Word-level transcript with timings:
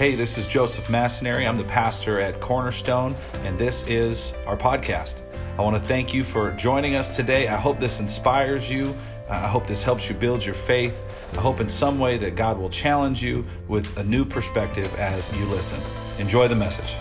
Hey, 0.00 0.14
this 0.14 0.38
is 0.38 0.46
Joseph 0.46 0.88
Massonary. 0.88 1.46
I'm 1.46 1.58
the 1.58 1.64
pastor 1.64 2.20
at 2.20 2.40
Cornerstone, 2.40 3.14
and 3.44 3.58
this 3.58 3.86
is 3.86 4.32
our 4.46 4.56
podcast. 4.56 5.20
I 5.58 5.60
want 5.60 5.76
to 5.76 5.88
thank 5.88 6.14
you 6.14 6.24
for 6.24 6.52
joining 6.52 6.94
us 6.94 7.14
today. 7.14 7.48
I 7.48 7.58
hope 7.58 7.78
this 7.78 8.00
inspires 8.00 8.72
you. 8.72 8.96
Uh, 9.28 9.32
I 9.32 9.46
hope 9.46 9.66
this 9.66 9.82
helps 9.82 10.08
you 10.08 10.14
build 10.14 10.42
your 10.42 10.54
faith. 10.54 11.04
I 11.34 11.42
hope 11.42 11.60
in 11.60 11.68
some 11.68 11.98
way 11.98 12.16
that 12.16 12.34
God 12.34 12.56
will 12.56 12.70
challenge 12.70 13.22
you 13.22 13.44
with 13.68 13.94
a 13.98 14.02
new 14.02 14.24
perspective 14.24 14.90
as 14.94 15.36
you 15.36 15.44
listen. 15.44 15.78
Enjoy 16.18 16.48
the 16.48 16.56
message. 16.56 16.94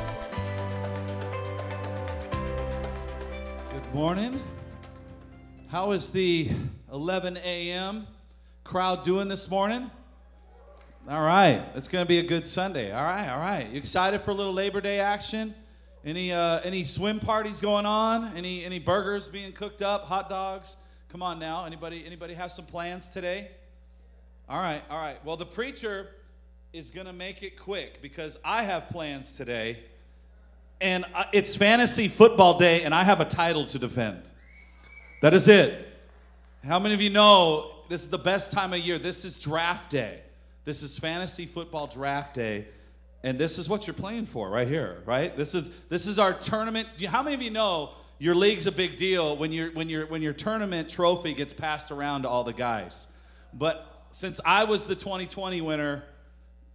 Good 3.71 3.93
morning. 3.93 4.41
How 5.70 5.91
is 5.91 6.11
the 6.11 6.50
11 6.91 7.38
a.m. 7.38 8.07
crowd 8.66 9.05
doing 9.05 9.29
this 9.29 9.50
morning? 9.50 9.89
All 11.07 11.21
right, 11.23 11.63
it's 11.73 11.88
going 11.88 12.05
to 12.05 12.07
be 12.07 12.20
a 12.20 12.23
good 12.23 12.45
Sunday. 12.45 12.91
All 12.91 13.04
right, 13.04 13.29
all 13.29 13.39
right. 13.39 13.67
You 13.67 13.77
excited 13.77 14.21
for 14.21 14.31
a 14.31 14.34
little 14.34 14.53
Labor 14.53 14.80
Day 14.80 14.99
action? 14.99 15.55
Any 16.05 16.31
uh, 16.31 16.59
any 16.59 16.84
swim 16.84 17.20
parties 17.20 17.62
going 17.62 17.85
on? 17.85 18.35
Any 18.35 18.63
any 18.63 18.80
burgers 18.80 19.27
being 19.27 19.52
cooked 19.52 19.81
up? 19.81 20.03
Hot 20.05 20.30
dogs? 20.30 20.77
Come 21.08 21.23
on 21.23 21.39
now. 21.39 21.66
Anybody 21.66 22.03
anybody 22.05 22.35
have 22.35 22.52
some 22.52 22.66
plans 22.66 23.09
today? 23.09 23.49
All 24.48 24.62
right, 24.62 24.84
all 24.89 24.99
right. 24.99 25.17
Well, 25.25 25.35
the 25.35 25.48
preacher 25.48 26.09
is 26.73 26.91
going 26.91 27.08
to 27.08 27.13
make 27.13 27.41
it 27.41 27.59
quick 27.59 28.02
because 28.03 28.38
I 28.45 28.63
have 28.63 28.88
plans 28.89 29.36
today, 29.36 29.80
and 30.80 31.05
it's 31.34 31.55
fantasy 31.55 32.08
football 32.08 32.59
day, 32.59 32.84
and 32.84 32.94
I 32.94 33.03
have 33.03 33.20
a 33.20 33.25
title 33.25 33.66
to 33.67 33.80
defend. 33.80 34.30
That 35.22 35.34
is 35.34 35.47
it. 35.47 35.88
How 36.63 36.77
many 36.77 36.94
of 36.94 37.02
you 37.02 37.09
know 37.09 37.72
this 37.88 38.03
is 38.03 38.11
the 38.11 38.20
best 38.20 38.52
time 38.52 38.73
of 38.73 38.80
year? 38.80 39.00
This 39.00 39.25
is 39.25 39.41
draft 39.41 39.89
day. 39.89 40.20
This 40.70 40.84
is 40.84 41.00
fantasy 41.00 41.48
football 41.48 41.88
draft 41.88 42.36
day. 42.36 42.68
And 43.23 43.40
this 43.40 43.58
is 43.58 43.68
what 43.68 43.88
you're 43.88 43.96
playing 43.96 44.28
for 44.28 44.52
right 44.52 44.68
here, 44.68 45.02
right? 45.04 45.36
This 45.36 45.56
is 45.56 45.72
this 45.89 46.06
is 46.06 46.20
our 46.20 46.31
tournament. 46.31 46.88
How 47.08 47.23
many 47.23 47.36
of 47.36 47.42
you 47.42 47.50
know 47.50 47.89
your 48.20 48.36
league's 48.36 48.67
a 48.67 48.72
big 48.72 48.95
deal 48.95 49.36
when 49.36 49.52
your 49.52 49.72
when 49.72 49.89
your 49.89 50.06
when 50.06 50.22
your 50.22 50.31
tournament 50.31 50.88
trophy 50.88 51.34
gets 51.34 51.53
passed 51.53 51.89
around 51.89 52.22
to 52.22 52.30
all 52.30 52.44
the 52.44 52.53
guys? 52.53 53.08
But 53.52 53.84
since 54.11 54.39
I 54.45 54.66
was 54.66 54.86
the 54.86 54.94
2020 54.94 55.59
winner, 55.61 56.03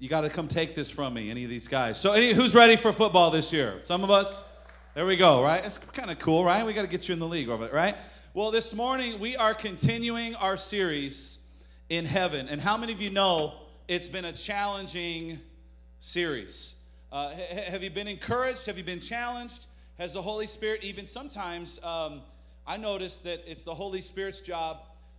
you 0.01 0.09
got 0.09 0.23
to 0.23 0.29
come 0.29 0.49
take 0.49 0.75
this 0.75 0.91
from 0.91 1.15
me, 1.15 1.31
any 1.31 1.45
of 1.45 1.51
these 1.51 1.69
guys. 1.69 1.97
So, 1.97 2.15
any, 2.15 2.33
who's 2.33 2.53
ready 2.53 2.75
for 2.75 2.93
football 2.93 3.31
this 3.31 3.53
year? 3.53 3.75
Some 3.83 4.03
of 4.03 4.11
us. 4.11 4.45
There 4.95 5.07
we 5.07 5.15
go. 5.15 5.41
Right? 5.41 5.65
It's 5.65 5.79
kind 5.79 6.11
of 6.11 6.19
cool, 6.19 6.45
right? 6.45 6.67
We 6.67 6.73
got 6.73 6.83
to 6.83 6.89
get 6.89 7.07
you 7.07 7.13
in 7.13 7.21
the 7.21 7.29
league, 7.29 7.49
over 7.49 7.69
right? 7.69 7.95
Well, 8.35 8.51
this 8.51 8.75
morning 8.75 9.21
we 9.21 9.37
are 9.37 9.55
continuing 9.55 10.35
our 10.35 10.57
series 10.57 11.47
in 11.91 12.05
heaven, 12.05 12.49
and 12.49 12.61
how 12.61 12.77
many 12.77 12.93
of 12.93 13.01
you 13.01 13.11
know? 13.11 13.61
It's 13.87 14.09
been 14.09 14.25
a 14.25 14.33
challenging 14.33 15.39
series. 16.01 16.81
Uh, 17.13 17.33
have 17.69 17.83
you 17.83 17.91
been 17.91 18.09
encouraged? 18.09 18.65
Have 18.67 18.79
you 18.79 18.85
been 18.85 19.01
challenged? 19.01 19.67
Has 19.99 20.15
the 20.15 20.23
Holy 20.23 20.47
Spirit 20.47 20.83
even 20.83 21.07
sometimes, 21.07 21.83
um, 21.85 22.23
I 22.67 22.79
noticed 22.79 23.25
that 23.25 23.43
it's 23.47 23.65
the 23.65 23.75
Holy 23.75 24.01
Spirit's 24.01 24.41
job 24.41 24.79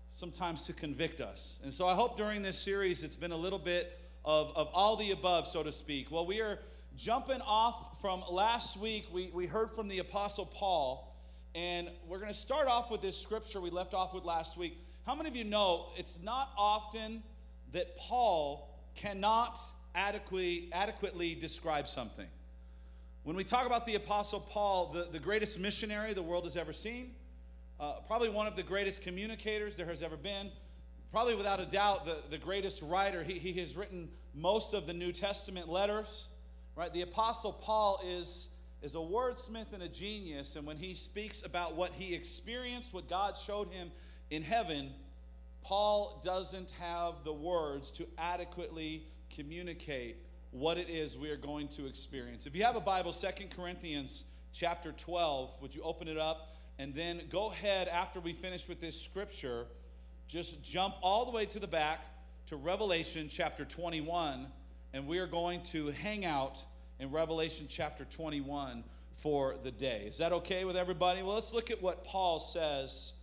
sometimes 0.09 0.65
to 0.65 0.73
convict 0.73 1.21
us. 1.21 1.59
And 1.63 1.71
so 1.71 1.87
I 1.87 1.93
hope 1.93 2.17
during 2.17 2.41
this 2.41 2.57
series 2.57 3.03
it's 3.03 3.15
been 3.15 3.31
a 3.31 3.37
little 3.37 3.59
bit 3.59 3.99
of, 4.25 4.51
of 4.55 4.69
all 4.73 4.95
the 4.95 5.11
above, 5.11 5.45
so 5.45 5.61
to 5.61 5.71
speak. 5.71 6.09
Well, 6.09 6.25
we 6.25 6.41
are 6.41 6.57
jumping 6.97 7.41
off 7.45 8.01
from 8.01 8.23
last 8.31 8.77
week. 8.77 9.05
We, 9.11 9.29
we 9.31 9.45
heard 9.45 9.71
from 9.71 9.87
the 9.87 9.99
Apostle 9.99 10.47
Paul, 10.47 11.15
and 11.53 11.87
we're 12.07 12.19
going 12.19 12.31
to 12.31 12.33
start 12.33 12.67
off 12.67 12.89
with 12.89 13.01
this 13.01 13.15
scripture 13.15 13.61
we 13.61 13.69
left 13.69 13.93
off 13.93 14.13
with 14.13 14.25
last 14.25 14.57
week. 14.57 14.75
How 15.05 15.13
many 15.13 15.29
of 15.29 15.35
you 15.35 15.43
know 15.43 15.91
it's 15.95 16.19
not 16.23 16.49
often 16.57 17.21
that 17.71 17.95
Paul 17.95 18.69
cannot 18.95 19.59
adequately, 19.93 20.69
adequately 20.73 21.35
describe 21.35 21.87
something. 21.87 22.27
When 23.23 23.35
we 23.35 23.43
talk 23.43 23.65
about 23.65 23.85
the 23.85 23.95
Apostle 23.95 24.39
Paul, 24.39 24.91
the, 24.91 25.07
the 25.11 25.19
greatest 25.19 25.59
missionary 25.59 26.13
the 26.13 26.21
world 26.21 26.43
has 26.43 26.55
ever 26.55 26.73
seen, 26.73 27.11
uh, 27.79 27.93
probably 28.07 28.29
one 28.29 28.47
of 28.47 28.55
the 28.55 28.63
greatest 28.63 29.01
communicators 29.01 29.75
there 29.75 29.87
has 29.87 30.03
ever 30.03 30.15
been, 30.15 30.51
probably 31.11 31.35
without 31.35 31.59
a 31.59 31.65
doubt 31.65 32.05
the, 32.05 32.17
the 32.29 32.37
greatest 32.37 32.83
writer. 32.83 33.23
He, 33.23 33.33
he 33.33 33.53
has 33.59 33.75
written 33.75 34.09
most 34.33 34.73
of 34.73 34.85
the 34.85 34.93
New 34.93 35.11
Testament 35.11 35.69
letters, 35.69 36.27
right? 36.75 36.91
The 36.93 37.01
Apostle 37.01 37.53
Paul 37.53 37.99
is, 38.05 38.57
is 38.81 38.95
a 38.95 38.99
wordsmith 38.99 39.73
and 39.73 39.83
a 39.83 39.89
genius, 39.89 40.55
and 40.55 40.67
when 40.67 40.77
he 40.77 40.93
speaks 40.93 41.43
about 41.45 41.75
what 41.75 41.93
he 41.93 42.13
experienced, 42.13 42.93
what 42.93 43.09
God 43.09 43.35
showed 43.35 43.71
him 43.71 43.91
in 44.29 44.41
heaven, 44.41 44.91
Paul 45.65 46.21
doesn't 46.23 46.75
have 46.79 47.23
the 47.23 47.33
words 47.33 47.89
to 47.91 48.05
adequately 48.19 49.07
communicate 49.35 50.17
what 50.51 50.77
it 50.77 50.89
is 50.89 51.17
we 51.17 51.31
are 51.31 51.37
going 51.37 51.67
to 51.69 51.87
experience. 51.87 52.45
If 52.45 52.55
you 52.55 52.63
have 52.63 52.75
a 52.75 52.81
Bible, 52.81 53.11
Second 53.11 53.49
Corinthians 53.49 54.25
chapter 54.53 54.91
12, 54.91 55.59
would 55.63 55.73
you 55.73 55.81
open 55.81 56.07
it 56.07 56.19
up? 56.19 56.55
And 56.77 56.93
then 56.93 57.19
go 57.31 57.49
ahead 57.49 57.87
after 57.87 58.19
we 58.19 58.31
finish 58.31 58.69
with 58.69 58.79
this 58.79 59.01
scripture, 59.01 59.65
just 60.27 60.63
jump 60.63 60.97
all 61.01 61.25
the 61.25 61.31
way 61.31 61.47
to 61.47 61.57
the 61.57 61.67
back 61.67 62.05
to 62.45 62.57
Revelation 62.57 63.27
chapter 63.27 63.65
21, 63.65 64.45
and 64.93 65.07
we 65.07 65.17
are 65.17 65.25
going 65.25 65.63
to 65.63 65.87
hang 65.87 66.25
out 66.25 66.63
in 66.99 67.09
Revelation 67.09 67.65
chapter 67.67 68.05
21 68.05 68.83
for 69.15 69.55
the 69.63 69.71
day. 69.71 70.03
Is 70.05 70.19
that 70.19 70.31
okay 70.31 70.63
with 70.63 70.77
everybody? 70.77 71.23
Well, 71.23 71.33
let's 71.33 71.55
look 71.55 71.71
at 71.71 71.81
what 71.81 72.05
Paul 72.05 72.37
says 72.37 73.13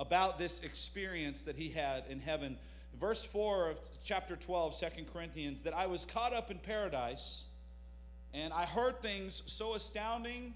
about 0.00 0.38
this 0.38 0.62
experience 0.62 1.44
that 1.44 1.54
he 1.54 1.68
had 1.68 2.04
in 2.08 2.18
heaven. 2.18 2.56
Verse 2.98 3.22
4 3.22 3.68
of 3.68 3.80
chapter 4.02 4.34
12, 4.34 4.80
2 4.80 4.86
Corinthians, 5.12 5.62
that 5.62 5.76
I 5.76 5.86
was 5.86 6.06
caught 6.06 6.32
up 6.32 6.50
in 6.50 6.58
paradise 6.58 7.44
and 8.32 8.52
I 8.52 8.64
heard 8.64 9.02
things 9.02 9.42
so 9.46 9.74
astounding 9.74 10.54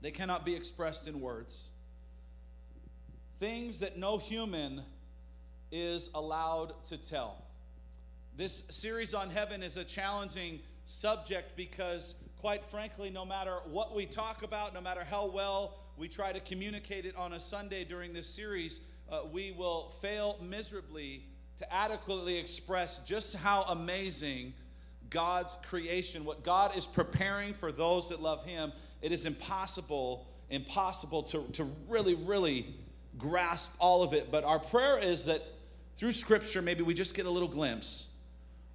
they 0.00 0.10
cannot 0.10 0.44
be 0.44 0.54
expressed 0.54 1.08
in 1.08 1.20
words. 1.20 1.70
Things 3.38 3.80
that 3.80 3.98
no 3.98 4.16
human 4.18 4.82
is 5.70 6.10
allowed 6.14 6.82
to 6.84 6.96
tell. 6.96 7.44
This 8.36 8.64
series 8.70 9.14
on 9.14 9.30
heaven 9.30 9.62
is 9.62 9.76
a 9.76 9.84
challenging 9.84 10.60
subject 10.84 11.56
because, 11.56 12.24
quite 12.38 12.62
frankly, 12.62 13.10
no 13.10 13.24
matter 13.24 13.56
what 13.70 13.94
we 13.94 14.06
talk 14.06 14.42
about, 14.42 14.72
no 14.72 14.80
matter 14.80 15.04
how 15.04 15.26
well 15.26 15.78
we 15.96 16.08
try 16.08 16.32
to 16.32 16.40
communicate 16.40 17.06
it 17.06 17.16
on 17.16 17.32
a 17.32 17.40
Sunday 17.40 17.84
during 17.84 18.12
this 18.12 18.26
series, 18.26 18.82
uh, 19.10 19.20
we 19.32 19.52
will 19.52 19.90
fail 20.02 20.36
miserably 20.42 21.22
to 21.56 21.72
adequately 21.72 22.38
express 22.38 23.02
just 23.04 23.36
how 23.36 23.62
amazing 23.62 24.52
God's 25.08 25.56
creation, 25.66 26.24
what 26.24 26.42
God 26.42 26.76
is 26.76 26.86
preparing 26.86 27.54
for 27.54 27.72
those 27.72 28.10
that 28.10 28.20
love 28.20 28.44
Him. 28.44 28.72
It 29.00 29.12
is 29.12 29.24
impossible, 29.24 30.26
impossible 30.50 31.22
to, 31.24 31.44
to 31.52 31.64
really, 31.88 32.14
really 32.14 32.66
grasp 33.16 33.76
all 33.78 34.02
of 34.02 34.12
it. 34.12 34.30
But 34.30 34.44
our 34.44 34.58
prayer 34.58 34.98
is 34.98 35.26
that 35.26 35.42
through 35.96 36.12
Scripture, 36.12 36.60
maybe 36.60 36.82
we 36.82 36.92
just 36.92 37.14
get 37.14 37.24
a 37.26 37.30
little 37.30 37.48
glimpse 37.48 38.18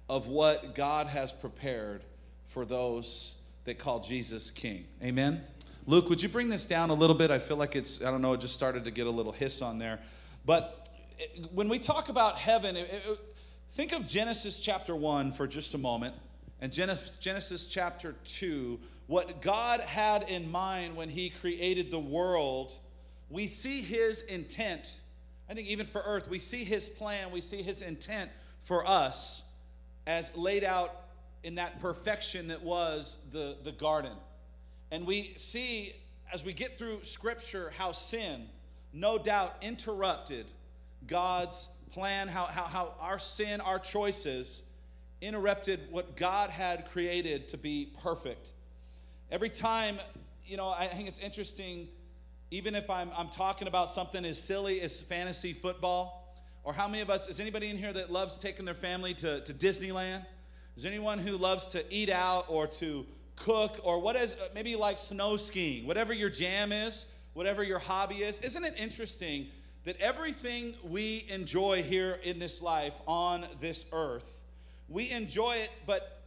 of 0.08 0.26
what 0.26 0.74
God 0.74 1.06
has 1.06 1.32
prepared 1.32 2.04
for 2.46 2.64
those 2.64 3.42
that 3.64 3.78
call 3.78 4.00
Jesus 4.00 4.50
King. 4.50 4.84
Amen. 5.02 5.42
Luke, 5.86 6.08
would 6.08 6.22
you 6.22 6.28
bring 6.28 6.48
this 6.48 6.64
down 6.64 6.90
a 6.90 6.94
little 6.94 7.16
bit? 7.16 7.32
I 7.32 7.40
feel 7.40 7.56
like 7.56 7.74
it's, 7.74 8.04
I 8.04 8.10
don't 8.10 8.22
know, 8.22 8.34
it 8.34 8.40
just 8.40 8.54
started 8.54 8.84
to 8.84 8.92
get 8.92 9.08
a 9.08 9.10
little 9.10 9.32
hiss 9.32 9.62
on 9.62 9.78
there. 9.78 9.98
But 10.46 10.88
eh, 11.18 11.24
when 11.52 11.68
we 11.68 11.80
talk 11.80 12.08
about 12.08 12.38
heaven, 12.38 12.76
it, 12.76 12.88
it, 12.88 13.18
think 13.72 13.92
of 13.92 14.06
Genesis 14.06 14.60
chapter 14.60 14.94
1 14.94 15.32
for 15.32 15.48
just 15.48 15.74
a 15.74 15.78
moment 15.78 16.14
and 16.60 16.72
Genesis 16.72 17.66
chapter 17.66 18.14
2. 18.24 18.78
What 19.08 19.42
God 19.42 19.80
had 19.80 20.30
in 20.30 20.48
mind 20.52 20.94
when 20.94 21.08
He 21.08 21.30
created 21.30 21.90
the 21.90 21.98
world, 21.98 22.78
we 23.28 23.48
see 23.48 23.80
His 23.80 24.22
intent. 24.22 25.00
I 25.50 25.54
think 25.54 25.66
even 25.66 25.84
for 25.84 26.02
earth, 26.06 26.30
we 26.30 26.38
see 26.38 26.62
His 26.62 26.88
plan, 26.88 27.32
we 27.32 27.40
see 27.40 27.60
His 27.60 27.82
intent 27.82 28.30
for 28.60 28.88
us 28.88 29.50
as 30.06 30.36
laid 30.36 30.62
out 30.62 30.94
in 31.42 31.56
that 31.56 31.80
perfection 31.80 32.46
that 32.48 32.62
was 32.62 33.26
the, 33.32 33.56
the 33.64 33.72
garden. 33.72 34.12
And 34.92 35.06
we 35.06 35.32
see 35.38 35.94
as 36.32 36.44
we 36.44 36.52
get 36.52 36.78
through 36.78 37.02
Scripture 37.02 37.72
how 37.76 37.92
sin, 37.92 38.46
no 38.92 39.16
doubt, 39.16 39.56
interrupted 39.62 40.46
God's 41.06 41.70
plan, 41.92 42.28
how, 42.28 42.44
how, 42.44 42.64
how 42.64 42.94
our 43.00 43.18
sin, 43.18 43.62
our 43.62 43.78
choices, 43.78 44.68
interrupted 45.22 45.80
what 45.90 46.14
God 46.14 46.50
had 46.50 46.88
created 46.90 47.48
to 47.48 47.56
be 47.56 47.90
perfect. 48.02 48.52
Every 49.30 49.48
time, 49.48 49.96
you 50.46 50.58
know, 50.58 50.74
I 50.76 50.86
think 50.86 51.08
it's 51.08 51.20
interesting, 51.20 51.88
even 52.50 52.74
if 52.74 52.90
I'm, 52.90 53.10
I'm 53.16 53.28
talking 53.28 53.68
about 53.68 53.88
something 53.88 54.24
as 54.26 54.38
silly 54.38 54.82
as 54.82 55.00
fantasy 55.00 55.54
football, 55.54 56.36
or 56.64 56.74
how 56.74 56.86
many 56.86 57.00
of 57.00 57.08
us, 57.08 57.28
is 57.30 57.40
anybody 57.40 57.70
in 57.70 57.78
here 57.78 57.94
that 57.94 58.12
loves 58.12 58.38
taking 58.38 58.66
their 58.66 58.74
family 58.74 59.14
to, 59.14 59.40
to 59.40 59.54
Disneyland? 59.54 60.26
Is 60.76 60.84
anyone 60.84 61.18
who 61.18 61.38
loves 61.38 61.68
to 61.68 61.82
eat 61.90 62.10
out 62.10 62.44
or 62.48 62.66
to 62.66 63.06
cook, 63.36 63.80
or 63.82 63.98
what 63.98 64.16
is 64.16 64.34
uh, 64.34 64.48
maybe 64.54 64.76
like 64.76 64.98
snow 64.98 65.36
skiing, 65.36 65.86
whatever 65.86 66.12
your 66.12 66.30
jam 66.30 66.72
is, 66.72 67.14
whatever 67.34 67.62
your 67.62 67.78
hobby 67.78 68.16
is. 68.16 68.40
Isn't 68.40 68.64
it 68.64 68.74
interesting 68.78 69.46
that 69.84 70.00
everything 70.00 70.74
we 70.84 71.26
enjoy 71.28 71.82
here 71.82 72.18
in 72.22 72.38
this 72.38 72.62
life 72.62 73.00
on 73.06 73.44
this 73.60 73.86
earth, 73.92 74.44
we 74.88 75.10
enjoy 75.10 75.56
it, 75.56 75.70
but 75.86 76.20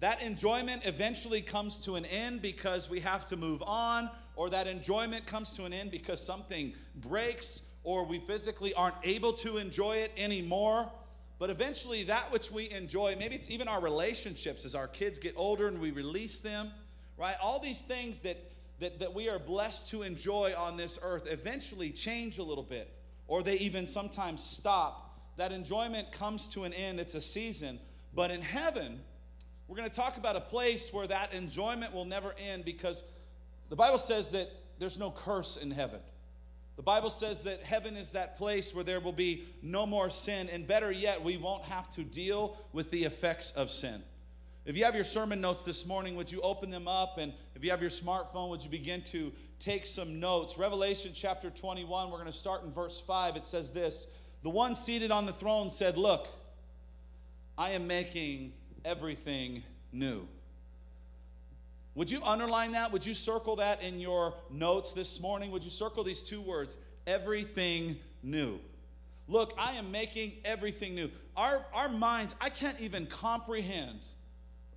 that 0.00 0.22
enjoyment 0.22 0.86
eventually 0.86 1.40
comes 1.40 1.78
to 1.80 1.96
an 1.96 2.04
end 2.04 2.40
because 2.40 2.88
we 2.88 3.00
have 3.00 3.26
to 3.26 3.36
move 3.36 3.62
on, 3.66 4.08
or 4.36 4.48
that 4.50 4.68
enjoyment 4.68 5.26
comes 5.26 5.56
to 5.56 5.64
an 5.64 5.72
end 5.72 5.90
because 5.90 6.24
something 6.24 6.72
breaks, 6.96 7.74
or 7.82 8.04
we 8.04 8.18
physically 8.20 8.72
aren't 8.74 8.94
able 9.02 9.32
to 9.32 9.56
enjoy 9.56 9.96
it 9.96 10.12
anymore. 10.16 10.88
But 11.38 11.50
eventually, 11.50 12.02
that 12.04 12.32
which 12.32 12.50
we 12.50 12.70
enjoy, 12.70 13.14
maybe 13.16 13.36
it's 13.36 13.50
even 13.50 13.68
our 13.68 13.80
relationships 13.80 14.64
as 14.64 14.74
our 14.74 14.88
kids 14.88 15.18
get 15.18 15.34
older 15.36 15.68
and 15.68 15.80
we 15.80 15.92
release 15.92 16.40
them, 16.40 16.70
right? 17.16 17.36
All 17.40 17.60
these 17.60 17.82
things 17.82 18.20
that, 18.22 18.36
that, 18.80 18.98
that 18.98 19.14
we 19.14 19.28
are 19.28 19.38
blessed 19.38 19.90
to 19.90 20.02
enjoy 20.02 20.52
on 20.58 20.76
this 20.76 20.98
earth 21.02 21.30
eventually 21.30 21.90
change 21.90 22.38
a 22.38 22.42
little 22.42 22.64
bit, 22.64 22.92
or 23.28 23.42
they 23.42 23.56
even 23.58 23.86
sometimes 23.86 24.42
stop. 24.42 25.04
That 25.36 25.52
enjoyment 25.52 26.10
comes 26.10 26.48
to 26.48 26.64
an 26.64 26.72
end, 26.72 26.98
it's 26.98 27.14
a 27.14 27.20
season. 27.20 27.78
But 28.14 28.32
in 28.32 28.42
heaven, 28.42 28.98
we're 29.68 29.76
going 29.76 29.88
to 29.88 29.94
talk 29.94 30.16
about 30.16 30.34
a 30.34 30.40
place 30.40 30.92
where 30.92 31.06
that 31.06 31.32
enjoyment 31.34 31.94
will 31.94 32.04
never 32.04 32.34
end 32.36 32.64
because 32.64 33.04
the 33.68 33.76
Bible 33.76 33.98
says 33.98 34.32
that 34.32 34.50
there's 34.80 34.98
no 34.98 35.12
curse 35.12 35.56
in 35.56 35.70
heaven. 35.70 36.00
The 36.78 36.84
Bible 36.84 37.10
says 37.10 37.42
that 37.42 37.64
heaven 37.64 37.96
is 37.96 38.12
that 38.12 38.38
place 38.38 38.72
where 38.72 38.84
there 38.84 39.00
will 39.00 39.10
be 39.10 39.42
no 39.64 39.84
more 39.84 40.08
sin, 40.08 40.48
and 40.52 40.64
better 40.64 40.92
yet, 40.92 41.20
we 41.20 41.36
won't 41.36 41.64
have 41.64 41.90
to 41.90 42.04
deal 42.04 42.56
with 42.72 42.92
the 42.92 43.02
effects 43.02 43.50
of 43.50 43.68
sin. 43.68 44.00
If 44.64 44.76
you 44.76 44.84
have 44.84 44.94
your 44.94 45.02
sermon 45.02 45.40
notes 45.40 45.64
this 45.64 45.88
morning, 45.88 46.14
would 46.14 46.30
you 46.30 46.40
open 46.40 46.70
them 46.70 46.86
up? 46.86 47.18
And 47.18 47.32
if 47.56 47.64
you 47.64 47.70
have 47.70 47.80
your 47.80 47.90
smartphone, 47.90 48.48
would 48.50 48.62
you 48.62 48.70
begin 48.70 49.02
to 49.06 49.32
take 49.58 49.86
some 49.86 50.20
notes? 50.20 50.56
Revelation 50.56 51.10
chapter 51.12 51.50
21, 51.50 52.12
we're 52.12 52.18
going 52.18 52.26
to 52.26 52.32
start 52.32 52.62
in 52.62 52.70
verse 52.70 53.00
5. 53.00 53.34
It 53.34 53.44
says 53.44 53.72
this 53.72 54.06
The 54.44 54.50
one 54.50 54.76
seated 54.76 55.10
on 55.10 55.26
the 55.26 55.32
throne 55.32 55.70
said, 55.70 55.96
Look, 55.96 56.28
I 57.58 57.70
am 57.70 57.88
making 57.88 58.52
everything 58.84 59.64
new. 59.90 60.28
Would 61.94 62.10
you 62.10 62.22
underline 62.22 62.72
that? 62.72 62.92
Would 62.92 63.04
you 63.04 63.14
circle 63.14 63.56
that 63.56 63.82
in 63.82 63.98
your 63.98 64.34
notes 64.50 64.94
this 64.94 65.20
morning? 65.20 65.50
Would 65.50 65.64
you 65.64 65.70
circle 65.70 66.04
these 66.04 66.22
two 66.22 66.40
words? 66.40 66.78
Everything 67.06 67.96
new. 68.22 68.60
Look, 69.26 69.52
I 69.58 69.72
am 69.72 69.90
making 69.90 70.32
everything 70.44 70.94
new. 70.94 71.10
Our, 71.36 71.64
our 71.74 71.88
minds, 71.88 72.34
I 72.40 72.48
can't 72.48 72.80
even 72.80 73.06
comprehend 73.06 74.00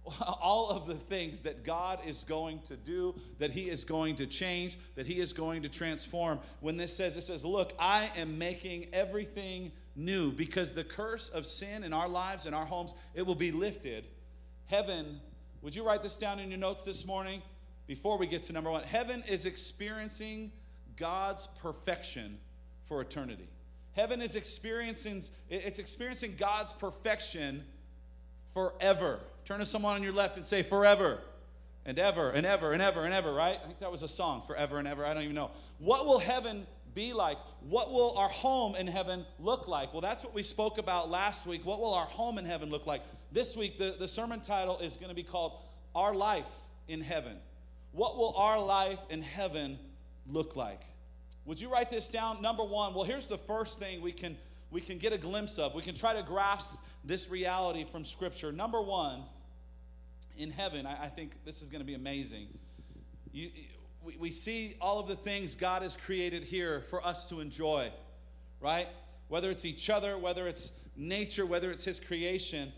all 0.42 0.70
of 0.70 0.88
the 0.88 0.96
things 0.96 1.42
that 1.42 1.64
God 1.64 2.00
is 2.06 2.24
going 2.24 2.60
to 2.64 2.76
do, 2.76 3.16
that 3.40 3.52
He 3.52 3.70
is 3.70 3.84
going 3.84 4.16
to 4.16 4.26
change, 4.26 4.78
that 4.96 5.06
He 5.06 5.20
is 5.20 5.32
going 5.32 5.62
to 5.62 5.70
transform. 5.70 6.40
When 6.60 6.76
this 6.76 6.96
says, 6.96 7.18
it 7.18 7.22
says, 7.22 7.46
Look, 7.46 7.74
I 7.80 8.10
am 8.18 8.38
making 8.38 8.88
everything 8.94 9.72
new 9.96 10.32
because 10.32 10.74
the 10.74 10.84
curse 10.84 11.30
of 11.30 11.46
sin 11.46 11.84
in 11.84 11.94
our 11.94 12.10
lives 12.10 12.46
and 12.46 12.56
our 12.56 12.66
homes, 12.66 12.96
it 13.14 13.26
will 13.26 13.36
be 13.36 13.52
lifted. 13.52 14.06
Heaven 14.66 15.20
would 15.62 15.76
you 15.76 15.86
write 15.86 16.02
this 16.02 16.18
down 16.18 16.40
in 16.40 16.50
your 16.50 16.60
notes 16.60 16.84
this 16.84 17.06
morning 17.06 17.42
before 17.88 18.18
we 18.18 18.26
get 18.26 18.44
to 18.44 18.54
number 18.54 18.72
one? 18.72 18.84
Heaven 18.84 19.24
is 19.28 19.46
experiencing 19.46 20.52
God's 20.96 21.48
perfection 21.62 22.38
for 22.84 23.02
eternity. 23.02 23.48
Heaven 23.94 24.22
is 24.22 24.36
experiencing 24.36 25.22
it's 25.50 25.80
experiencing 25.80 26.36
God's 26.38 26.74
perfection 26.74 27.64
forever. 28.54 29.20
Turn 29.46 29.60
to 29.60 29.66
someone 29.66 29.96
on 29.96 30.04
your 30.04 30.14
left 30.14 30.38
and 30.38 30.46
say 30.46 30.64
forever 30.64 31.20
and 31.86 32.00
ever 32.00 32.32
and 32.32 32.46
ever 32.46 32.74
and 32.74 32.82
ever 32.82 33.04
and 33.04 33.14
ever, 33.14 33.34
right? 33.34 33.60
I 33.62 33.66
think 33.66 33.80
that 33.80 33.92
was 33.92 34.04
a 34.04 34.08
song, 34.08 34.42
forever 34.48 34.78
and 34.78 34.88
ever. 34.88 35.06
I 35.06 35.14
don't 35.14 35.24
even 35.24 35.36
know. 35.36 35.52
What 35.80 36.06
will 36.06 36.20
heaven 36.20 36.66
be 36.94 37.14
like? 37.14 37.38
What 37.62 37.92
will 37.92 38.18
our 38.18 38.30
home 38.30 38.76
in 38.76 38.88
heaven 38.88 39.26
look 39.40 39.68
like? 39.68 39.94
Well, 39.94 40.02
that's 40.02 40.24
what 40.24 40.34
we 40.34 40.44
spoke 40.44 40.78
about 40.78 41.10
last 41.10 41.48
week. 41.48 41.66
What 41.66 41.80
will 41.80 41.94
our 41.94 42.06
home 42.06 42.38
in 42.38 42.46
heaven 42.46 42.70
look 42.70 42.86
like? 42.86 43.02
This 43.32 43.56
week, 43.56 43.78
the, 43.78 43.96
the 43.98 44.08
sermon 44.08 44.42
title 44.42 44.80
is 44.80 44.96
going 44.96 45.10
to 45.10 45.16
be 45.16 45.24
called 45.24 45.54
Our 45.96 46.14
Life 46.14 46.50
in 46.88 47.02
Heaven. 47.02 47.38
What 47.92 48.18
will 48.18 48.34
our 48.36 48.60
life 48.60 49.00
in 49.10 49.22
heaven 49.22 49.78
look 50.28 50.56
like? 50.56 50.82
Would 51.46 51.60
you 51.60 51.72
write 51.72 51.90
this 51.90 52.10
down? 52.10 52.42
Number 52.42 52.64
one, 52.64 52.94
well, 52.94 53.04
here's 53.04 53.28
the 53.28 53.38
first 53.38 53.80
thing 53.80 54.02
we 54.02 54.12
can 54.12 54.38
we 54.70 54.80
can 54.80 54.98
get 54.98 55.12
a 55.12 55.18
glimpse 55.18 55.60
of. 55.60 55.76
We 55.76 55.82
can 55.82 55.96
try 55.96 56.14
to 56.14 56.24
grasp 56.24 56.80
this 57.04 57.30
reality 57.30 57.84
from 57.84 58.06
Scripture. 58.06 58.54
Number 58.54 58.82
one, 58.82 59.24
in 60.38 60.50
heaven, 60.50 60.86
I, 60.86 61.06
I 61.06 61.08
think 61.08 61.34
this 61.44 61.62
is 61.62 61.70
going 61.70 61.82
to 61.82 61.86
be 61.86 61.94
amazing. 61.94 62.48
You, 63.34 63.50
we, 64.04 64.18
we 64.18 64.32
see 64.32 64.76
all 64.82 65.00
of 65.00 65.08
the 65.08 65.16
things 65.16 65.56
God 65.56 65.82
has 65.82 65.96
created 65.96 66.44
here 66.44 66.82
for 66.82 67.06
us 67.06 67.26
to 67.26 67.40
enjoy, 67.40 67.92
right? 68.60 68.88
Whether 69.28 69.50
it's 69.50 69.66
each 69.66 69.90
other, 69.90 70.18
whether 70.18 70.48
it's 70.48 70.84
nature, 70.96 71.46
whether 71.46 71.72
it's 71.72 71.86
His 71.86 72.00
creation. 72.00 72.72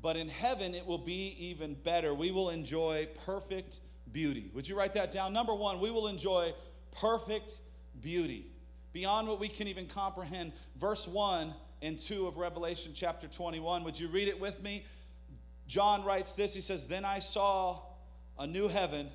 But 0.00 0.16
in 0.16 0.28
heaven, 0.28 0.74
it 0.74 0.86
will 0.86 0.98
be 0.98 1.36
even 1.38 1.74
better. 1.74 2.14
We 2.14 2.32
will 2.32 2.50
enjoy 2.50 3.08
perfect 3.24 3.80
beauty. 4.10 4.50
Would 4.54 4.68
you 4.68 4.76
write 4.76 4.94
that 4.94 5.12
down? 5.12 5.32
Number 5.32 5.54
one, 5.54 5.80
we 5.80 5.90
will 5.90 6.08
enjoy 6.08 6.54
perfect 6.90 7.60
beauty 8.00 8.46
beyond 8.92 9.28
what 9.28 9.40
we 9.40 9.48
can 9.48 9.68
even 9.68 9.86
comprehend. 9.86 10.52
Verse 10.76 11.06
1 11.08 11.54
and 11.82 11.98
2 11.98 12.26
of 12.26 12.36
Revelation 12.36 12.92
chapter 12.94 13.26
21. 13.26 13.84
Would 13.84 13.98
you 13.98 14.08
read 14.08 14.28
it 14.28 14.40
with 14.40 14.62
me? 14.62 14.84
John 15.66 16.04
writes 16.04 16.34
this 16.34 16.54
He 16.54 16.60
says, 16.60 16.86
Then 16.86 17.04
I 17.04 17.18
saw 17.18 17.80
a 18.38 18.46
new 18.46 18.68
heaven 18.68 19.08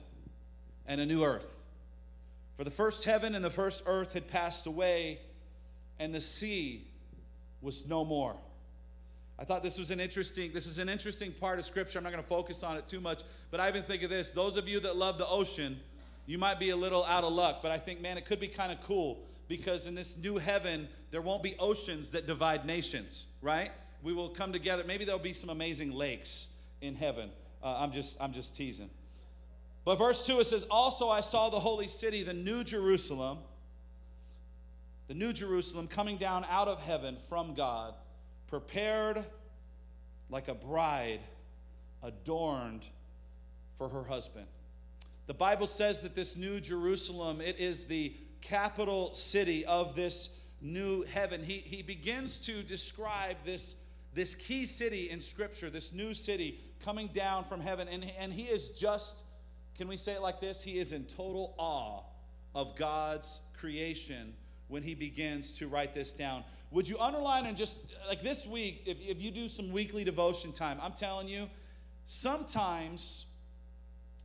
and 0.88 1.02
a 1.02 1.06
new 1.06 1.24
earth. 1.24 1.64
For 2.56 2.64
the 2.64 2.72
first 2.72 3.06
heaven 3.06 3.36
and 3.36 3.44
the 3.46 3.50
first 3.50 3.84
earth 3.86 4.14
had 4.14 4.28
passed 4.28 4.66
away, 4.66 5.20
and 6.00 6.14
the 6.14 6.22
sea 6.22 6.88
was 7.62 7.88
no 7.88 8.04
more. 8.04 8.36
I 9.40 9.44
thought 9.46 9.62
this 9.62 9.78
was 9.78 9.92
an 9.92 10.00
interesting, 10.00 10.52
this 10.54 10.66
is 10.66 10.80
an 10.80 10.90
interesting 10.90 11.32
part 11.32 11.60
of 11.60 11.66
scripture. 11.66 12.00
I'm 12.00 12.04
not 12.04 12.12
going 12.12 12.24
to 12.24 12.28
focus 12.28 12.64
on 12.64 12.78
it 12.78 12.88
too 12.88 13.00
much, 13.00 13.22
but 13.52 13.60
I 13.60 13.70
even 13.70 13.84
think 13.84 14.02
of 14.02 14.10
this. 14.10 14.32
Those 14.32 14.58
of 14.58 14.68
you 14.68 14.80
that 14.80 14.96
love 14.96 15.20
the 15.20 15.28
ocean, 15.28 15.80
you 16.26 16.40
might 16.40 16.60
be 16.60 16.72
a 16.72 16.76
little 16.76 17.06
out 17.06 17.24
of 17.24 17.34
luck, 17.34 17.60
but 17.62 17.72
I 17.72 17.78
think, 17.78 18.02
man, 18.02 18.18
it 18.18 18.26
could 18.26 18.40
be 18.40 18.48
kind 18.48 18.72
of 18.72 18.80
cool 18.82 19.20
because 19.48 19.88
in 19.88 19.94
this 19.94 20.18
new 20.18 20.38
heaven, 20.38 20.88
there 21.12 21.22
won't 21.22 21.44
be 21.44 21.56
oceans 21.60 22.12
that 22.12 22.26
divide 22.26 22.66
nations, 22.66 23.28
right? 23.42 23.72
We 24.02 24.14
will 24.14 24.30
come 24.30 24.52
together. 24.52 24.84
Maybe 24.86 25.06
there'll 25.06 25.20
be 25.20 25.34
some 25.34 25.50
amazing 25.50 25.94
lakes 25.94 26.58
in 26.82 26.96
heaven. 26.96 27.30
Uh, 27.64 27.78
I'm 27.80 27.92
just, 27.92 28.22
I'm 28.22 28.34
just 28.34 28.56
teasing. 28.56 28.90
But 29.88 30.00
verse 30.00 30.26
2 30.26 30.42
it 30.42 30.44
says, 30.44 30.68
Also 30.70 31.08
I 31.08 31.22
saw 31.22 31.50
the 31.50 31.62
holy 31.62 31.88
city, 31.88 32.22
the 32.22 32.34
new 32.34 32.66
Jerusalem, 32.66 33.38
the 35.08 35.14
new 35.14 35.32
Jerusalem 35.32 35.88
coming 35.88 36.18
down 36.18 36.46
out 36.50 36.68
of 36.68 36.84
heaven 36.84 37.16
from 37.30 37.54
God 37.54 37.94
prepared 38.48 39.24
like 40.30 40.50
a 40.50 40.54
bride 40.54 41.22
adorned 42.04 42.86
for 43.78 43.88
her 43.88 44.04
husband. 44.04 44.46
The 45.28 45.34
Bible 45.34 45.68
says 45.68 46.02
that 46.02 46.16
this 46.16 46.36
new 46.36 46.60
Jerusalem, 46.60 47.40
it 47.40 47.58
is 47.58 47.88
the 47.88 48.14
capital 48.42 49.14
city 49.14 49.66
of 49.66 49.96
this 49.96 50.42
new 50.62 51.04
heaven. 51.04 51.42
He, 51.42 51.60
he 51.60 51.82
begins 51.82 52.40
to 52.40 52.62
describe 52.62 53.38
this, 53.46 53.86
this 54.14 54.36
key 54.36 54.66
city 54.66 55.10
in 55.12 55.22
Scripture, 55.22 55.70
this 55.70 55.94
new 55.94 56.14
city 56.14 56.60
coming 56.84 57.08
down 57.14 57.46
from 57.46 57.62
heaven. 57.62 57.88
And, 57.88 58.04
and 58.20 58.34
he 58.34 58.48
is 58.48 58.68
just, 58.72 59.24
can 59.78 59.88
we 59.88 59.98
say 59.98 60.14
it 60.14 60.22
like 60.22 60.42
this? 60.42 60.64
He 60.64 60.80
is 60.80 60.92
in 60.92 61.06
total 61.06 61.54
awe 61.58 62.02
of 62.56 62.76
God's 62.76 63.42
creation 63.56 64.34
when 64.68 64.82
he 64.82 64.96
begins 64.96 65.54
to 65.60 65.68
write 65.68 65.94
this 65.94 66.14
down. 66.14 66.44
Would 66.72 66.90
you 66.90 66.98
underline 66.98 67.46
and 67.46 67.56
just 67.56 67.80
like 68.10 68.22
this 68.22 68.48
week, 68.48 68.84
if, 68.86 68.98
if 69.00 69.22
you 69.22 69.32
do 69.32 69.48
some 69.48 69.72
weekly 69.72 70.04
devotion 70.04 70.52
time, 70.52 70.80
I'm 70.82 70.92
telling 70.94 71.28
you, 71.28 71.48
sometimes 72.06 73.28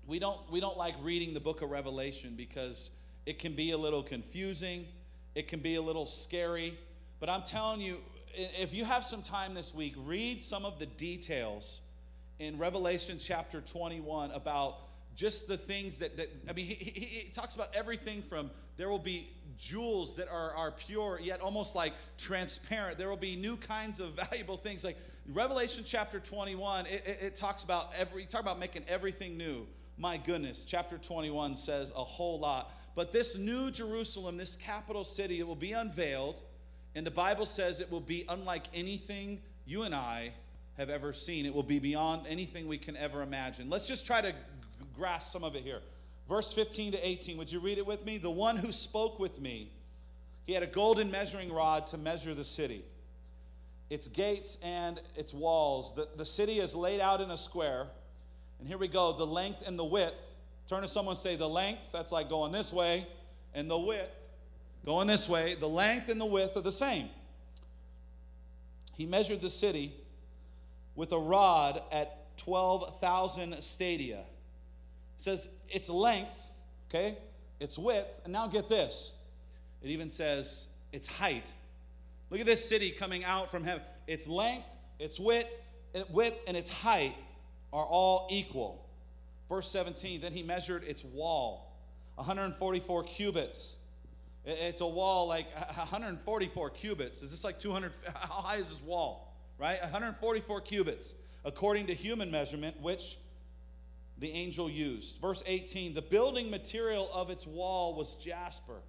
we 0.06 0.18
don't 0.18 0.38
we 0.50 0.58
don't 0.58 0.76
like 0.76 0.94
reading 1.02 1.34
the 1.34 1.40
book 1.40 1.62
of 1.62 1.70
Revelation 1.70 2.34
because 2.36 2.98
it 3.26 3.38
can 3.38 3.52
be 3.52 3.70
a 3.70 3.78
little 3.78 4.02
confusing, 4.02 4.86
it 5.34 5.46
can 5.46 5.60
be 5.60 5.76
a 5.76 5.82
little 5.82 6.06
scary. 6.06 6.76
But 7.20 7.28
I'm 7.28 7.42
telling 7.42 7.80
you, 7.80 7.98
if 8.34 8.74
you 8.74 8.84
have 8.84 9.04
some 9.04 9.22
time 9.22 9.54
this 9.54 9.72
week, 9.74 9.94
read 9.98 10.42
some 10.42 10.64
of 10.64 10.78
the 10.78 10.86
details 10.86 11.82
in 12.40 12.58
Revelation 12.58 13.18
chapter 13.20 13.60
21 13.60 14.32
about 14.32 14.78
just 15.14 15.48
the 15.48 15.56
things 15.56 15.98
that, 15.98 16.16
that 16.16 16.28
I 16.48 16.52
mean, 16.52 16.66
he, 16.66 16.74
he, 16.74 17.00
he 17.00 17.30
talks 17.30 17.54
about 17.54 17.68
everything 17.74 18.22
from 18.22 18.50
there 18.76 18.88
will 18.88 18.98
be 18.98 19.28
jewels 19.58 20.16
that 20.16 20.28
are, 20.28 20.54
are 20.54 20.70
pure, 20.72 21.18
yet 21.22 21.40
almost 21.40 21.76
like 21.76 21.92
transparent. 22.18 22.98
There 22.98 23.08
will 23.08 23.16
be 23.16 23.36
new 23.36 23.56
kinds 23.56 24.00
of 24.00 24.10
valuable 24.30 24.56
things. 24.56 24.84
Like 24.84 24.96
Revelation 25.32 25.84
chapter 25.86 26.18
21, 26.18 26.86
it, 26.86 27.02
it, 27.06 27.18
it 27.22 27.36
talks 27.36 27.64
about 27.64 27.92
every, 27.98 28.24
talk 28.24 28.40
about 28.40 28.58
making 28.58 28.84
everything 28.88 29.36
new. 29.36 29.66
My 29.98 30.16
goodness, 30.16 30.64
chapter 30.64 30.96
21 30.98 31.54
says 31.54 31.92
a 31.92 32.02
whole 32.02 32.40
lot. 32.40 32.72
But 32.96 33.12
this 33.12 33.38
new 33.38 33.70
Jerusalem, 33.70 34.36
this 34.36 34.56
capital 34.56 35.04
city, 35.04 35.38
it 35.38 35.46
will 35.46 35.54
be 35.54 35.72
unveiled. 35.72 36.42
And 36.94 37.06
the 37.06 37.10
Bible 37.10 37.44
says 37.44 37.80
it 37.80 37.90
will 37.90 38.00
be 38.00 38.24
unlike 38.28 38.66
anything 38.74 39.40
you 39.64 39.82
and 39.82 39.94
I 39.94 40.32
have 40.76 40.90
ever 40.90 41.12
seen. 41.12 41.46
It 41.46 41.54
will 41.54 41.62
be 41.62 41.78
beyond 41.78 42.26
anything 42.26 42.66
we 42.66 42.78
can 42.78 42.96
ever 42.96 43.22
imagine. 43.22 43.68
Let's 43.70 43.86
just 43.86 44.06
try 44.06 44.22
to 44.22 44.34
grasp 45.02 45.32
some 45.32 45.42
of 45.42 45.56
it 45.56 45.64
here. 45.64 45.80
Verse 46.28 46.52
15 46.52 46.92
to 46.92 47.04
18, 47.04 47.36
would 47.36 47.50
you 47.50 47.58
read 47.58 47.76
it 47.76 47.84
with 47.84 48.06
me? 48.06 48.18
The 48.18 48.30
one 48.30 48.56
who 48.56 48.70
spoke 48.70 49.18
with 49.18 49.40
me, 49.40 49.68
he 50.46 50.52
had 50.52 50.62
a 50.62 50.66
golden 50.68 51.10
measuring 51.10 51.52
rod 51.52 51.88
to 51.88 51.98
measure 51.98 52.34
the 52.34 52.44
city, 52.44 52.84
its 53.90 54.06
gates 54.06 54.58
and 54.62 55.00
its 55.16 55.34
walls. 55.34 55.96
The, 55.96 56.06
the 56.16 56.24
city 56.24 56.60
is 56.60 56.76
laid 56.76 57.00
out 57.00 57.20
in 57.20 57.32
a 57.32 57.36
square, 57.36 57.88
And 58.60 58.68
here 58.68 58.78
we 58.78 58.86
go 58.86 59.12
the 59.12 59.26
length 59.26 59.66
and 59.66 59.76
the 59.76 59.84
width. 59.84 60.36
Turn 60.68 60.82
to 60.82 60.88
someone 60.88 61.16
say, 61.16 61.34
the 61.34 61.48
length, 61.48 61.90
that's 61.90 62.12
like 62.12 62.28
going 62.28 62.52
this 62.52 62.72
way, 62.72 63.04
and 63.54 63.68
the 63.68 63.76
width, 63.76 64.08
going 64.86 65.08
this 65.08 65.28
way. 65.28 65.56
The 65.58 65.68
length 65.68 66.10
and 66.10 66.20
the 66.20 66.26
width 66.26 66.56
are 66.56 66.60
the 66.60 66.70
same. 66.70 67.08
He 68.96 69.04
measured 69.04 69.40
the 69.40 69.50
city 69.50 69.94
with 70.94 71.10
a 71.10 71.18
rod 71.18 71.82
at 71.90 72.36
12,000 72.36 73.60
stadia. 73.60 74.22
Says 75.22 75.54
its 75.68 75.88
length, 75.88 76.48
okay, 76.90 77.16
its 77.60 77.78
width, 77.78 78.20
and 78.24 78.32
now 78.32 78.48
get 78.48 78.68
this. 78.68 79.14
It 79.80 79.90
even 79.90 80.10
says 80.10 80.66
its 80.90 81.06
height. 81.06 81.54
Look 82.28 82.40
at 82.40 82.46
this 82.46 82.68
city 82.68 82.90
coming 82.90 83.22
out 83.22 83.48
from 83.48 83.62
heaven. 83.62 83.84
Its 84.08 84.26
length, 84.26 84.74
its 84.98 85.20
width, 85.20 85.48
width 86.10 86.42
and 86.48 86.56
its 86.56 86.72
height 86.72 87.14
are 87.72 87.84
all 87.84 88.26
equal. 88.32 88.84
Verse 89.48 89.68
17, 89.68 90.20
then 90.20 90.32
he 90.32 90.42
measured 90.42 90.82
its 90.82 91.04
wall, 91.04 91.72
144 92.16 93.04
cubits. 93.04 93.76
It's 94.44 94.80
a 94.80 94.86
wall 94.88 95.28
like 95.28 95.46
144 95.76 96.70
cubits. 96.70 97.22
Is 97.22 97.30
this 97.30 97.44
like 97.44 97.60
200? 97.60 97.92
How 98.16 98.42
high 98.42 98.56
is 98.56 98.70
this 98.70 98.82
wall? 98.82 99.36
Right? 99.56 99.80
144 99.82 100.62
cubits, 100.62 101.14
according 101.44 101.86
to 101.86 101.94
human 101.94 102.28
measurement, 102.28 102.80
which 102.80 103.18
the 104.22 104.30
angel 104.32 104.70
used. 104.70 105.18
Verse 105.20 105.42
18 105.46 105.92
the 105.92 106.02
building 106.02 106.50
material 106.50 107.10
of 107.12 107.28
its 107.28 107.46
wall 107.46 107.94
was 107.94 108.14
jasper. 108.14 108.80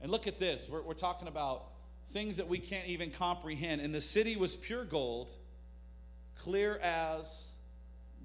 And 0.00 0.10
look 0.10 0.26
at 0.26 0.40
this. 0.40 0.68
We're, 0.68 0.82
we're 0.82 0.94
talking 0.94 1.28
about 1.28 1.66
things 2.08 2.36
that 2.38 2.48
we 2.48 2.58
can't 2.58 2.88
even 2.88 3.12
comprehend. 3.12 3.80
And 3.80 3.94
the 3.94 4.00
city 4.00 4.34
was 4.34 4.56
pure 4.56 4.84
gold, 4.84 5.30
clear 6.36 6.78
as 6.82 7.52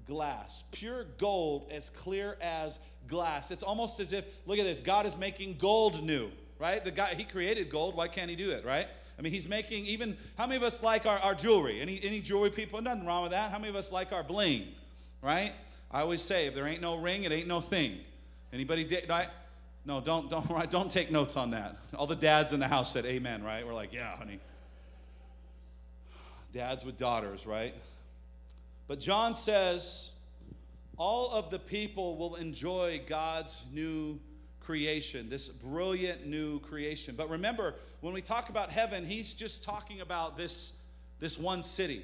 glass. 0.06 0.64
Pure 0.72 1.04
gold, 1.18 1.70
as 1.70 1.88
clear 1.88 2.36
as 2.40 2.80
glass. 3.06 3.52
It's 3.52 3.62
almost 3.62 4.00
as 4.00 4.12
if, 4.12 4.26
look 4.44 4.58
at 4.58 4.64
this, 4.64 4.80
God 4.80 5.06
is 5.06 5.16
making 5.16 5.58
gold 5.58 6.02
new 6.02 6.32
right? 6.58 6.84
The 6.84 6.90
guy, 6.90 7.14
he 7.14 7.24
created 7.24 7.70
gold. 7.70 7.96
Why 7.96 8.08
can't 8.08 8.28
he 8.30 8.36
do 8.36 8.50
it, 8.50 8.64
right? 8.64 8.86
I 9.18 9.22
mean, 9.22 9.32
he's 9.32 9.48
making 9.48 9.84
even, 9.86 10.16
how 10.36 10.46
many 10.46 10.56
of 10.56 10.62
us 10.62 10.82
like 10.82 11.06
our, 11.06 11.18
our 11.18 11.34
jewelry? 11.34 11.80
Any, 11.80 12.00
any 12.02 12.20
jewelry 12.20 12.50
people? 12.50 12.80
Nothing 12.80 13.06
wrong 13.06 13.22
with 13.22 13.32
that. 13.32 13.50
How 13.50 13.58
many 13.58 13.68
of 13.68 13.76
us 13.76 13.92
like 13.92 14.12
our 14.12 14.22
bling, 14.22 14.68
right? 15.22 15.52
I 15.90 16.02
always 16.02 16.22
say, 16.22 16.46
if 16.46 16.54
there 16.54 16.66
ain't 16.66 16.82
no 16.82 16.96
ring, 16.96 17.24
it 17.24 17.32
ain't 17.32 17.48
no 17.48 17.60
thing. 17.60 17.98
Anybody, 18.52 18.84
did, 18.84 19.08
right? 19.08 19.28
No, 19.84 20.00
don't, 20.00 20.28
don't, 20.28 20.70
don't 20.70 20.90
take 20.90 21.10
notes 21.10 21.36
on 21.36 21.50
that. 21.52 21.76
All 21.94 22.06
the 22.06 22.16
dads 22.16 22.52
in 22.52 22.60
the 22.60 22.68
house 22.68 22.92
said 22.92 23.06
amen, 23.06 23.42
right? 23.42 23.66
We're 23.66 23.74
like, 23.74 23.92
yeah, 23.92 24.16
honey. 24.16 24.38
Dads 26.52 26.84
with 26.84 26.96
daughters, 26.96 27.46
right? 27.46 27.74
But 28.86 29.00
John 29.00 29.34
says, 29.34 30.12
all 30.96 31.32
of 31.32 31.50
the 31.50 31.58
people 31.58 32.16
will 32.16 32.34
enjoy 32.34 33.00
God's 33.06 33.66
new 33.72 34.18
creation, 34.60 35.30
this 35.30 35.48
brilliant 35.48 36.26
new 36.26 36.60
creation. 36.60 37.14
But 37.16 37.30
remember, 37.30 37.76
when 38.00 38.12
we 38.12 38.20
talk 38.20 38.50
about 38.50 38.70
heaven, 38.70 39.04
he's 39.06 39.32
just 39.32 39.64
talking 39.64 40.02
about 40.02 40.36
this, 40.36 40.82
this 41.20 41.38
one 41.38 41.62
city. 41.62 42.02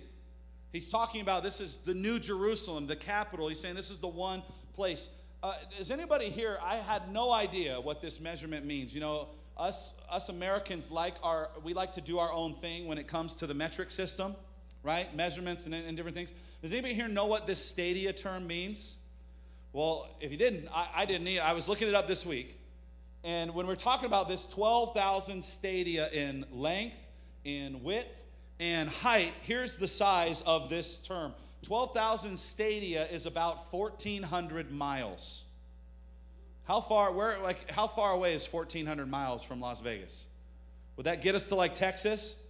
He's 0.74 0.90
talking 0.90 1.20
about 1.20 1.44
this 1.44 1.60
is 1.60 1.76
the 1.76 1.94
new 1.94 2.18
Jerusalem, 2.18 2.88
the 2.88 2.96
capital. 2.96 3.46
He's 3.46 3.60
saying 3.60 3.76
this 3.76 3.92
is 3.92 4.00
the 4.00 4.08
one 4.08 4.42
place. 4.74 5.10
Uh, 5.40 5.54
is 5.78 5.92
anybody 5.92 6.24
here? 6.24 6.58
I 6.60 6.74
had 6.74 7.12
no 7.12 7.32
idea 7.32 7.80
what 7.80 8.02
this 8.02 8.20
measurement 8.20 8.66
means. 8.66 8.92
You 8.92 9.00
know, 9.00 9.28
us 9.56 10.00
us 10.10 10.30
Americans 10.30 10.90
like 10.90 11.14
our 11.22 11.50
we 11.62 11.74
like 11.74 11.92
to 11.92 12.00
do 12.00 12.18
our 12.18 12.32
own 12.32 12.54
thing 12.54 12.88
when 12.88 12.98
it 12.98 13.06
comes 13.06 13.36
to 13.36 13.46
the 13.46 13.54
metric 13.54 13.92
system, 13.92 14.34
right? 14.82 15.14
Measurements 15.14 15.66
and, 15.66 15.76
and 15.76 15.96
different 15.96 16.16
things. 16.16 16.34
Does 16.60 16.72
anybody 16.72 16.94
here 16.94 17.06
know 17.06 17.26
what 17.26 17.46
this 17.46 17.64
stadia 17.64 18.12
term 18.12 18.44
means? 18.44 18.96
Well, 19.72 20.08
if 20.20 20.32
you 20.32 20.38
didn't, 20.38 20.66
I, 20.74 20.88
I 20.96 21.04
didn't 21.04 21.28
either. 21.28 21.42
I 21.42 21.52
was 21.52 21.68
looking 21.68 21.86
it 21.86 21.94
up 21.94 22.08
this 22.08 22.26
week. 22.26 22.58
And 23.22 23.54
when 23.54 23.68
we're 23.68 23.76
talking 23.76 24.06
about 24.06 24.28
this 24.28 24.48
12,000 24.48 25.44
stadia 25.44 26.10
in 26.10 26.44
length, 26.50 27.10
in 27.44 27.84
width, 27.84 28.23
and 28.60 28.88
height, 28.88 29.32
here's 29.42 29.76
the 29.76 29.88
size 29.88 30.42
of 30.42 30.68
this 30.68 30.98
term 30.98 31.34
12,000 31.62 32.38
stadia 32.38 33.06
is 33.06 33.26
about 33.26 33.72
1,400 33.72 34.70
miles. 34.70 35.44
How 36.66 36.80
far, 36.80 37.12
where, 37.12 37.42
like, 37.42 37.70
how 37.70 37.86
far 37.86 38.12
away 38.12 38.34
is 38.34 38.50
1,400 38.50 39.06
miles 39.06 39.42
from 39.42 39.60
Las 39.60 39.80
Vegas? 39.80 40.28
Would 40.96 41.06
that 41.06 41.22
get 41.22 41.34
us 41.34 41.46
to 41.46 41.54
like 41.54 41.74
Texas 41.74 42.48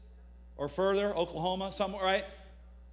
or 0.56 0.68
further, 0.68 1.14
Oklahoma, 1.16 1.73
somewhere, 1.73 2.04
right? 2.04 2.25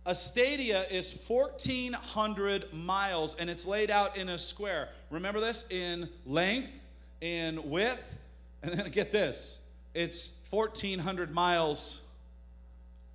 A 0.06 0.16
stadia 0.16 0.84
is 0.90 1.14
1,400 1.28 2.74
miles 2.74 3.36
and 3.36 3.50
it's 3.50 3.68
laid 3.68 3.92
out 3.92 4.18
in 4.18 4.30
a 4.30 4.38
square. 4.38 4.90
Remember 5.12 5.40
this? 5.40 5.70
In 5.70 6.10
length, 6.26 6.86
in 7.22 7.70
width, 7.70 8.18
and 8.64 8.74
then 8.74 8.90
get 8.92 9.12
this 9.12 9.62
it's 9.94 10.42
1,400 10.50 11.34
miles 11.34 12.02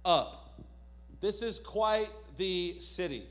up. 0.06 0.62
This 1.20 1.42
is 1.42 1.60
quite 1.60 2.08
the 2.38 2.78
city. 2.78 3.24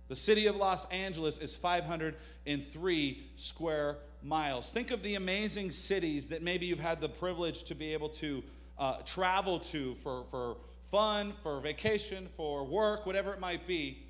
The 0.08 0.16
city 0.16 0.46
of 0.46 0.56
Los 0.56 0.86
Angeles 0.90 1.38
is 1.38 1.54
503 1.54 3.26
square 3.36 3.96
miles. 4.22 4.72
Think 4.72 4.90
of 4.90 5.02
the 5.02 5.14
amazing 5.14 5.70
cities 5.70 6.28
that 6.28 6.42
maybe 6.42 6.66
you've 6.66 6.78
had 6.78 7.00
the 7.00 7.08
privilege 7.08 7.64
to 7.64 7.74
be 7.74 7.92
able 7.92 8.10
to 8.10 8.42
uh, 8.78 8.98
travel 9.06 9.58
to 9.58 9.94
for, 9.94 10.24
for 10.24 10.56
fun, 10.84 11.32
for 11.42 11.60
vacation, 11.60 12.28
for 12.36 12.64
work, 12.64 13.06
whatever 13.06 13.32
it 13.32 13.40
might 13.40 13.66
be. 13.66 14.03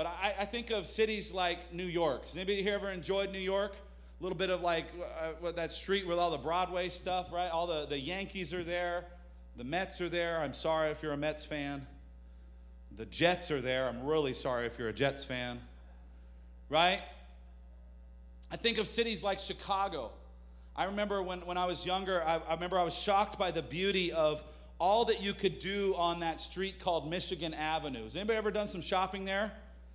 But 0.00 0.06
I, 0.06 0.28
I 0.40 0.44
think 0.46 0.70
of 0.70 0.86
cities 0.86 1.34
like 1.34 1.74
New 1.74 1.84
York. 1.84 2.22
Has 2.22 2.34
anybody 2.34 2.62
here 2.62 2.72
ever 2.72 2.90
enjoyed 2.90 3.32
New 3.32 3.38
York? 3.38 3.74
A 4.18 4.22
little 4.22 4.38
bit 4.38 4.48
of 4.48 4.62
like 4.62 4.86
uh, 5.44 5.52
that 5.52 5.72
street 5.72 6.06
with 6.06 6.18
all 6.18 6.30
the 6.30 6.38
Broadway 6.38 6.88
stuff, 6.88 7.30
right? 7.30 7.50
All 7.50 7.66
the, 7.66 7.84
the 7.84 7.98
Yankees 7.98 8.54
are 8.54 8.64
there, 8.64 9.04
the 9.58 9.64
Mets 9.64 10.00
are 10.00 10.08
there. 10.08 10.40
I'm 10.40 10.54
sorry 10.54 10.90
if 10.90 11.02
you're 11.02 11.12
a 11.12 11.18
Mets 11.18 11.44
fan. 11.44 11.86
The 12.96 13.04
Jets 13.04 13.50
are 13.50 13.60
there. 13.60 13.88
I'm 13.88 14.02
really 14.06 14.32
sorry 14.32 14.64
if 14.64 14.78
you're 14.78 14.88
a 14.88 14.92
Jets 14.94 15.22
fan, 15.22 15.60
right? 16.70 17.02
I 18.50 18.56
think 18.56 18.78
of 18.78 18.86
cities 18.86 19.22
like 19.22 19.38
Chicago. 19.38 20.12
I 20.74 20.84
remember 20.84 21.22
when, 21.22 21.40
when 21.40 21.58
I 21.58 21.66
was 21.66 21.84
younger, 21.84 22.24
I, 22.24 22.36
I 22.36 22.54
remember 22.54 22.78
I 22.78 22.84
was 22.84 22.96
shocked 22.96 23.38
by 23.38 23.50
the 23.50 23.60
beauty 23.60 24.12
of 24.12 24.42
all 24.78 25.04
that 25.04 25.22
you 25.22 25.34
could 25.34 25.58
do 25.58 25.94
on 25.98 26.20
that 26.20 26.40
street 26.40 26.78
called 26.78 27.10
Michigan 27.10 27.52
Avenue. 27.52 28.04
Has 28.04 28.16
anybody 28.16 28.38
ever 28.38 28.50
done 28.50 28.66
some 28.66 28.80
shopping 28.80 29.26
there? 29.26 29.52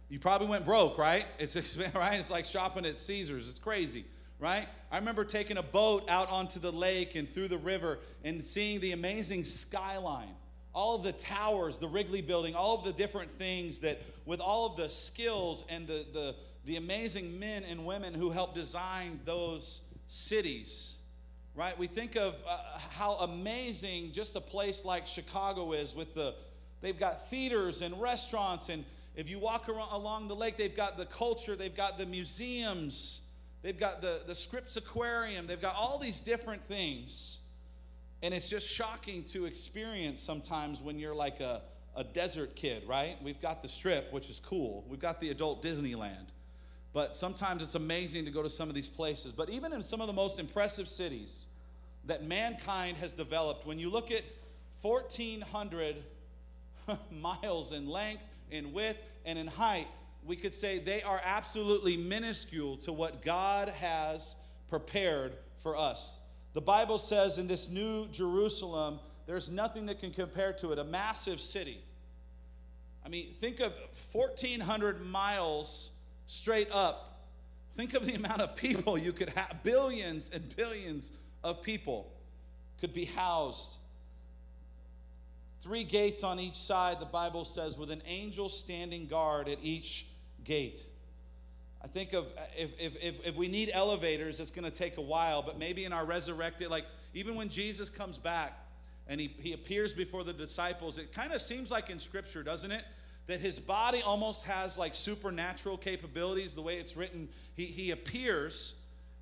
You 0.09 0.19
probably 0.19 0.47
went 0.47 0.65
broke, 0.65 0.97
right? 0.97 1.25
It's 1.39 1.77
right. 1.95 2.19
It's 2.19 2.31
like 2.31 2.45
shopping 2.45 2.85
at 2.85 2.99
Caesars. 2.99 3.49
It's 3.49 3.59
crazy 3.59 4.05
right? 4.39 4.67
I 4.91 4.97
remember 4.97 5.23
taking 5.23 5.57
a 5.57 5.63
boat 5.63 6.09
out 6.09 6.29
onto 6.29 6.59
the 6.59 6.71
lake 6.71 7.15
and 7.15 7.27
through 7.27 7.47
the 7.47 7.57
river 7.57 7.99
and 8.23 8.43
seeing 8.43 8.79
the 8.79 8.91
amazing 8.91 9.43
skyline. 9.43 10.35
All 10.73 10.95
of 10.95 11.03
the 11.03 11.13
towers, 11.13 11.79
the 11.79 11.87
Wrigley 11.87 12.21
building, 12.21 12.53
all 12.53 12.77
of 12.77 12.83
the 12.83 12.91
different 12.91 13.31
things 13.31 13.79
that, 13.81 14.01
with 14.25 14.41
all 14.41 14.65
of 14.65 14.75
the 14.75 14.89
skills 14.89 15.65
and 15.69 15.87
the, 15.87 16.05
the, 16.11 16.35
the 16.65 16.75
amazing 16.75 17.39
men 17.39 17.63
and 17.63 17.85
women 17.85 18.13
who 18.13 18.29
helped 18.29 18.55
design 18.55 19.19
those 19.23 19.83
cities, 20.05 21.01
right? 21.55 21.77
We 21.77 21.87
think 21.87 22.17
of 22.17 22.35
uh, 22.45 22.57
how 22.77 23.13
amazing 23.21 24.11
just 24.11 24.35
a 24.35 24.41
place 24.41 24.83
like 24.83 25.07
Chicago 25.07 25.71
is 25.71 25.95
with 25.95 26.13
the, 26.13 26.35
they've 26.81 26.99
got 26.99 27.29
theaters 27.29 27.81
and 27.81 27.99
restaurants. 28.01 28.67
And 28.67 28.83
if 29.15 29.29
you 29.29 29.39
walk 29.39 29.69
around, 29.69 29.91
along 29.91 30.27
the 30.27 30.35
lake, 30.35 30.57
they've 30.57 30.75
got 30.75 30.97
the 30.97 31.05
culture, 31.05 31.55
they've 31.55 31.75
got 31.75 31.97
the 31.97 32.05
museums 32.05 33.25
They've 33.65 33.75
got 33.75 33.99
the, 33.99 34.21
the 34.27 34.35
Scripps 34.35 34.77
Aquarium. 34.77 35.47
They've 35.47 35.59
got 35.59 35.73
all 35.75 35.97
these 35.97 36.21
different 36.21 36.63
things. 36.63 37.39
And 38.21 38.31
it's 38.31 38.47
just 38.47 38.71
shocking 38.71 39.23
to 39.29 39.45
experience 39.45 40.21
sometimes 40.21 40.83
when 40.83 40.99
you're 40.99 41.15
like 41.15 41.39
a, 41.39 41.63
a 41.95 42.03
desert 42.03 42.55
kid, 42.55 42.83
right? 42.87 43.17
We've 43.23 43.41
got 43.41 43.63
the 43.63 43.67
strip, 43.67 44.13
which 44.13 44.29
is 44.29 44.39
cool. 44.39 44.85
We've 44.87 44.99
got 44.99 45.19
the 45.19 45.31
adult 45.31 45.63
Disneyland. 45.63 46.27
but 46.93 47.15
sometimes 47.15 47.63
it's 47.63 47.73
amazing 47.73 48.25
to 48.25 48.31
go 48.31 48.43
to 48.43 48.51
some 48.51 48.69
of 48.69 48.75
these 48.75 48.87
places. 48.87 49.31
But 49.31 49.49
even 49.49 49.73
in 49.73 49.81
some 49.81 49.99
of 49.99 50.05
the 50.05 50.13
most 50.13 50.39
impressive 50.39 50.87
cities 50.87 51.47
that 52.05 52.23
mankind 52.23 52.97
has 52.97 53.15
developed, 53.15 53.65
when 53.65 53.79
you 53.79 53.89
look 53.89 54.11
at 54.11 54.21
1,400 54.83 55.95
miles 57.19 57.71
in 57.71 57.89
length, 57.89 58.29
in 58.51 58.73
width, 58.73 59.01
and 59.25 59.37
in 59.37 59.47
height, 59.47 59.87
we 60.25 60.35
could 60.35 60.53
say 60.53 60.79
they 60.79 61.03
are 61.03 61.21
absolutely 61.23 61.97
minuscule 61.97 62.77
to 62.77 62.93
what 62.93 63.21
God 63.21 63.69
has 63.69 64.35
prepared 64.67 65.33
for 65.57 65.77
us. 65.77 66.19
The 66.53 66.61
Bible 66.61 66.97
says 66.97 67.37
in 67.37 67.47
this 67.47 67.69
new 67.69 68.07
Jerusalem, 68.07 68.99
there's 69.27 69.51
nothing 69.51 69.87
that 69.87 69.99
can 69.99 70.11
compare 70.11 70.53
to 70.53 70.71
it, 70.71 70.79
a 70.79 70.83
massive 70.83 71.39
city. 71.39 71.79
I 73.05 73.09
mean, 73.09 73.31
think 73.31 73.59
of 73.59 73.73
1,400 74.11 75.05
miles 75.05 75.91
straight 76.25 76.69
up. 76.71 77.27
Think 77.73 77.93
of 77.93 78.05
the 78.07 78.13
amount 78.15 78.41
of 78.41 78.55
people 78.55 78.97
you 78.97 79.13
could 79.13 79.29
have, 79.29 79.61
billions 79.63 80.31
and 80.33 80.55
billions 80.55 81.13
of 81.43 81.61
people 81.61 82.11
could 82.79 82.93
be 82.93 83.05
housed. 83.05 83.79
Three 85.65 85.83
gates 85.83 86.23
on 86.23 86.39
each 86.39 86.53
side, 86.53 86.99
the 86.99 87.07
Bible 87.07 87.43
says, 87.43 87.75
with 87.75 87.89
an 87.89 88.03
angel 88.05 88.49
standing 88.49 89.07
guard 89.07 89.49
at 89.49 89.57
each 89.63 90.05
gate. 90.43 90.85
I 91.83 91.87
think 91.87 92.13
of 92.13 92.27
if, 92.55 92.69
if, 92.79 93.25
if, 93.25 93.35
we 93.35 93.47
need 93.47 93.71
elevators, 93.73 94.39
it's 94.39 94.51
going 94.51 94.69
to 94.69 94.77
take 94.77 94.97
a 94.97 95.01
while, 95.01 95.41
but 95.41 95.57
maybe 95.57 95.83
in 95.83 95.91
our 95.91 96.05
resurrected, 96.05 96.69
like 96.69 96.85
even 97.15 97.33
when 97.33 97.49
Jesus 97.49 97.89
comes 97.89 98.19
back 98.19 98.59
and 99.07 99.19
he, 99.19 99.33
he 99.39 99.53
appears 99.53 99.91
before 99.91 100.23
the 100.23 100.33
disciples, 100.33 100.99
it 100.99 101.11
kind 101.11 101.31
of 101.31 101.41
seems 101.41 101.71
like 101.71 101.89
in 101.89 101.99
Scripture, 101.99 102.43
doesn't 102.43 102.71
it? 102.71 102.85
That 103.25 103.39
his 103.39 103.59
body 103.59 104.03
almost 104.05 104.45
has 104.45 104.77
like 104.77 104.93
supernatural 104.93 105.77
capabilities, 105.77 106.53
the 106.53 106.61
way 106.61 106.75
it's 106.75 106.95
written. 106.95 107.27
He, 107.55 107.65
he 107.65 107.89
appears, 107.89 108.75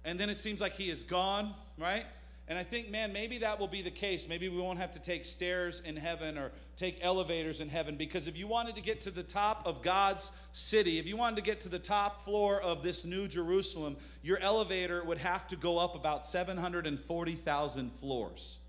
and 0.03 0.19
then 0.19 0.29
it 0.29 0.37
seems 0.37 0.59
like 0.59 0.73
he 0.73 0.89
is 0.89 1.05
gone, 1.05 1.53
right? 1.77 2.03
And 2.49 2.59
I 2.59 2.63
think, 2.63 2.91
man, 2.91 3.13
maybe 3.13 3.37
that 3.37 3.57
will 3.57 3.69
be 3.69 3.81
the 3.81 3.91
case. 3.91 4.27
Maybe 4.27 4.49
we 4.49 4.57
won't 4.57 4.77
have 4.77 4.91
to 4.91 5.01
take 5.01 5.23
stairs 5.23 5.79
in 5.81 5.95
heaven 5.95 6.37
or 6.37 6.51
take 6.75 6.97
elevators 7.01 7.61
in 7.61 7.69
heaven. 7.69 7.95
Because 7.95 8.27
if 8.27 8.37
you 8.37 8.47
wanted 8.47 8.75
to 8.75 8.81
get 8.81 8.99
to 9.01 9.11
the 9.11 9.23
top 9.23 9.65
of 9.65 9.81
God's 9.81 10.33
city, 10.51 10.99
if 10.99 11.07
you 11.07 11.15
wanted 11.15 11.37
to 11.37 11.41
get 11.41 11.61
to 11.61 11.69
the 11.69 11.79
top 11.79 12.21
floor 12.25 12.61
of 12.61 12.83
this 12.83 13.05
new 13.05 13.29
Jerusalem, 13.29 13.95
your 14.23 14.39
elevator 14.39 15.05
would 15.05 15.19
have 15.19 15.47
to 15.47 15.55
go 15.55 15.77
up 15.77 15.95
about 15.95 16.25
740,000 16.25 17.91
floors. 17.91 18.59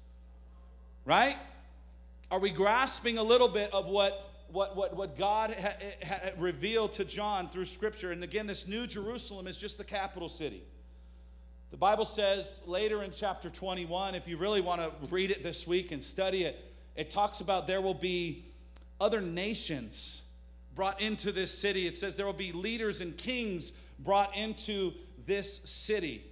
Right? 1.04 1.36
Are 2.30 2.38
we 2.38 2.50
grasping 2.50 3.18
a 3.18 3.22
little 3.22 3.48
bit 3.48 3.72
of 3.72 3.88
what? 3.88 4.30
What, 4.52 4.76
what, 4.76 4.94
what 4.94 5.18
God 5.18 5.52
ha- 5.58 5.74
ha- 6.06 6.30
revealed 6.38 6.92
to 6.92 7.04
John 7.04 7.48
through 7.48 7.64
Scripture. 7.64 8.12
And 8.12 8.22
again, 8.22 8.46
this 8.46 8.68
new 8.68 8.86
Jerusalem 8.86 9.48
is 9.48 9.56
just 9.56 9.78
the 9.78 9.84
capital 9.84 10.28
city. 10.28 10.62
The 11.74 11.78
Bible 11.78 12.04
says 12.04 12.62
later 12.68 13.02
in 13.02 13.10
chapter 13.10 13.50
21, 13.50 14.14
if 14.14 14.28
you 14.28 14.36
really 14.36 14.60
want 14.60 14.80
to 14.80 14.92
read 15.12 15.32
it 15.32 15.42
this 15.42 15.66
week 15.66 15.90
and 15.90 16.00
study 16.00 16.44
it, 16.44 16.72
it 16.94 17.10
talks 17.10 17.40
about 17.40 17.66
there 17.66 17.80
will 17.80 17.94
be 17.94 18.44
other 19.00 19.20
nations 19.20 20.30
brought 20.76 21.02
into 21.02 21.32
this 21.32 21.52
city. 21.52 21.88
It 21.88 21.96
says 21.96 22.16
there 22.16 22.26
will 22.26 22.32
be 22.32 22.52
leaders 22.52 23.00
and 23.00 23.16
kings 23.16 23.72
brought 23.98 24.36
into 24.36 24.92
this 25.26 25.62
city. 25.68 26.24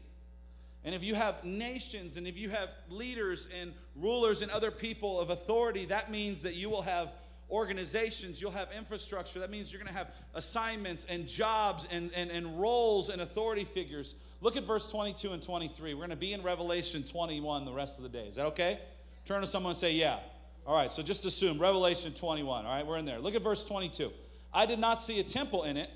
And 0.85 0.95
if 0.95 1.03
you 1.03 1.17
have 1.17 1.43
nations 1.43 2.19
and 2.19 2.29
if 2.29 2.39
you 2.39 2.49
have 2.51 2.69
leaders 2.89 3.49
and 3.61 3.73
rulers 3.97 4.43
and 4.43 4.51
other 4.53 4.71
people 4.71 5.19
of 5.19 5.31
authority, 5.31 5.87
that 5.87 6.09
means 6.09 6.43
that 6.43 6.55
you 6.55 6.71
will 6.71 6.83
have 6.83 7.15
organizations, 7.51 8.41
you'll 8.41 8.53
have 8.53 8.69
infrastructure. 8.79 9.41
That 9.41 9.51
means 9.51 9.73
you're 9.73 9.83
going 9.83 9.93
to 9.93 9.99
have 9.99 10.15
assignments 10.35 11.05
and 11.07 11.27
jobs 11.27 11.89
and, 11.91 12.13
and, 12.15 12.31
and 12.31 12.61
roles 12.61 13.09
and 13.09 13.23
authority 13.23 13.65
figures. 13.65 14.15
Look 14.43 14.57
at 14.57 14.65
verse 14.65 14.91
22 14.91 15.31
and 15.31 15.43
23. 15.43 15.95
We're 15.95 15.99
going 15.99 16.11
to 16.11 16.17
be 16.17 16.33
in 16.33 16.43
Revelation 16.43 17.05
21 17.05 17.65
the 17.65 17.73
rest 17.73 17.99
of 17.99 18.03
the 18.03 18.11
day. 18.11 18.27
Is 18.27 18.35
that 18.35 18.47
okay? 18.47 18.81
Turn 19.25 19.41
to 19.41 19.47
someone 19.47 19.71
and 19.71 19.77
say, 19.79 19.95
Yeah. 19.95 20.19
All 20.67 20.77
right, 20.77 20.93
so 20.93 21.03
just 21.03 21.25
assume 21.25 21.59
Revelation 21.59 22.13
21. 22.13 22.67
All 22.67 22.73
right, 22.73 22.87
we're 22.87 22.99
in 22.99 23.05
there. 23.05 23.19
Look 23.19 23.35
at 23.35 23.43
verse 23.43 23.65
22. 23.65 24.13
I 24.55 24.67
did 24.67 24.79
not 24.79 25.03
see 25.03 25.19
a 25.19 25.25
temple 25.25 25.65
in 25.65 25.77
it. 25.77 25.91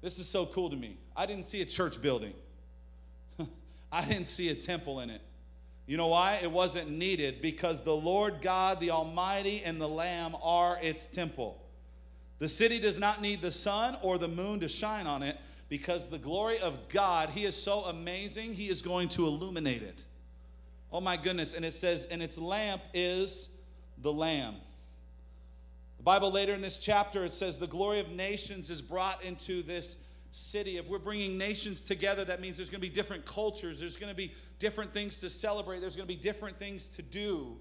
This 0.00 0.18
is 0.18 0.26
so 0.26 0.46
cool 0.46 0.70
to 0.70 0.76
me. 0.76 0.96
I 1.14 1.26
didn't 1.26 1.44
see 1.44 1.60
a 1.60 1.64
church 1.64 2.00
building, 2.00 2.32
I 3.92 4.04
didn't 4.04 4.26
see 4.26 4.50
a 4.50 4.54
temple 4.54 5.00
in 5.00 5.10
it. 5.10 5.20
You 5.86 5.96
know 5.96 6.08
why? 6.08 6.38
It 6.42 6.50
wasn't 6.50 6.90
needed 6.90 7.40
because 7.40 7.82
the 7.82 7.94
Lord 7.94 8.42
God, 8.42 8.80
the 8.80 8.90
Almighty, 8.90 9.62
and 9.64 9.80
the 9.80 9.88
Lamb 9.88 10.34
are 10.42 10.78
its 10.82 11.06
temple. 11.06 11.62
The 12.38 12.48
city 12.48 12.78
does 12.78 12.98
not 12.98 13.22
need 13.22 13.40
the 13.40 13.50
sun 13.50 13.96
or 14.02 14.18
the 14.18 14.28
moon 14.28 14.60
to 14.60 14.68
shine 14.68 15.06
on 15.06 15.22
it 15.22 15.38
because 15.68 16.08
the 16.08 16.18
glory 16.18 16.58
of 16.58 16.88
God, 16.88 17.30
He 17.30 17.44
is 17.44 17.60
so 17.60 17.84
amazing, 17.84 18.54
He 18.54 18.68
is 18.68 18.82
going 18.82 19.08
to 19.10 19.26
illuminate 19.26 19.82
it. 19.82 20.04
Oh 20.92 21.00
my 21.00 21.16
goodness. 21.16 21.54
And 21.54 21.64
it 21.64 21.74
says, 21.74 22.06
and 22.06 22.22
its 22.22 22.38
lamp 22.38 22.82
is 22.94 23.50
the 23.98 24.12
Lamb. 24.12 24.54
The 25.98 26.02
Bible 26.02 26.30
later 26.30 26.54
in 26.54 26.60
this 26.60 26.78
chapter, 26.78 27.24
it 27.24 27.32
says, 27.32 27.58
the 27.58 27.66
glory 27.66 27.98
of 27.98 28.10
nations 28.10 28.70
is 28.70 28.80
brought 28.80 29.24
into 29.24 29.62
this 29.62 30.04
city. 30.30 30.76
If 30.76 30.86
we're 30.86 30.98
bringing 30.98 31.38
nations 31.38 31.80
together, 31.80 32.24
that 32.26 32.40
means 32.40 32.56
there's 32.56 32.68
going 32.68 32.80
to 32.80 32.88
be 32.88 32.92
different 32.92 33.24
cultures, 33.24 33.80
there's 33.80 33.96
going 33.96 34.10
to 34.10 34.16
be 34.16 34.32
different 34.58 34.92
things 34.92 35.20
to 35.20 35.30
celebrate, 35.30 35.80
there's 35.80 35.96
going 35.96 36.08
to 36.08 36.14
be 36.14 36.20
different 36.20 36.58
things 36.58 36.96
to 36.96 37.02
do, 37.02 37.56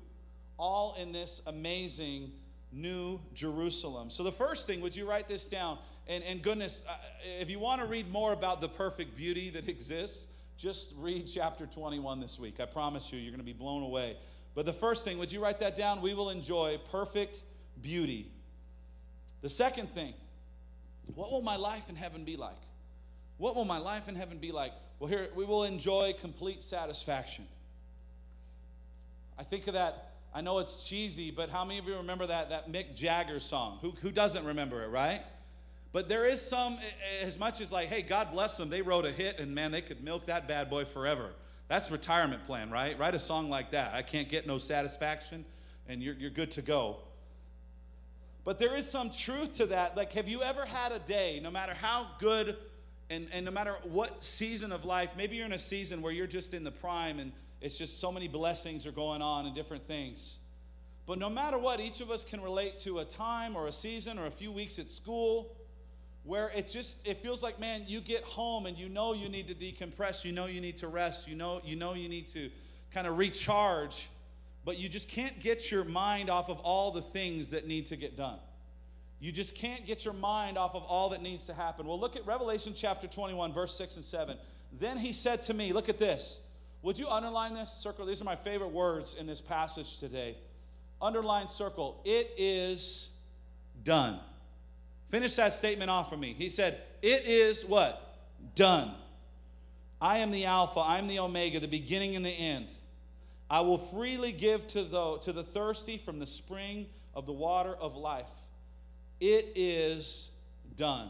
all 0.57 0.95
in 0.99 1.11
this 1.11 1.41
amazing 1.47 2.31
New 2.71 3.21
Jerusalem. 3.33 4.09
So, 4.09 4.23
the 4.23 4.31
first 4.31 4.67
thing, 4.67 4.81
would 4.81 4.95
you 4.95 5.09
write 5.09 5.27
this 5.27 5.45
down? 5.45 5.77
And, 6.07 6.23
and 6.23 6.41
goodness, 6.41 6.85
uh, 6.87 6.93
if 7.39 7.49
you 7.49 7.59
want 7.59 7.81
to 7.81 7.87
read 7.87 8.11
more 8.11 8.33
about 8.33 8.61
the 8.61 8.69
perfect 8.69 9.15
beauty 9.15 9.49
that 9.51 9.67
exists, 9.67 10.27
just 10.57 10.93
read 10.97 11.27
chapter 11.27 11.65
21 11.65 12.19
this 12.19 12.39
week. 12.39 12.59
I 12.59 12.65
promise 12.65 13.11
you, 13.11 13.19
you're 13.19 13.31
going 13.31 13.39
to 13.39 13.45
be 13.45 13.53
blown 13.53 13.83
away. 13.83 14.17
But 14.53 14.65
the 14.65 14.73
first 14.73 15.03
thing, 15.03 15.17
would 15.17 15.31
you 15.31 15.41
write 15.41 15.59
that 15.59 15.75
down? 15.75 16.01
We 16.01 16.13
will 16.13 16.29
enjoy 16.29 16.77
perfect 16.91 17.43
beauty. 17.81 18.31
The 19.41 19.49
second 19.49 19.89
thing, 19.89 20.13
what 21.13 21.31
will 21.31 21.41
my 21.41 21.57
life 21.57 21.89
in 21.89 21.95
heaven 21.95 22.23
be 22.23 22.37
like? 22.37 22.61
What 23.37 23.55
will 23.55 23.65
my 23.65 23.79
life 23.79 24.07
in 24.07 24.15
heaven 24.15 24.37
be 24.37 24.51
like? 24.51 24.71
Well, 24.99 25.09
here, 25.09 25.27
we 25.35 25.43
will 25.43 25.65
enjoy 25.65 26.13
complete 26.19 26.61
satisfaction. 26.61 27.45
I 29.37 29.43
think 29.43 29.67
of 29.67 29.73
that 29.73 30.15
I 30.35 30.41
know 30.41 30.59
it's 30.59 30.85
cheesy, 30.85 31.31
but 31.31 31.49
how 31.49 31.63
many 31.63 31.79
of 31.79 31.87
you 31.87 31.95
remember 31.95 32.27
that, 32.27 32.49
that 32.49 32.67
Mick 32.67 32.93
Jagger 32.93 33.39
song? 33.39 33.79
Who, 33.81 33.91
who 33.91 34.11
doesn't 34.11 34.45
remember 34.45 34.83
it, 34.83 34.89
right? 34.89 35.21
But 35.95 36.09
there 36.09 36.25
is 36.25 36.41
some, 36.41 36.77
as 37.23 37.39
much 37.39 37.61
as 37.61 37.71
like, 37.71 37.87
hey, 37.87 38.01
God 38.01 38.33
bless 38.33 38.57
them, 38.57 38.69
they 38.69 38.81
wrote 38.81 39.05
a 39.05 39.11
hit 39.11 39.39
and 39.39 39.55
man, 39.55 39.71
they 39.71 39.79
could 39.79 40.03
milk 40.03 40.25
that 40.25 40.45
bad 40.45 40.69
boy 40.69 40.83
forever. 40.83 41.29
That's 41.69 41.89
retirement 41.89 42.43
plan, 42.43 42.69
right? 42.69 42.99
Write 42.99 43.15
a 43.15 43.19
song 43.19 43.49
like 43.49 43.71
that. 43.71 43.93
I 43.93 44.01
can't 44.01 44.27
get 44.27 44.45
no 44.45 44.57
satisfaction 44.57 45.45
and 45.87 46.03
you're, 46.03 46.15
you're 46.15 46.31
good 46.31 46.51
to 46.51 46.61
go. 46.61 46.97
But 48.43 48.59
there 48.59 48.75
is 48.75 48.91
some 48.91 49.09
truth 49.09 49.53
to 49.53 49.67
that. 49.67 49.95
Like, 49.95 50.11
have 50.11 50.27
you 50.27 50.43
ever 50.43 50.65
had 50.65 50.91
a 50.91 50.99
day, 50.99 51.39
no 51.41 51.49
matter 51.49 51.73
how 51.73 52.09
good 52.19 52.57
and, 53.09 53.29
and 53.31 53.45
no 53.45 53.51
matter 53.51 53.77
what 53.83 54.21
season 54.21 54.73
of 54.73 54.83
life, 54.83 55.11
maybe 55.15 55.37
you're 55.37 55.45
in 55.45 55.53
a 55.53 55.57
season 55.57 56.01
where 56.01 56.11
you're 56.11 56.27
just 56.27 56.53
in 56.53 56.65
the 56.65 56.71
prime 56.71 57.19
and 57.19 57.31
it's 57.61 57.77
just 57.77 58.01
so 58.01 58.11
many 58.11 58.27
blessings 58.27 58.85
are 58.85 58.91
going 58.91 59.21
on 59.21 59.45
and 59.45 59.55
different 59.55 59.85
things. 59.85 60.39
But 61.05 61.19
no 61.19 61.29
matter 61.29 61.57
what, 61.57 61.79
each 61.79 62.01
of 62.01 62.11
us 62.11 62.25
can 62.25 62.41
relate 62.41 62.75
to 62.79 62.99
a 62.99 63.05
time 63.05 63.55
or 63.55 63.67
a 63.67 63.71
season 63.71 64.19
or 64.19 64.25
a 64.25 64.31
few 64.31 64.51
weeks 64.51 64.77
at 64.77 64.91
school 64.91 65.55
where 66.25 66.51
it 66.55 66.69
just 66.69 67.07
it 67.07 67.17
feels 67.17 67.41
like 67.43 67.59
man 67.59 67.83
you 67.87 68.01
get 68.01 68.23
home 68.23 68.65
and 68.65 68.77
you 68.77 68.89
know 68.89 69.13
you 69.13 69.29
need 69.29 69.47
to 69.47 69.53
decompress 69.53 70.25
you 70.25 70.31
know 70.31 70.45
you 70.47 70.59
need 70.59 70.77
to 70.77 70.87
rest 70.87 71.27
you 71.27 71.35
know 71.35 71.61
you 71.63 71.75
know 71.75 71.93
you 71.93 72.09
need 72.09 72.27
to 72.27 72.49
kind 72.91 73.07
of 73.07 73.17
recharge 73.17 74.09
but 74.65 74.79
you 74.79 74.89
just 74.89 75.09
can't 75.09 75.39
get 75.39 75.71
your 75.71 75.83
mind 75.83 76.29
off 76.29 76.49
of 76.49 76.59
all 76.59 76.91
the 76.91 77.01
things 77.01 77.51
that 77.51 77.67
need 77.67 77.85
to 77.85 77.95
get 77.95 78.17
done 78.17 78.39
you 79.19 79.31
just 79.31 79.55
can't 79.55 79.85
get 79.85 80.03
your 80.03 80.13
mind 80.13 80.57
off 80.57 80.75
of 80.75 80.83
all 80.83 81.09
that 81.09 81.21
needs 81.21 81.45
to 81.47 81.53
happen 81.53 81.85
well 81.85 81.99
look 81.99 82.15
at 82.15 82.25
revelation 82.25 82.73
chapter 82.75 83.07
21 83.07 83.53
verse 83.53 83.77
6 83.77 83.95
and 83.95 84.05
7 84.05 84.37
then 84.79 84.97
he 84.97 85.13
said 85.13 85.41
to 85.41 85.53
me 85.53 85.71
look 85.71 85.89
at 85.89 85.99
this 85.99 86.45
would 86.85 86.99
you 86.99 87.07
underline 87.07 87.55
this? 87.55 87.71
Circle. 87.71 88.05
These 88.05 88.21
are 88.21 88.25
my 88.25 88.35
favorite 88.35 88.69
words 88.69 89.15
in 89.15 89.25
this 89.25 89.41
passage 89.41 89.97
today. 89.97 90.35
Underline 91.01 91.47
circle. 91.47 91.99
It 92.05 92.29
is 92.37 93.09
done. 93.83 94.19
Finish 95.09 95.35
that 95.35 95.53
statement 95.53 95.89
off 95.89 96.09
for 96.09 96.17
me. 96.17 96.33
He 96.37 96.49
said, 96.49 96.81
It 97.01 97.25
is 97.25 97.65
what? 97.65 98.17
Done. 98.55 98.93
I 100.01 100.19
am 100.19 100.31
the 100.31 100.45
Alpha, 100.45 100.79
I 100.79 100.99
am 100.99 101.07
the 101.07 101.19
Omega, 101.19 101.59
the 101.59 101.67
beginning 101.67 102.15
and 102.15 102.25
the 102.25 102.29
end. 102.29 102.67
I 103.49 103.61
will 103.61 103.77
freely 103.77 104.31
give 104.31 104.67
to 104.67 104.83
the, 104.83 105.17
to 105.19 105.31
the 105.31 105.43
thirsty 105.43 105.97
from 105.97 106.19
the 106.19 106.25
spring 106.25 106.87
of 107.13 107.25
the 107.25 107.31
water 107.31 107.75
of 107.75 107.95
life. 107.95 108.31
It 109.19 109.53
is 109.55 110.31
done. 110.75 111.09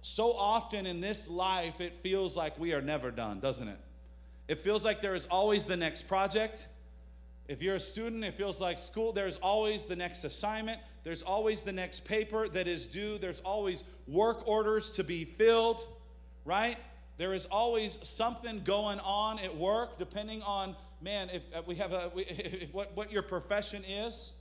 So 0.00 0.32
often 0.32 0.86
in 0.86 1.00
this 1.00 1.30
life, 1.30 1.80
it 1.80 1.94
feels 2.02 2.36
like 2.36 2.58
we 2.58 2.72
are 2.72 2.80
never 2.80 3.10
done, 3.10 3.38
doesn't 3.38 3.68
it? 3.68 3.78
It 4.48 4.58
feels 4.58 4.84
like 4.84 5.00
there 5.00 5.14
is 5.14 5.26
always 5.26 5.66
the 5.66 5.76
next 5.76 6.02
project. 6.02 6.66
If 7.46 7.62
you're 7.62 7.76
a 7.76 7.80
student, 7.80 8.24
it 8.24 8.34
feels 8.34 8.60
like 8.60 8.78
school, 8.78 9.12
there's 9.12 9.36
always 9.36 9.86
the 9.86 9.94
next 9.94 10.24
assignment, 10.24 10.78
there's 11.04 11.22
always 11.22 11.64
the 11.64 11.72
next 11.72 12.00
paper 12.00 12.48
that 12.48 12.68
is 12.68 12.86
due, 12.86 13.18
there's 13.18 13.40
always 13.40 13.84
work 14.06 14.46
orders 14.46 14.92
to 14.92 15.04
be 15.04 15.24
filled, 15.24 15.86
right? 16.44 16.76
There 17.16 17.34
is 17.34 17.46
always 17.46 17.98
something 18.06 18.62
going 18.64 19.00
on 19.00 19.38
at 19.40 19.56
work, 19.56 19.98
depending 19.98 20.42
on, 20.42 20.76
man, 21.00 21.28
if 21.32 21.42
uh, 21.54 21.62
we 21.66 21.74
have 21.76 21.92
a, 21.92 22.10
if 22.16 22.72
what, 22.72 22.96
what 22.96 23.12
your 23.12 23.22
profession 23.22 23.82
is, 23.84 24.40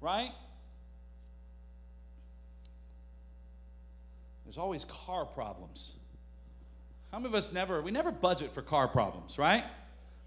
right? 0.00 0.30
There's 4.44 4.58
always 4.58 4.84
car 4.84 5.24
problems. 5.24 5.94
How 7.12 7.18
many 7.18 7.28
of 7.28 7.34
us 7.34 7.52
never, 7.52 7.80
we 7.82 7.92
never 7.92 8.10
budget 8.10 8.52
for 8.52 8.62
car 8.62 8.88
problems, 8.88 9.38
right? 9.38 9.64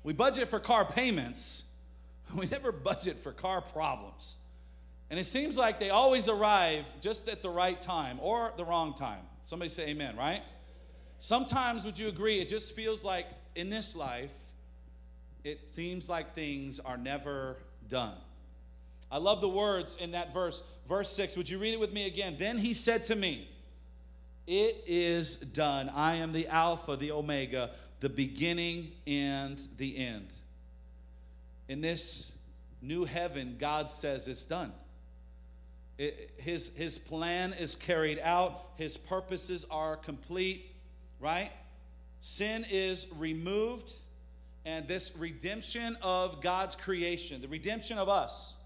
We 0.03 0.13
budget 0.13 0.47
for 0.47 0.59
car 0.59 0.85
payments, 0.85 1.65
we 2.35 2.47
never 2.47 2.71
budget 2.71 3.17
for 3.17 3.33
car 3.33 3.59
problems. 3.59 4.37
And 5.13 5.19
it 5.19 5.25
seems 5.25 5.59
like 5.59 5.79
they 5.79 5.91
always 5.91 6.27
arrive 6.27 6.85
just 6.99 7.29
at 7.29 7.43
the 7.43 7.49
right 7.51 7.79
time 7.79 8.17
or 8.19 8.51
the 8.57 8.65
wrong 8.65 8.95
time. 8.95 9.19
Somebody 9.43 9.69
say 9.69 9.89
amen, 9.89 10.15
right? 10.17 10.41
Sometimes, 11.19 11.85
would 11.85 11.99
you 11.99 12.07
agree, 12.07 12.39
it 12.39 12.47
just 12.47 12.75
feels 12.75 13.05
like 13.05 13.27
in 13.53 13.69
this 13.69 13.95
life, 13.95 14.33
it 15.43 15.67
seems 15.67 16.09
like 16.09 16.33
things 16.33 16.79
are 16.79 16.97
never 16.97 17.57
done. 17.87 18.15
I 19.11 19.19
love 19.19 19.39
the 19.39 19.49
words 19.49 19.97
in 19.97 20.13
that 20.13 20.33
verse, 20.33 20.63
verse 20.89 21.11
6. 21.11 21.37
Would 21.37 21.47
you 21.47 21.59
read 21.59 21.75
it 21.75 21.79
with 21.79 21.93
me 21.93 22.07
again? 22.07 22.35
Then 22.39 22.57
he 22.57 22.73
said 22.73 23.03
to 23.03 23.15
me, 23.15 23.47
It 24.47 24.83
is 24.87 25.37
done. 25.37 25.89
I 25.89 26.15
am 26.15 26.31
the 26.33 26.47
Alpha, 26.47 26.95
the 26.95 27.11
Omega, 27.11 27.69
the 27.99 28.09
beginning 28.09 28.93
and 29.05 29.61
the 29.77 29.95
end. 29.95 30.33
In 31.69 31.81
this 31.81 32.35
new 32.81 33.05
heaven, 33.05 33.57
God 33.59 33.91
says 33.91 34.27
it's 34.27 34.47
done. 34.47 34.71
It, 35.97 36.31
his, 36.37 36.75
his 36.75 36.97
plan 36.97 37.53
is 37.53 37.75
carried 37.75 38.19
out, 38.19 38.71
His 38.77 38.97
purposes 38.97 39.65
are 39.69 39.95
complete, 39.95 40.73
right? 41.19 41.51
Sin 42.19 42.65
is 42.69 43.07
removed, 43.17 43.93
and 44.65 44.87
this 44.87 45.15
redemption 45.17 45.97
of 46.01 46.41
God's 46.41 46.75
creation, 46.75 47.41
the 47.41 47.47
redemption 47.47 47.97
of 47.97 48.09
us, 48.09 48.57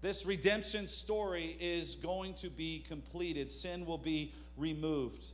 this 0.00 0.26
redemption 0.26 0.86
story 0.86 1.56
is 1.58 1.96
going 1.96 2.34
to 2.34 2.50
be 2.50 2.84
completed. 2.86 3.50
Sin 3.50 3.84
will 3.84 3.98
be 3.98 4.32
removed. 4.56 5.26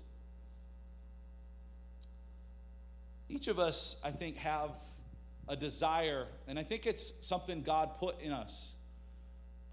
Each 3.29 3.49
of 3.49 3.59
us, 3.59 4.01
I 4.05 4.11
think, 4.11 4.37
have 4.37 4.71
a 5.49 5.57
desire, 5.57 6.27
and 6.49 6.59
I 6.59 6.63
think 6.63 6.87
it's 6.87 7.27
something 7.27 7.63
God 7.63 7.95
put 7.99 8.21
in 8.23 8.33
us 8.33 8.77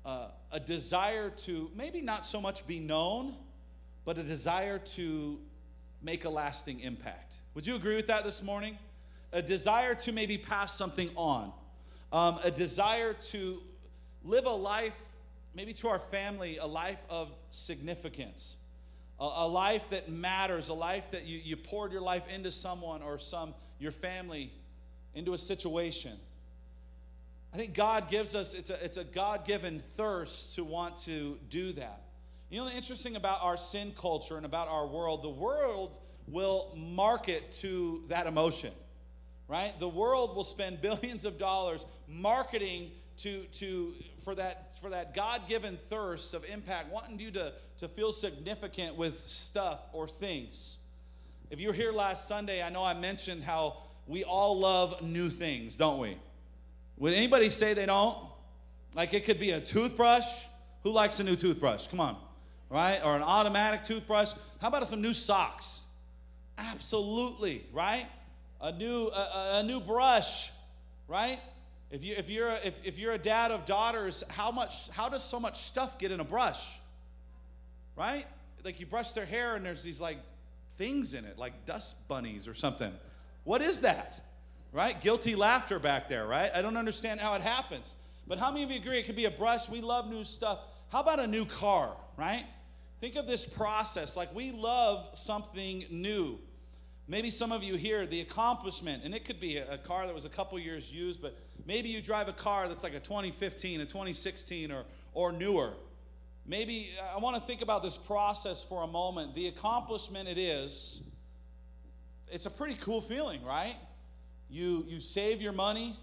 uh, 0.05 0.27
a 0.51 0.59
desire 0.59 1.29
to 1.29 1.71
maybe 1.75 2.01
not 2.01 2.25
so 2.25 2.41
much 2.41 2.67
be 2.67 2.79
known, 2.79 3.35
but 4.05 4.17
a 4.17 4.23
desire 4.23 4.79
to 4.79 5.39
make 6.01 6.25
a 6.25 6.29
lasting 6.29 6.79
impact. 6.81 7.37
Would 7.53 7.67
you 7.67 7.75
agree 7.75 7.95
with 7.95 8.07
that 8.07 8.23
this 8.23 8.43
morning? 8.43 8.77
A 9.31 9.41
desire 9.41 9.95
to 9.95 10.11
maybe 10.11 10.37
pass 10.37 10.75
something 10.75 11.09
on, 11.15 11.53
um, 12.11 12.39
a 12.43 12.51
desire 12.51 13.13
to 13.13 13.61
live 14.23 14.45
a 14.45 14.49
life, 14.49 14.99
maybe 15.55 15.73
to 15.73 15.87
our 15.87 15.99
family, 15.99 16.57
a 16.57 16.65
life 16.65 17.01
of 17.09 17.31
significance, 17.49 18.57
a, 19.19 19.23
a 19.23 19.47
life 19.47 19.89
that 19.89 20.09
matters, 20.09 20.69
a 20.69 20.73
life 20.73 21.11
that 21.11 21.25
you, 21.25 21.39
you 21.41 21.55
poured 21.55 21.93
your 21.93 22.01
life 22.01 22.33
into 22.33 22.51
someone 22.51 23.01
or 23.01 23.17
some 23.17 23.53
your 23.79 23.91
family 23.91 24.51
into 25.15 25.33
a 25.33 25.37
situation. 25.37 26.17
I 27.53 27.57
think 27.57 27.73
God 27.73 28.09
gives 28.09 28.33
us, 28.33 28.53
it's 28.53 28.69
a, 28.69 28.83
it's 28.83 28.97
a 28.97 29.03
God 29.03 29.45
given 29.45 29.79
thirst 29.79 30.55
to 30.55 30.63
want 30.63 30.95
to 30.97 31.37
do 31.49 31.73
that. 31.73 32.03
You 32.49 32.59
know, 32.59 32.69
the 32.69 32.75
interesting 32.75 33.15
about 33.15 33.43
our 33.43 33.57
sin 33.57 33.93
culture 33.97 34.37
and 34.37 34.45
about 34.45 34.67
our 34.67 34.87
world, 34.87 35.23
the 35.23 35.29
world 35.29 35.99
will 36.27 36.73
market 36.77 37.51
to 37.53 38.03
that 38.07 38.25
emotion, 38.27 38.71
right? 39.47 39.77
The 39.79 39.89
world 39.89 40.35
will 40.35 40.43
spend 40.43 40.81
billions 40.83 41.25
of 41.25 41.37
dollars 41.37 41.85
marketing 42.07 42.91
to, 43.17 43.43
to, 43.43 43.93
for 44.23 44.33
that, 44.35 44.79
for 44.79 44.89
that 44.89 45.13
God 45.13 45.47
given 45.47 45.75
thirst 45.75 46.33
of 46.33 46.49
impact, 46.49 46.91
wanting 46.91 47.19
you 47.19 47.31
to, 47.31 47.53
to 47.77 47.87
feel 47.87 48.11
significant 48.11 48.95
with 48.95 49.15
stuff 49.15 49.81
or 49.93 50.07
things. 50.07 50.79
If 51.49 51.59
you 51.59 51.67
were 51.67 51.73
here 51.73 51.91
last 51.91 52.27
Sunday, 52.27 52.63
I 52.63 52.69
know 52.69 52.83
I 52.83 52.93
mentioned 52.93 53.43
how 53.43 53.77
we 54.07 54.23
all 54.23 54.57
love 54.57 55.01
new 55.01 55.29
things, 55.29 55.77
don't 55.77 55.99
we? 55.99 56.17
Would 57.01 57.15
anybody 57.15 57.49
say 57.49 57.73
they 57.73 57.87
don't? 57.87 58.15
Like 58.93 59.15
it 59.15 59.25
could 59.25 59.39
be 59.39 59.51
a 59.51 59.59
toothbrush. 59.59 60.45
Who 60.83 60.91
likes 60.91 61.19
a 61.19 61.23
new 61.23 61.35
toothbrush? 61.35 61.87
Come 61.87 61.99
on. 61.99 62.15
Right? 62.69 63.01
Or 63.03 63.15
an 63.15 63.23
automatic 63.23 63.83
toothbrush. 63.83 64.33
How 64.61 64.67
about 64.67 64.87
some 64.87 65.01
new 65.01 65.13
socks? 65.13 65.87
Absolutely, 66.59 67.65
right? 67.73 68.05
A 68.61 68.71
new 68.71 69.07
a, 69.07 69.61
a 69.61 69.63
new 69.63 69.79
brush, 69.79 70.51
right? 71.07 71.39
If 71.89 72.03
you 72.03 72.13
if 72.15 72.29
you're 72.29 72.49
a, 72.49 72.59
if, 72.63 72.85
if 72.85 72.99
you're 72.99 73.13
a 73.13 73.17
dad 73.17 73.49
of 73.49 73.65
daughters, 73.65 74.23
how 74.29 74.51
much 74.51 74.89
how 74.89 75.09
does 75.09 75.23
so 75.23 75.39
much 75.39 75.57
stuff 75.57 75.97
get 75.97 76.11
in 76.11 76.19
a 76.19 76.23
brush? 76.25 76.77
Right? 77.95 78.27
Like 78.63 78.79
you 78.79 78.85
brush 78.85 79.13
their 79.13 79.25
hair 79.25 79.55
and 79.55 79.65
there's 79.65 79.81
these 79.81 79.99
like 79.99 80.19
things 80.77 81.15
in 81.15 81.25
it, 81.25 81.39
like 81.39 81.65
dust 81.65 82.07
bunnies 82.07 82.47
or 82.47 82.53
something. 82.53 82.93
What 83.43 83.63
is 83.63 83.81
that? 83.81 84.21
Right? 84.71 84.99
Guilty 84.99 85.35
laughter 85.35 85.79
back 85.79 86.07
there, 86.07 86.25
right? 86.25 86.51
I 86.53 86.61
don't 86.61 86.77
understand 86.77 87.19
how 87.19 87.33
it 87.35 87.41
happens. 87.41 87.97
But 88.27 88.39
how 88.39 88.51
many 88.51 88.63
of 88.63 88.71
you 88.71 88.77
agree 88.77 88.99
it 88.99 89.05
could 89.05 89.15
be 89.15 89.25
a 89.25 89.31
brush? 89.31 89.69
We 89.69 89.81
love 89.81 90.09
new 90.09 90.23
stuff. 90.23 90.59
How 90.91 91.01
about 91.01 91.19
a 91.19 91.27
new 91.27 91.45
car, 91.45 91.95
right? 92.17 92.45
Think 92.99 93.15
of 93.15 93.27
this 93.27 93.45
process 93.45 94.15
like 94.15 94.33
we 94.33 94.51
love 94.51 95.09
something 95.13 95.85
new. 95.89 96.39
Maybe 97.07 97.29
some 97.29 97.51
of 97.51 97.63
you 97.63 97.75
here, 97.75 98.05
the 98.05 98.21
accomplishment, 98.21 99.03
and 99.03 99.13
it 99.13 99.25
could 99.25 99.39
be 99.39 99.57
a, 99.57 99.77
car 99.79 100.05
that 100.05 100.13
was 100.13 100.25
a 100.25 100.29
couple 100.29 100.57
years 100.59 100.93
used, 100.93 101.21
but 101.21 101.37
maybe 101.65 101.89
you 101.89 102.01
drive 102.01 102.29
a 102.29 102.33
car 102.33 102.69
that's 102.69 102.83
like 102.83 102.93
a 102.93 102.99
2015, 102.99 103.81
a 103.81 103.85
2016, 103.85 104.71
or, 104.71 104.85
or 105.13 105.31
newer. 105.33 105.73
Maybe 106.45 106.91
I 107.13 107.19
want 107.19 107.35
to 107.35 107.41
think 107.41 107.61
about 107.61 107.83
this 107.83 107.97
process 107.97 108.63
for 108.63 108.83
a 108.83 108.87
moment. 108.87 109.35
The 109.35 109.47
accomplishment 109.47 110.29
it 110.29 110.37
is, 110.37 111.03
it's 112.29 112.45
a 112.45 112.51
pretty 112.51 112.75
cool 112.75 113.01
feeling, 113.01 113.43
right? 113.43 113.75
You, 114.51 114.85
you 114.85 114.99
save 114.99 115.41
your 115.41 115.53
money, 115.53 115.95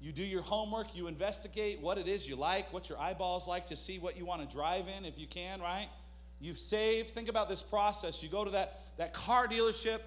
you 0.00 0.12
do 0.12 0.22
your 0.22 0.42
homework, 0.42 0.94
you 0.94 1.08
investigate 1.08 1.80
what 1.80 1.98
it 1.98 2.06
is 2.06 2.28
you 2.28 2.36
like, 2.36 2.72
what 2.72 2.88
your 2.88 3.00
eyeballs 3.00 3.48
like 3.48 3.66
to 3.66 3.76
see 3.76 3.98
what 3.98 4.16
you 4.16 4.24
want 4.24 4.48
to 4.48 4.56
drive 4.56 4.84
in 4.96 5.04
if 5.04 5.18
you 5.18 5.26
can, 5.26 5.60
right? 5.60 5.88
You've 6.40 6.58
saved. 6.58 7.10
Think 7.10 7.28
about 7.28 7.48
this 7.48 7.64
process. 7.64 8.22
You 8.22 8.28
go 8.28 8.44
to 8.44 8.50
that, 8.52 8.78
that 8.96 9.12
car 9.12 9.48
dealership, 9.48 9.98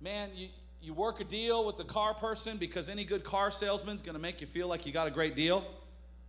man, 0.00 0.30
you, 0.34 0.48
you 0.82 0.92
work 0.92 1.20
a 1.20 1.24
deal 1.24 1.64
with 1.64 1.76
the 1.76 1.84
car 1.84 2.12
person 2.12 2.56
because 2.56 2.90
any 2.90 3.04
good 3.04 3.22
car 3.22 3.52
salesman's 3.52 4.02
going 4.02 4.16
to 4.16 4.22
make 4.22 4.40
you 4.40 4.48
feel 4.48 4.66
like 4.66 4.84
you 4.84 4.92
got 4.92 5.06
a 5.06 5.12
great 5.12 5.36
deal, 5.36 5.64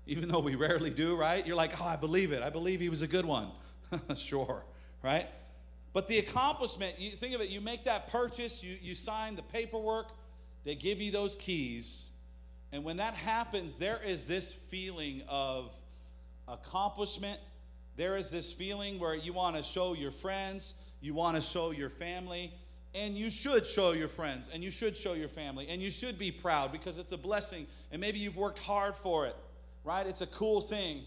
even 0.06 0.30
though 0.30 0.42
we 0.42 0.54
rarely 0.54 0.92
do, 0.92 1.16
right? 1.16 1.46
You're 1.48 1.56
like, 1.56 1.82
oh, 1.82 1.86
I 1.86 1.96
believe 1.96 2.32
it. 2.32 2.44
I 2.44 2.52
believe 2.52 2.80
he 2.80 2.90
was 2.90 3.02
a 3.02 3.08
good 3.08 3.26
one. 3.26 3.48
sure, 4.16 4.64
right? 5.02 5.28
But 5.94 6.08
the 6.08 6.18
accomplishment, 6.18 6.96
you 6.98 7.12
think 7.12 7.36
of 7.36 7.42
it, 7.42 7.50
you 7.50 7.62
make 7.62 7.86
that 7.86 8.08
purchase, 8.12 8.64
you, 8.64 8.76
you 8.82 8.96
sign 8.96 9.36
the 9.36 9.44
paperwork, 9.44 10.08
they 10.64 10.74
give 10.74 11.00
you 11.00 11.12
those 11.12 11.36
keys. 11.36 12.10
And 12.72 12.84
when 12.84 12.98
that 12.98 13.14
happens, 13.14 13.78
there 13.78 14.00
is 14.04 14.28
this 14.28 14.52
feeling 14.52 15.22
of 15.30 15.72
accomplishment. 16.48 17.40
There 17.96 18.18
is 18.18 18.32
this 18.32 18.52
feeling 18.52 18.98
where 18.98 19.14
you 19.14 19.34
want 19.34 19.56
to 19.56 19.62
show 19.62 19.94
your 19.94 20.12
friends, 20.12 20.76
you 21.00 21.14
want 21.14 21.36
to 21.36 21.42
show 21.42 21.70
your 21.70 21.92
family, 21.92 22.52
and 22.96 23.16
you 23.16 23.30
should 23.30 23.68
show 23.68 23.92
your 23.92 24.08
friends, 24.08 24.50
and 24.52 24.64
you 24.64 24.72
should 24.72 24.98
show 24.98 25.14
your 25.14 25.28
family, 25.28 25.68
and 25.70 25.80
you 25.80 25.92
should 25.92 26.18
be 26.18 26.32
proud 26.32 26.72
because 26.72 26.98
it's 26.98 27.12
a 27.12 27.18
blessing, 27.18 27.68
and 27.92 28.02
maybe 28.02 28.18
you've 28.18 28.38
worked 28.38 28.60
hard 28.60 28.96
for 28.96 29.28
it, 29.28 29.36
right? 29.84 30.08
It's 30.08 30.22
a 30.22 30.28
cool 30.28 30.60
thing. 30.60 31.04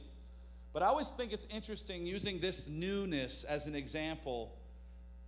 But 0.72 0.84
I 0.84 0.86
always 0.86 1.10
think 1.10 1.32
it's 1.32 1.46
interesting 1.46 2.06
using 2.06 2.38
this 2.38 2.68
newness 2.68 3.42
as 3.42 3.66
an 3.66 3.74
example 3.74 4.52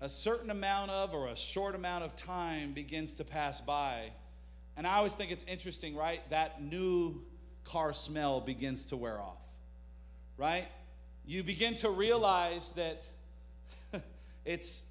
a 0.01 0.09
certain 0.09 0.51
amount 0.51 0.91
of 0.91 1.13
or 1.13 1.27
a 1.29 1.37
short 1.37 1.75
amount 1.75 2.05
of 2.05 2.15
time 2.15 2.73
begins 2.73 3.15
to 3.15 3.25
pass 3.25 3.61
by. 3.61 4.11
And 4.77 4.87
I 4.87 4.97
always 4.97 5.17
think 5.17 5.33
it's 5.33 5.45
interesting, 5.45 5.97
right? 5.97 6.21
That 6.31 6.63
new 6.63 7.23
car 7.65 7.93
smell 7.93 8.41
begins 8.41 8.87
to 8.87 8.97
wear 8.97 9.21
off, 9.21 9.43
right? 10.37 10.69
You 11.27 11.43
begin 11.43 11.75
to 11.77 11.91
realize 11.91 12.73
that 12.73 13.03
it's, 14.45 14.87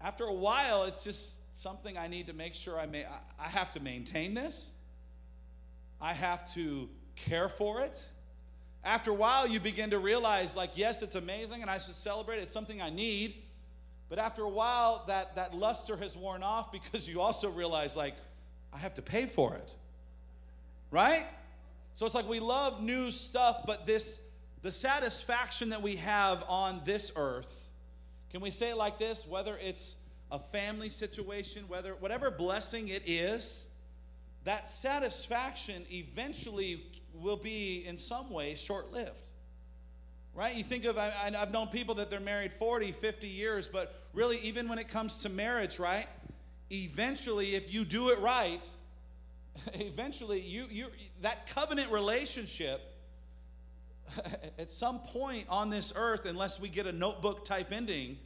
after 0.00 0.24
a 0.24 0.32
while, 0.32 0.84
it's 0.84 1.02
just 1.02 1.56
something 1.56 1.98
I 1.98 2.06
need 2.06 2.28
to 2.28 2.32
make 2.32 2.54
sure 2.54 2.78
I 2.78 2.86
may, 2.86 3.04
I 3.38 3.48
have 3.48 3.70
to 3.72 3.80
maintain 3.80 4.32
this. 4.32 4.72
I 6.00 6.14
have 6.14 6.50
to 6.54 6.88
care 7.16 7.48
for 7.48 7.80
it. 7.80 8.08
After 8.82 9.10
a 9.10 9.14
while, 9.14 9.46
you 9.46 9.60
begin 9.60 9.90
to 9.90 9.98
realize, 9.98 10.56
like, 10.56 10.78
yes, 10.78 11.02
it's 11.02 11.16
amazing 11.16 11.60
and 11.60 11.70
I 11.70 11.78
should 11.78 11.96
celebrate. 11.96 12.38
It's 12.38 12.52
something 12.52 12.80
I 12.80 12.88
need 12.88 13.34
but 14.10 14.18
after 14.18 14.42
a 14.42 14.48
while, 14.48 15.04
that, 15.06 15.36
that 15.36 15.54
luster 15.54 15.96
has 15.96 16.16
worn 16.16 16.42
off 16.42 16.72
because 16.72 17.08
you 17.08 17.20
also 17.20 17.48
realize, 17.48 17.96
like, 17.96 18.16
I 18.74 18.78
have 18.78 18.94
to 18.94 19.02
pay 19.02 19.24
for 19.24 19.54
it. 19.54 19.74
Right? 20.90 21.24
So 21.94 22.04
it's 22.04 22.14
like 22.14 22.28
we 22.28 22.40
love 22.40 22.82
new 22.82 23.12
stuff, 23.12 23.62
but 23.66 23.86
this, 23.86 24.32
the 24.62 24.72
satisfaction 24.72 25.68
that 25.70 25.80
we 25.80 25.96
have 25.96 26.44
on 26.48 26.80
this 26.84 27.12
earth, 27.14 27.68
can 28.32 28.40
we 28.40 28.50
say 28.50 28.74
like 28.74 28.98
this? 28.98 29.26
Whether 29.28 29.56
it's 29.62 29.98
a 30.32 30.40
family 30.40 30.88
situation, 30.88 31.64
whether 31.68 31.94
whatever 31.94 32.32
blessing 32.32 32.88
it 32.88 33.02
is, 33.06 33.68
that 34.42 34.68
satisfaction 34.68 35.84
eventually 35.92 36.82
will 37.14 37.36
be 37.36 37.84
in 37.86 37.96
some 37.96 38.28
way 38.30 38.56
short 38.56 38.92
lived. 38.92 39.29
Right? 40.34 40.54
You 40.54 40.62
think 40.62 40.84
of, 40.84 40.96
I, 40.96 41.10
have 41.34 41.52
known 41.52 41.66
people 41.68 41.96
that 41.96 42.08
they're 42.08 42.20
married 42.20 42.52
40, 42.52 42.92
50 42.92 43.26
years, 43.26 43.68
but 43.68 43.94
really, 44.14 44.38
even 44.38 44.68
when 44.68 44.78
it 44.78 44.88
comes 44.88 45.18
to 45.24 45.28
marriage, 45.28 45.78
right? 45.78 46.06
Eventually, 46.70 47.56
if 47.56 47.74
you 47.74 47.84
do 47.84 48.10
it 48.10 48.20
right, 48.20 48.66
eventually 49.74 50.40
you, 50.40 50.66
you 50.70 50.86
that 51.22 51.48
covenant 51.48 51.90
relationship 51.90 52.80
at 54.58 54.70
some 54.70 55.00
point 55.00 55.46
on 55.48 55.70
this 55.70 55.92
earth, 55.96 56.26
unless 56.26 56.60
we 56.60 56.68
get 56.68 56.86
a 56.86 56.92
notebook 56.92 57.44
type 57.44 57.72
ending, 57.72 58.16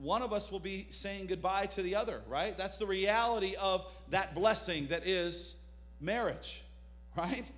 one 0.00 0.22
of 0.22 0.32
us 0.32 0.50
will 0.50 0.60
be 0.60 0.86
saying 0.90 1.26
goodbye 1.26 1.66
to 1.66 1.82
the 1.82 1.94
other, 1.94 2.22
right? 2.28 2.56
That's 2.56 2.78
the 2.78 2.86
reality 2.86 3.54
of 3.60 3.92
that 4.08 4.34
blessing 4.34 4.86
that 4.88 5.06
is 5.06 5.56
marriage, 6.00 6.62
right? 7.16 7.50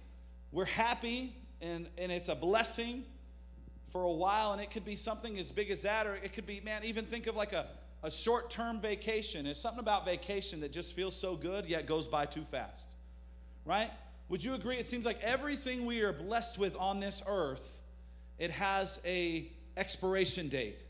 We're 0.50 0.64
happy 0.64 1.34
and, 1.60 1.88
and 1.96 2.10
it's 2.10 2.28
a 2.28 2.34
blessing 2.34 3.04
for 3.92 4.02
a 4.02 4.10
while, 4.10 4.52
and 4.52 4.60
it 4.60 4.70
could 4.70 4.84
be 4.84 4.96
something 4.96 5.38
as 5.38 5.52
big 5.52 5.70
as 5.70 5.82
that, 5.82 6.06
or 6.06 6.14
it 6.14 6.32
could 6.32 6.46
be, 6.46 6.60
man, 6.64 6.82
even 6.84 7.04
think 7.04 7.26
of 7.26 7.36
like 7.36 7.52
a, 7.52 7.66
a 8.02 8.10
short 8.10 8.50
term 8.50 8.80
vacation. 8.80 9.46
It's 9.46 9.60
something 9.60 9.80
about 9.80 10.04
vacation 10.04 10.60
that 10.60 10.72
just 10.72 10.96
feels 10.96 11.14
so 11.14 11.36
good, 11.36 11.66
yet 11.66 11.86
goes 11.86 12.08
by 12.08 12.26
too 12.26 12.42
fast, 12.42 12.96
right? 13.64 13.90
Would 14.28 14.42
you 14.42 14.54
agree? 14.54 14.76
It 14.78 14.86
seems 14.86 15.06
like 15.06 15.22
everything 15.22 15.86
we 15.86 16.02
are 16.02 16.12
blessed 16.12 16.58
with 16.58 16.74
on 16.76 16.98
this 16.98 17.22
earth, 17.28 17.80
it 18.38 18.50
has 18.50 19.00
a 19.06 19.46
expiration 19.76 20.48
date 20.48 20.80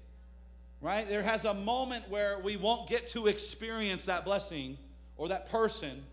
right? 0.82 1.08
There 1.08 1.22
has 1.22 1.44
a 1.44 1.54
moment 1.54 2.08
where 2.10 2.40
we 2.40 2.56
won't 2.56 2.88
get 2.88 3.06
to 3.08 3.28
experience 3.28 4.06
that 4.06 4.24
blessing 4.24 4.76
or 5.16 5.28
that 5.28 5.48
person 5.48 6.04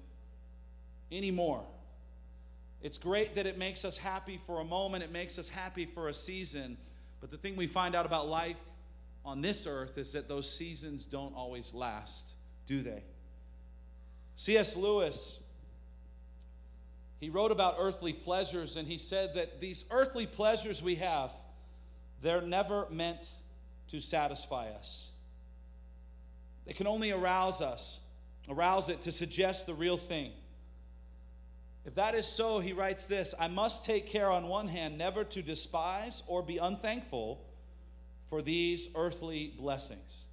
anymore. 1.12 1.66
It's 2.82 2.98
great 2.98 3.36
that 3.36 3.46
it 3.46 3.58
makes 3.58 3.84
us 3.84 3.98
happy 3.98 4.40
for 4.46 4.62
a 4.62 4.64
moment, 4.64 5.04
it 5.04 5.12
makes 5.12 5.38
us 5.38 5.50
happy 5.50 5.86
for 5.86 6.08
a 6.08 6.14
season. 6.14 6.78
But 7.20 7.32
the 7.32 7.38
thing 7.38 7.56
we 7.56 7.68
find 7.68 7.96
out 7.96 8.06
about 8.06 8.28
life 8.28 8.60
on 9.26 9.42
this 9.42 9.68
earth 9.68 9.98
is 9.98 10.14
that 10.14 10.30
those 10.30 10.50
seasons 10.50 11.06
don't 11.06 11.36
always 11.36 11.74
last, 11.74 12.38
do 12.66 12.82
they? 12.82 13.04
C.S. 14.36 14.78
Lewis, 14.78 15.44
he 17.20 17.30
wrote 17.30 17.52
about 17.52 17.76
earthly 17.78 18.14
pleasures 18.14 18.78
and 18.78 18.88
he 18.88 18.98
said 18.98 19.36
that 19.36 19.60
these 19.60 19.86
earthly 19.92 20.26
pleasures 20.26 20.82
we 20.82 20.96
have, 20.96 21.32
they're 22.22 22.42
never 22.42 22.88
meant 22.90 23.32
to 23.90 24.00
satisfy 24.00 24.70
us. 24.70 25.12
They 26.66 26.74
can 26.74 26.88
only 26.88 27.12
arouse 27.12 27.62
us, 27.62 28.00
arouse 28.48 28.90
it 28.90 29.02
to 29.02 29.12
suggest 29.12 29.68
the 29.68 29.74
real 29.74 29.98
thing. 29.98 30.32
If 31.90 31.96
that 31.96 32.14
is 32.14 32.28
so, 32.28 32.60
he 32.60 32.72
writes 32.72 33.08
this 33.08 33.34
I 33.40 33.48
must 33.48 33.84
take 33.84 34.06
care, 34.06 34.30
on 34.30 34.48
one 34.48 34.68
hand, 34.68 34.96
never 34.96 35.24
to 35.24 35.42
despise 35.42 36.22
or 36.28 36.44
be 36.44 36.58
unthankful 36.58 37.44
for 38.28 38.44
these 38.44 38.92
earthly 38.94 39.54
blessings. 39.58 40.28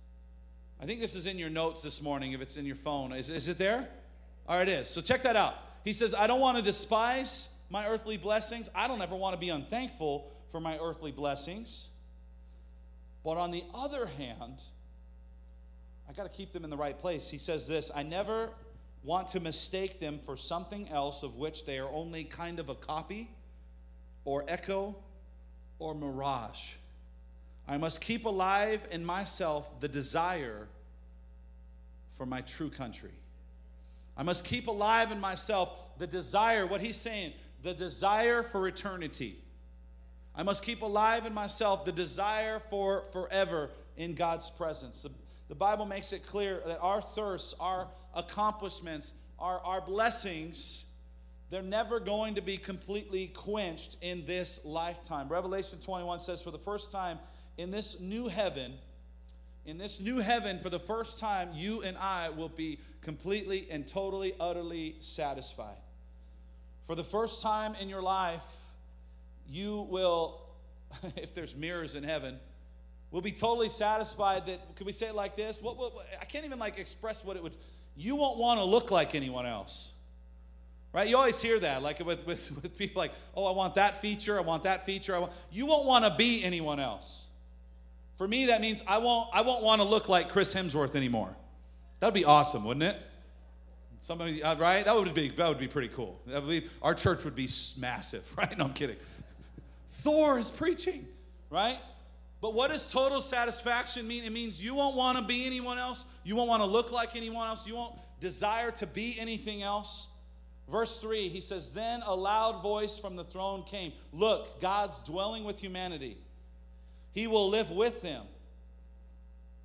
I 0.83 0.85
think 0.85 1.01
this 1.01 1.14
is 1.14 1.27
in 1.27 1.38
your 1.38 1.49
notes 1.49 1.81
this 1.81 2.03
morning, 2.03 2.33
if 2.33 2.42
it's 2.42 2.59
in 2.59 2.66
your 2.66 2.77
phone. 2.77 3.11
Is, 3.14 3.31
is 3.31 3.49
it 3.49 3.57
there? 3.57 3.88
All 4.47 4.59
right, 4.59 4.69
it 4.69 4.71
is. 4.71 4.90
So 4.90 5.01
check 5.01 5.23
that 5.23 5.35
out. 5.35 5.55
He 5.83 5.95
says, 5.95 6.14
I 6.14 6.27
don't 6.27 6.40
want 6.40 6.59
to 6.59 6.62
despise 6.62 7.64
my 7.71 7.88
earthly 7.88 8.19
blessings. 8.19 8.69
I 8.75 8.87
don't 8.87 9.01
ever 9.01 9.16
want 9.16 9.33
to 9.33 9.40
be 9.40 9.49
unthankful 9.49 10.31
for 10.51 10.61
my 10.61 10.77
earthly 10.77 11.11
blessings. 11.11 11.88
But 13.25 13.38
on 13.38 13.51
the 13.51 13.64
other 13.75 14.05
hand, 14.05 14.62
I 16.07 16.12
got 16.12 16.31
to 16.31 16.37
keep 16.37 16.53
them 16.53 16.64
in 16.64 16.71
the 16.71 16.77
right 16.77 16.99
place. 16.99 17.31
He 17.31 17.38
says 17.38 17.66
this 17.66 17.90
I 17.97 18.03
never 18.03 18.51
want 19.07 19.29
to 19.29 19.40
mistake 19.40 20.01
them 20.01 20.19
for 20.19 20.37
something 20.37 20.88
else 20.88 21.23
of 21.23 21.37
which 21.37 21.64
they 21.64 21.79
are 21.79 21.88
only 21.90 22.25
kind 22.25 22.59
of 22.59 22.69
a 22.69 22.75
copy 22.75 23.31
or 24.25 24.45
echo 24.49 24.97
or 25.79 25.95
mirage. 25.95 26.75
I 27.69 27.79
must 27.79 28.01
keep 28.01 28.25
alive 28.25 28.87
in 28.90 29.05
myself 29.05 29.79
the 29.79 29.87
desire 29.87 30.66
for 32.11 32.27
my 32.27 32.40
true 32.40 32.69
country. 32.69 33.12
I 34.16 34.25
must 34.25 34.45
keep 34.45 34.66
alive 34.66 35.12
in 35.12 35.21
myself 35.21 35.99
the 35.99 36.07
desire, 36.07 36.66
what 36.66 36.81
he's 36.81 36.97
saying, 36.97 37.33
the 37.62 37.75
desire 37.75 38.42
for 38.42 38.66
eternity. 38.66 39.37
I 40.35 40.42
must 40.42 40.64
keep 40.64 40.83
alive 40.83 41.27
in 41.27 41.33
myself 41.33 41.85
the 41.85 41.92
desire 41.92 42.61
for 42.71 43.05
forever 43.12 43.71
in 43.97 44.14
God's 44.14 44.51
presence. 44.51 45.07
The, 45.49 45.55
Bible 45.55 45.87
makes 45.87 46.13
it 46.13 46.27
clear 46.27 46.61
that 46.67 46.79
our 46.81 47.01
thirsts, 47.01 47.55
our 47.61 47.89
accomplishments, 48.15 49.15
our, 49.39 49.61
our 49.61 49.81
blessings, 49.81 50.91
they're 51.51 51.63
never 51.63 52.01
going 52.01 52.35
to 52.35 52.41
be 52.41 52.57
completely 52.57 53.29
quenched 53.29 53.97
in 54.01 54.25
this 54.25 54.65
lifetime. 54.65 55.29
Revelation 55.29 55.79
21 55.81 56.19
says, 56.19 56.43
For 56.43 56.51
the 56.51 56.59
first 56.59 56.91
time 56.91 57.19
in 57.57 57.71
this 57.71 58.01
new 58.01 58.29
heaven, 58.29 58.75
in 59.65 59.79
this 59.79 60.01
new 60.01 60.19
heaven, 60.19 60.59
for 60.59 60.71
the 60.71 60.79
first 60.79 61.19
time, 61.19 61.51
you 61.55 61.83
and 61.83 61.97
I 61.99 62.31
will 62.31 62.49
be 62.49 62.79
completely 63.01 63.67
and 63.71 63.87
totally, 63.87 64.35
utterly 64.39 64.97
satisfied. 65.01 65.79
For 66.85 66.95
the 66.95 67.05
first 67.05 67.43
time 67.43 67.75
in 67.81 67.89
your 67.89 68.03
life, 68.03 68.45
you 69.49 69.87
will, 69.91 70.41
if 71.17 71.35
there's 71.35 71.57
mirrors 71.57 71.97
in 71.97 72.05
heaven, 72.05 72.39
will 73.16 73.22
be 73.22 73.33
totally 73.33 73.70
satisfied 73.70 74.44
that, 74.44 74.76
could 74.76 74.87
we 74.87 74.92
say 74.92 75.07
it 75.07 75.14
like 75.14 75.37
this? 75.37 75.62
What, 75.62 75.79
what, 75.79 75.94
I 76.20 76.26
can't 76.26 76.44
even 76.44 76.59
like 76.59 76.79
express 76.79 77.24
what 77.24 77.35
it 77.35 77.42
would, 77.42 77.57
you 77.96 78.14
won't 78.14 78.37
want 78.37 78.61
to 78.61 78.64
look 78.66 78.90
like 78.90 79.14
anyone 79.14 79.46
else. 79.46 79.92
Right? 80.92 81.09
You 81.09 81.16
always 81.16 81.40
hear 81.40 81.59
that, 81.61 81.83
like 81.83 82.05
with, 82.05 82.26
with, 82.26 82.50
with 82.62 82.76
people 82.76 83.00
like, 83.00 83.12
oh, 83.35 83.50
I 83.50 83.57
want 83.57 83.76
that 83.76 84.02
feature, 84.02 84.37
I 84.37 84.42
want 84.42 84.64
that 84.64 84.85
feature. 84.85 85.16
I 85.16 85.18
want, 85.18 85.33
you 85.50 85.64
won't 85.64 85.87
want 85.87 86.05
to 86.05 86.14
be 86.18 86.44
anyone 86.44 86.79
else. 86.79 87.24
For 88.18 88.29
me, 88.29 88.46
that 88.46 88.61
means 88.61 88.85
I 88.87 88.98
won't, 88.98 89.31
I 89.33 89.40
won't 89.40 89.64
want 89.64 89.81
to 89.81 89.88
look 89.88 90.11
like 90.11 90.29
Chris 90.29 90.55
Hemsworth 90.55 90.94
anymore. 90.94 91.35
That 92.00 92.09
would 92.09 92.14
be 92.14 92.26
awesome, 92.26 92.66
wouldn't 92.66 92.85
it? 92.85 92.98
Somebody, 93.98 94.42
uh, 94.42 94.57
right? 94.57 94.85
That 94.85 94.94
would 94.94 95.14
be 95.14 95.31
that 95.31 95.48
would 95.48 95.59
be 95.59 95.68
pretty 95.68 95.88
cool. 95.88 96.20
Be, 96.46 96.66
our 96.83 96.94
church 96.94 97.24
would 97.24 97.35
be 97.35 97.48
massive, 97.81 98.31
right? 98.37 98.59
No, 98.59 98.66
I'm 98.66 98.74
kidding. 98.74 98.96
Thor 99.88 100.38
is 100.38 100.50
preaching, 100.50 101.07
right? 101.48 101.79
But 102.40 102.55
what 102.55 102.70
does 102.70 102.90
total 102.92 103.20
satisfaction 103.20 104.07
mean? 104.07 104.25
It 104.25 104.33
means 104.33 104.62
you 104.62 104.75
won't 104.75 104.96
want 104.96 105.18
to 105.18 105.25
be 105.25 105.46
anyone 105.46 105.79
else. 105.79 106.05
You 106.22 106.37
won't 106.37 106.49
want 106.49 106.62
to 106.62 106.68
look 106.68 106.92
like 106.92 107.16
anyone 107.16 107.46
else. 107.49 107.66
You 107.66 107.75
won't 107.75 107.94
desire 108.20 108.70
to 108.72 108.87
be 108.87 109.16
anything 109.18 109.62
else. 109.62 110.09
Verse 110.70 111.01
3, 111.01 111.29
he 111.29 111.40
says, 111.40 111.72
Then 111.72 112.03
a 112.07 112.14
loud 112.14 112.62
voice 112.62 112.99
from 112.99 113.16
the 113.16 113.25
throne 113.25 113.62
came 113.62 113.92
Look, 114.12 114.61
God's 114.61 115.01
dwelling 115.01 115.44
with 115.44 115.59
humanity. 115.59 116.18
He 117.12 117.27
will 117.27 117.49
live 117.49 117.70
with 117.70 118.03
them. 118.03 118.25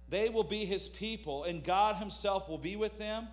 They 0.10 0.30
will 0.30 0.44
be 0.44 0.66
his 0.66 0.88
people, 0.88 1.46
and 1.46 1.64
God 1.64 1.96
himself 1.96 2.48
will 2.50 2.58
be 2.58 2.76
with 2.76 3.00
them, 3.00 3.28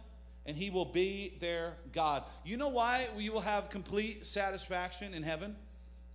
and 0.47 0.57
he 0.57 0.71
will 0.71 0.85
be 0.85 1.37
their 1.41 1.75
God. 1.93 2.25
You 2.45 2.57
know 2.57 2.69
why 2.69 3.09
we 3.17 3.31
will 3.31 3.41
have 3.41 3.69
complete 3.69 4.25
satisfaction 4.25 5.13
in 5.13 5.23
heaven? 5.23 5.57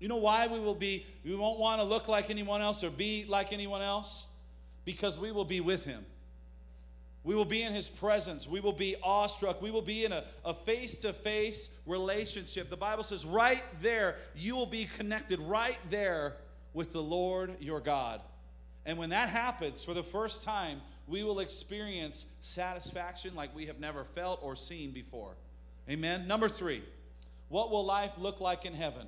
You 0.04 0.10
know 0.10 0.18
why 0.18 0.48
we 0.48 0.60
will 0.60 0.76
be, 0.76 1.06
we 1.24 1.34
won't 1.34 1.60
want 1.60 1.80
to 1.80 1.88
look 1.88 2.10
like 2.10 2.30
anyone 2.30 2.62
else 2.62 2.84
or 2.84 2.90
be 2.90 3.26
like 3.30 3.54
anyone 3.54 3.82
else? 3.82 4.28
Because 4.84 5.18
we 5.18 5.32
will 5.32 5.46
be 5.46 5.62
with 5.62 5.86
him. 5.86 6.04
We 7.24 7.36
will 7.36 7.46
be 7.46 7.64
in 7.64 7.72
his 7.72 7.88
presence. 7.88 8.46
We 8.46 8.60
will 8.60 8.74
be 8.74 8.98
awestruck. 9.02 9.62
We 9.62 9.72
will 9.72 9.82
be 9.82 10.04
in 10.04 10.12
a 10.12 10.54
face 10.66 11.00
to 11.00 11.14
face 11.14 11.80
relationship. 11.86 12.70
The 12.70 12.76
Bible 12.76 13.04
says, 13.04 13.26
right 13.26 13.64
there, 13.82 14.18
you 14.36 14.58
will 14.58 14.66
be 14.66 14.90
connected 14.98 15.40
right 15.40 15.80
there 15.90 16.34
with 16.74 16.92
the 16.92 17.02
Lord 17.02 17.56
your 17.62 17.80
God. 17.80 18.20
And 18.86 18.98
when 18.98 19.12
that 19.12 19.30
happens, 19.30 19.86
for 19.86 19.94
the 19.94 20.04
first 20.04 20.44
time, 20.44 20.82
we 21.08 21.24
will 21.24 21.40
experience 21.40 22.26
satisfaction 22.42 23.36
like 23.36 23.56
we 23.56 23.68
have 23.68 23.80
never 23.80 24.04
felt 24.04 24.44
or 24.44 24.58
seen 24.58 24.92
before. 24.92 25.32
Amen. 25.90 26.28
Number 26.28 26.50
three, 26.50 26.84
what 27.48 27.72
will 27.72 27.86
life 27.86 28.12
look 28.18 28.42
like 28.42 28.66
in 28.66 28.74
heaven? 28.74 29.08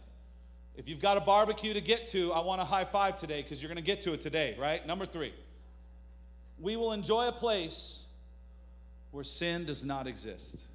If 0.77 0.89
you've 0.89 0.99
got 0.99 1.17
a 1.17 1.21
barbecue 1.21 1.73
to 1.73 1.81
get 1.81 2.05
to, 2.07 2.33
I 2.33 2.41
want 2.41 2.61
a 2.61 2.65
high 2.65 2.85
five 2.85 3.15
today 3.15 3.41
because 3.41 3.61
you're 3.61 3.69
going 3.69 3.77
to 3.77 3.83
get 3.83 4.01
to 4.01 4.13
it 4.13 4.21
today, 4.21 4.55
right? 4.59 4.85
Number 4.85 5.05
three, 5.05 5.33
we 6.59 6.75
will 6.75 6.91
enjoy 6.91 7.27
a 7.27 7.31
place 7.31 8.05
where 9.11 9.23
sin 9.23 9.65
does 9.65 9.85
not 9.85 10.07
exist. 10.07 10.65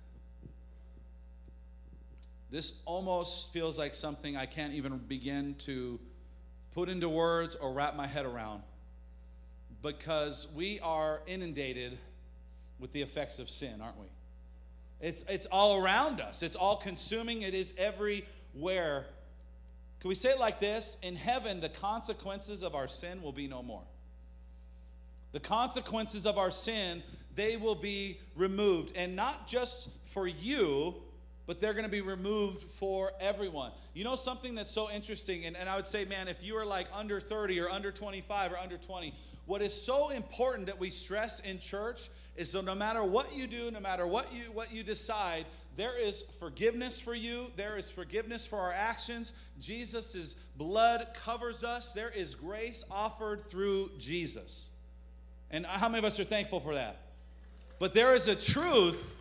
This 2.51 2.83
almost 2.87 3.53
feels 3.53 3.79
like 3.79 3.95
something 3.95 4.37
I 4.37 4.47
can't 4.47 4.73
even 4.73 4.97
begin 4.99 5.55
to 5.59 6.01
put 6.73 6.89
into 6.89 7.09
words 7.09 7.55
or 7.55 7.73
wrap 7.73 7.95
my 7.95 8.07
head 8.07 8.25
around 8.25 8.63
because 9.83 10.49
we 10.57 10.81
are 10.81 11.21
inundated 11.27 11.99
with 12.79 12.93
the 12.93 13.03
effects 13.03 13.39
of 13.39 13.49
sin, 13.49 13.81
aren't 13.81 13.99
we? 13.99 14.07
It's, 15.01 15.23
it's 15.29 15.47
all 15.47 15.83
around 15.83 16.21
us, 16.21 16.43
it's 16.43 16.57
all 16.57 16.77
consuming, 16.77 17.43
it 17.43 17.55
is 17.55 17.75
every 17.79 18.25
where, 18.53 19.07
can 20.01 20.09
we 20.09 20.15
say 20.15 20.31
it 20.31 20.41
like 20.41 20.61
this? 20.61 20.99
In 21.03 21.15
heaven, 21.15 21.61
the 21.61 21.69
consequences 21.69 22.63
of 22.63 22.75
our 22.75 22.89
sin 22.89 23.23
will 23.23 23.33
be 23.33 23.47
no 23.47 23.63
more. 23.63 23.83
The 25.33 25.41
consequences 25.41 26.27
of 26.27 26.39
our 26.39 26.51
sin, 26.51 27.03
they 27.35 27.57
will 27.57 27.75
be 27.75 28.19
removed. 28.35 28.97
And 28.97 29.15
not 29.15 29.47
just 29.47 29.91
for 30.07 30.27
you, 30.27 30.95
but 31.47 31.61
they're 31.61 31.75
going 31.75 31.85
to 31.85 31.91
be 31.91 32.01
removed 32.01 32.63
for 32.63 33.13
everyone. 33.21 33.73
You 33.93 34.05
know 34.05 34.17
something 34.17 34.55
that's 34.55 34.71
so 34.71 34.91
interesting? 34.91 35.45
And, 35.45 35.57
and 35.57 35.69
I 35.69 35.77
would 35.77 35.87
say, 35.87 36.05
man, 36.07 36.29
if 36.29 36.43
you 36.43 36.57
are 36.57 36.65
like 36.65 36.87
under 36.97 37.21
30 37.21 37.61
or 37.61 37.69
under 37.69 37.93
25 37.93 38.53
or 38.53 38.57
under 38.57 38.79
20, 38.79 39.13
what 39.47 39.61
is 39.61 39.75
so 39.75 40.11
important 40.11 40.67
that 40.67 40.79
we 40.79 40.91
stress 40.91 41.41
in 41.41 41.59
church 41.59 42.09
is 42.37 42.51
so 42.51 42.61
no 42.61 42.75
matter 42.75 43.03
what 43.03 43.35
you 43.35 43.47
do, 43.47 43.71
no 43.71 43.81
matter 43.81 44.07
what 44.07 44.33
you 44.33 44.45
what 44.53 44.73
you 44.73 44.83
decide, 44.83 45.45
there 45.81 45.99
is 45.99 46.25
forgiveness 46.39 47.01
for 47.01 47.15
you. 47.15 47.51
There 47.57 47.79
is 47.79 47.91
forgiveness 47.91 48.47
for 48.47 48.59
our 48.59 48.71
actions. 48.71 49.33
Jesus' 49.59 50.35
blood 50.59 51.07
covers 51.15 51.65
us. 51.65 51.95
There 51.95 52.11
is 52.11 52.35
grace 52.35 52.85
offered 52.91 53.41
through 53.47 53.93
Jesus. 53.97 54.73
And 55.51 55.65
how 55.65 55.89
many 55.89 56.01
of 56.01 56.05
us 56.05 56.21
are 56.21 56.25
thankful 56.25 56.61
for 56.61 56.75
that? 56.75 56.99
But 57.79 57.95
there 57.95 58.15
is 58.15 58.29
a 58.29 58.37
truth, 58.37 59.17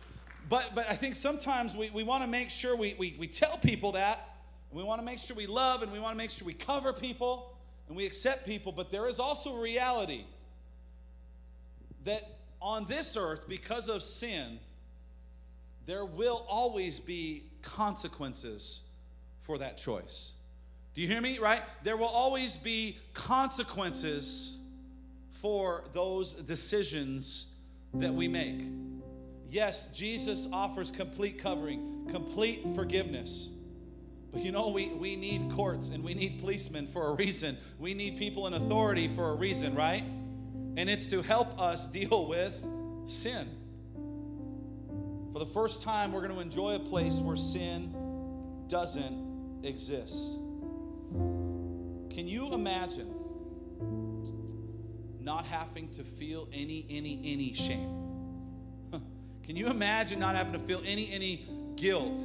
but, 0.50 0.72
but 0.74 0.86
I 0.86 0.92
think 0.92 1.14
sometimes 1.14 1.74
we, 1.74 1.88
we 1.94 2.02
want 2.02 2.24
to 2.24 2.28
make 2.28 2.50
sure 2.50 2.76
we, 2.76 2.94
we, 2.98 3.16
we 3.18 3.26
tell 3.26 3.56
people 3.56 3.92
that, 3.92 4.28
and 4.70 4.78
we 4.78 4.84
want 4.84 5.00
to 5.00 5.04
make 5.06 5.18
sure 5.18 5.34
we 5.34 5.46
love, 5.46 5.82
and 5.82 5.90
we 5.90 5.98
want 5.98 6.12
to 6.12 6.18
make 6.18 6.30
sure 6.30 6.46
we 6.46 6.52
cover 6.52 6.92
people, 6.92 7.56
and 7.88 7.96
we 7.96 8.04
accept 8.04 8.44
people, 8.44 8.70
but 8.70 8.90
there 8.90 9.06
is 9.06 9.18
also 9.18 9.56
reality 9.56 10.24
that 12.04 12.36
on 12.60 12.84
this 12.84 13.16
earth, 13.16 13.48
because 13.48 13.88
of 13.88 14.02
sin, 14.02 14.58
there 15.90 16.04
will 16.04 16.46
always 16.48 17.00
be 17.00 17.42
consequences 17.62 18.84
for 19.40 19.58
that 19.58 19.76
choice. 19.76 20.34
Do 20.94 21.00
you 21.00 21.08
hear 21.08 21.20
me? 21.20 21.40
Right? 21.40 21.62
There 21.82 21.96
will 21.96 22.06
always 22.06 22.56
be 22.56 22.96
consequences 23.12 24.60
for 25.40 25.82
those 25.92 26.36
decisions 26.36 27.56
that 27.94 28.14
we 28.14 28.28
make. 28.28 28.62
Yes, 29.48 29.88
Jesus 29.88 30.48
offers 30.52 30.92
complete 30.92 31.38
covering, 31.38 32.06
complete 32.08 32.64
forgiveness. 32.76 33.50
But 34.32 34.42
you 34.42 34.52
know, 34.52 34.70
we, 34.70 34.90
we 34.90 35.16
need 35.16 35.50
courts 35.50 35.88
and 35.88 36.04
we 36.04 36.14
need 36.14 36.38
policemen 36.38 36.86
for 36.86 37.08
a 37.08 37.14
reason. 37.14 37.58
We 37.80 37.94
need 37.94 38.16
people 38.16 38.46
in 38.46 38.54
authority 38.54 39.08
for 39.08 39.30
a 39.30 39.34
reason, 39.34 39.74
right? 39.74 40.04
And 40.76 40.88
it's 40.88 41.08
to 41.08 41.20
help 41.20 41.60
us 41.60 41.88
deal 41.88 42.28
with 42.28 42.64
sin. 43.06 43.48
For 45.32 45.38
the 45.38 45.46
first 45.46 45.82
time, 45.82 46.12
we're 46.12 46.22
going 46.22 46.34
to 46.34 46.40
enjoy 46.40 46.74
a 46.74 46.80
place 46.80 47.18
where 47.18 47.36
sin 47.36 47.94
doesn't 48.68 49.62
exist. 49.62 50.38
Can 52.10 52.26
you 52.26 52.52
imagine 52.52 53.14
not 55.20 55.46
having 55.46 55.88
to 55.90 56.02
feel 56.02 56.48
any, 56.52 56.84
any, 56.90 57.20
any 57.24 57.54
shame? 57.54 58.00
Can 59.44 59.56
you 59.56 59.68
imagine 59.68 60.18
not 60.18 60.34
having 60.34 60.52
to 60.52 60.58
feel 60.58 60.82
any, 60.84 61.12
any 61.12 61.46
guilt 61.76 62.18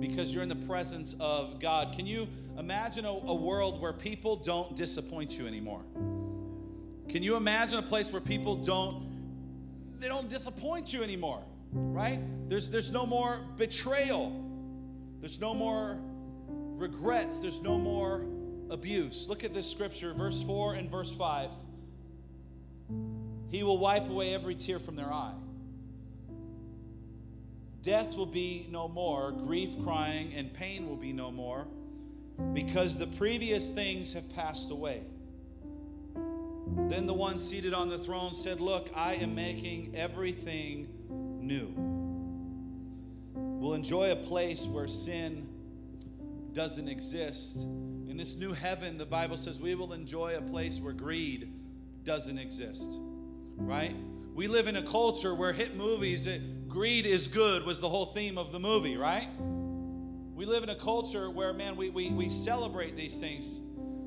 because 0.00 0.32
you're 0.32 0.42
in 0.42 0.48
the 0.48 0.66
presence 0.66 1.16
of 1.20 1.60
God? 1.60 1.94
Can 1.94 2.06
you 2.06 2.28
imagine 2.58 3.04
a, 3.04 3.10
a 3.10 3.34
world 3.34 3.80
where 3.80 3.92
people 3.92 4.36
don't 4.36 4.74
disappoint 4.74 5.38
you 5.38 5.46
anymore? 5.46 5.82
Can 7.08 7.22
you 7.22 7.36
imagine 7.36 7.78
a 7.78 7.82
place 7.82 8.10
where 8.12 8.20
people 8.20 8.56
don't 8.56 9.04
they 9.98 10.08
don't 10.08 10.28
disappoint 10.28 10.92
you 10.92 11.02
anymore? 11.02 11.42
Right? 11.72 12.20
There's 12.48 12.70
there's 12.70 12.92
no 12.92 13.06
more 13.06 13.40
betrayal. 13.56 14.42
There's 15.20 15.40
no 15.40 15.54
more 15.54 15.98
regrets. 16.48 17.42
There's 17.42 17.62
no 17.62 17.78
more 17.78 18.26
abuse. 18.70 19.28
Look 19.28 19.44
at 19.44 19.54
this 19.54 19.70
scripture, 19.70 20.12
verse 20.12 20.42
4 20.42 20.74
and 20.74 20.90
verse 20.90 21.12
5. 21.12 21.50
He 23.48 23.62
will 23.62 23.78
wipe 23.78 24.08
away 24.08 24.34
every 24.34 24.54
tear 24.54 24.78
from 24.78 24.96
their 24.96 25.12
eye. 25.12 25.34
Death 27.82 28.16
will 28.16 28.26
be 28.26 28.66
no 28.70 28.88
more, 28.88 29.30
grief, 29.30 29.80
crying, 29.84 30.32
and 30.34 30.52
pain 30.52 30.88
will 30.88 30.96
be 30.96 31.12
no 31.12 31.30
more, 31.30 31.68
because 32.52 32.98
the 32.98 33.06
previous 33.06 33.70
things 33.70 34.12
have 34.12 34.28
passed 34.34 34.72
away. 34.72 35.02
Then 36.88 37.06
the 37.06 37.14
one 37.14 37.38
seated 37.38 37.72
on 37.72 37.88
the 37.88 37.98
throne 37.98 38.34
said, 38.34 38.60
Look, 38.60 38.90
I 38.94 39.14
am 39.14 39.36
making 39.36 39.94
everything 39.94 40.88
new. 41.46 41.72
We'll 43.34 43.74
enjoy 43.74 44.12
a 44.12 44.16
place 44.16 44.66
where 44.66 44.88
sin 44.88 45.48
doesn't 46.52 46.88
exist. 46.88 47.64
In 48.08 48.16
this 48.16 48.36
new 48.36 48.52
heaven, 48.52 48.98
the 48.98 49.06
Bible 49.06 49.36
says 49.36 49.60
we 49.60 49.74
will 49.74 49.92
enjoy 49.92 50.36
a 50.36 50.42
place 50.42 50.80
where 50.80 50.92
greed 50.92 51.52
doesn't 52.04 52.38
exist, 52.38 53.00
right? 53.56 53.94
We 54.34 54.46
live 54.46 54.66
in 54.68 54.76
a 54.76 54.82
culture 54.82 55.34
where 55.34 55.52
hit 55.52 55.76
movies, 55.76 56.26
it, 56.26 56.68
greed 56.68 57.06
is 57.06 57.28
good 57.28 57.64
was 57.64 57.80
the 57.80 57.88
whole 57.88 58.06
theme 58.06 58.38
of 58.38 58.52
the 58.52 58.58
movie, 58.58 58.96
right? 58.96 59.28
We 60.34 60.44
live 60.44 60.62
in 60.62 60.68
a 60.68 60.74
culture 60.74 61.30
where, 61.30 61.52
man, 61.52 61.76
we, 61.76 61.90
we, 61.90 62.10
we 62.10 62.28
celebrate 62.28 62.96
these 62.96 63.18
things 63.18 63.60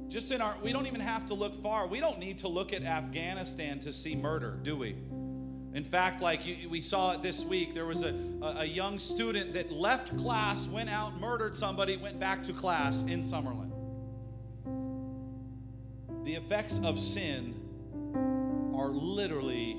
just 0.10 0.32
in 0.32 0.42
our, 0.42 0.56
we 0.64 0.72
don't 0.72 0.88
even 0.88 1.02
have 1.02 1.26
to 1.28 1.34
look 1.34 1.56
far. 1.56 1.88
We 1.88 2.00
don't 2.00 2.20
need 2.20 2.40
to 2.40 2.48
look 2.48 2.74
at 2.74 2.84
Afghanistan 2.84 3.80
to 3.80 3.92
see 3.92 4.16
murder, 4.16 4.60
do 4.64 4.76
we? 4.76 4.96
In 5.74 5.84
fact, 5.84 6.22
like 6.22 6.46
you, 6.46 6.68
we 6.70 6.82
saw 6.82 7.14
it 7.14 7.22
this 7.22 7.46
week, 7.46 7.74
there 7.74 7.86
was 7.86 8.04
a, 8.04 8.16
a, 8.42 8.66
young 8.66 8.98
student 8.98 9.54
that 9.54 9.72
left 9.72 10.18
class, 10.18 10.68
went 10.68 10.90
out, 10.90 11.20
murdered 11.20 11.56
somebody, 11.56 11.96
went 11.98 12.20
back 12.20 12.42
to 12.44 12.54
class 12.54 13.04
in 13.04 13.20
Summerlin. 13.20 13.72
The 16.26 16.34
effects 16.34 16.80
of 16.84 17.00
sin 17.00 17.54
are 18.76 18.90
literally 18.90 19.78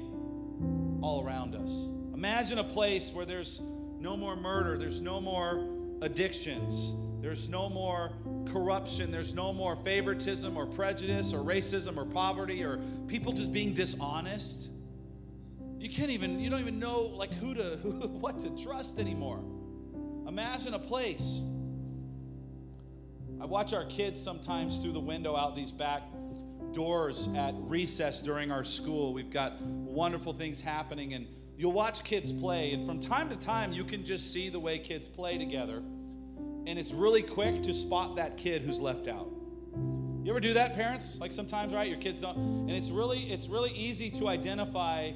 all 1.02 1.24
around 1.24 1.56
us. 1.56 1.88
Imagine 2.14 2.58
a 2.58 2.64
place 2.64 3.12
where 3.12 3.24
there's 3.24 3.60
no 3.98 4.16
more 4.16 4.36
murder, 4.36 4.78
there's 4.78 5.00
no 5.00 5.20
more 5.20 5.66
addictions, 6.02 6.94
there's 7.20 7.48
no 7.48 7.68
more 7.68 8.12
corruption. 8.52 9.10
There's 9.10 9.34
no 9.34 9.52
more 9.52 9.76
favoritism 9.76 10.56
or 10.56 10.66
prejudice 10.66 11.32
or 11.32 11.38
racism 11.38 11.96
or 11.96 12.04
poverty 12.04 12.62
or 12.62 12.78
people 13.06 13.32
just 13.32 13.52
being 13.52 13.72
dishonest. 13.72 14.69
You 15.80 15.88
can't 15.88 16.10
even, 16.10 16.38
you 16.38 16.50
don't 16.50 16.60
even 16.60 16.78
know 16.78 17.10
like 17.14 17.32
who 17.34 17.54
to, 17.54 17.62
who, 17.82 17.90
what 18.08 18.38
to 18.40 18.50
trust 18.62 18.98
anymore. 18.98 19.42
Imagine 20.28 20.74
a 20.74 20.78
place. 20.78 21.40
I 23.40 23.46
watch 23.46 23.72
our 23.72 23.86
kids 23.86 24.20
sometimes 24.20 24.78
through 24.78 24.92
the 24.92 25.00
window 25.00 25.34
out 25.34 25.56
these 25.56 25.72
back 25.72 26.02
doors 26.72 27.28
at 27.34 27.54
recess 27.56 28.20
during 28.20 28.52
our 28.52 28.62
school. 28.62 29.12
We've 29.12 29.30
got 29.30 29.60
wonderful 29.62 30.34
things 30.34 30.60
happening, 30.60 31.14
and 31.14 31.26
you'll 31.56 31.72
watch 31.72 32.04
kids 32.04 32.32
play, 32.32 32.74
and 32.74 32.86
from 32.86 33.00
time 33.00 33.28
to 33.30 33.36
time, 33.36 33.72
you 33.72 33.82
can 33.82 34.04
just 34.04 34.32
see 34.32 34.50
the 34.50 34.60
way 34.60 34.78
kids 34.78 35.08
play 35.08 35.38
together 35.38 35.82
and 36.66 36.78
it's 36.78 36.92
really 36.92 37.22
quick 37.22 37.62
to 37.62 37.72
spot 37.72 38.16
that 38.16 38.36
kid 38.36 38.62
who's 38.62 38.80
left 38.80 39.08
out. 39.08 39.28
You 40.22 40.30
ever 40.30 40.40
do 40.40 40.52
that, 40.54 40.74
parents? 40.74 41.18
Like 41.18 41.32
sometimes, 41.32 41.72
right? 41.72 41.88
Your 41.88 41.98
kids 41.98 42.20
don't, 42.20 42.36
and 42.36 42.70
it's 42.70 42.90
really 42.90 43.20
it's 43.20 43.48
really 43.48 43.70
easy 43.70 44.10
to 44.10 44.28
identify 44.28 45.12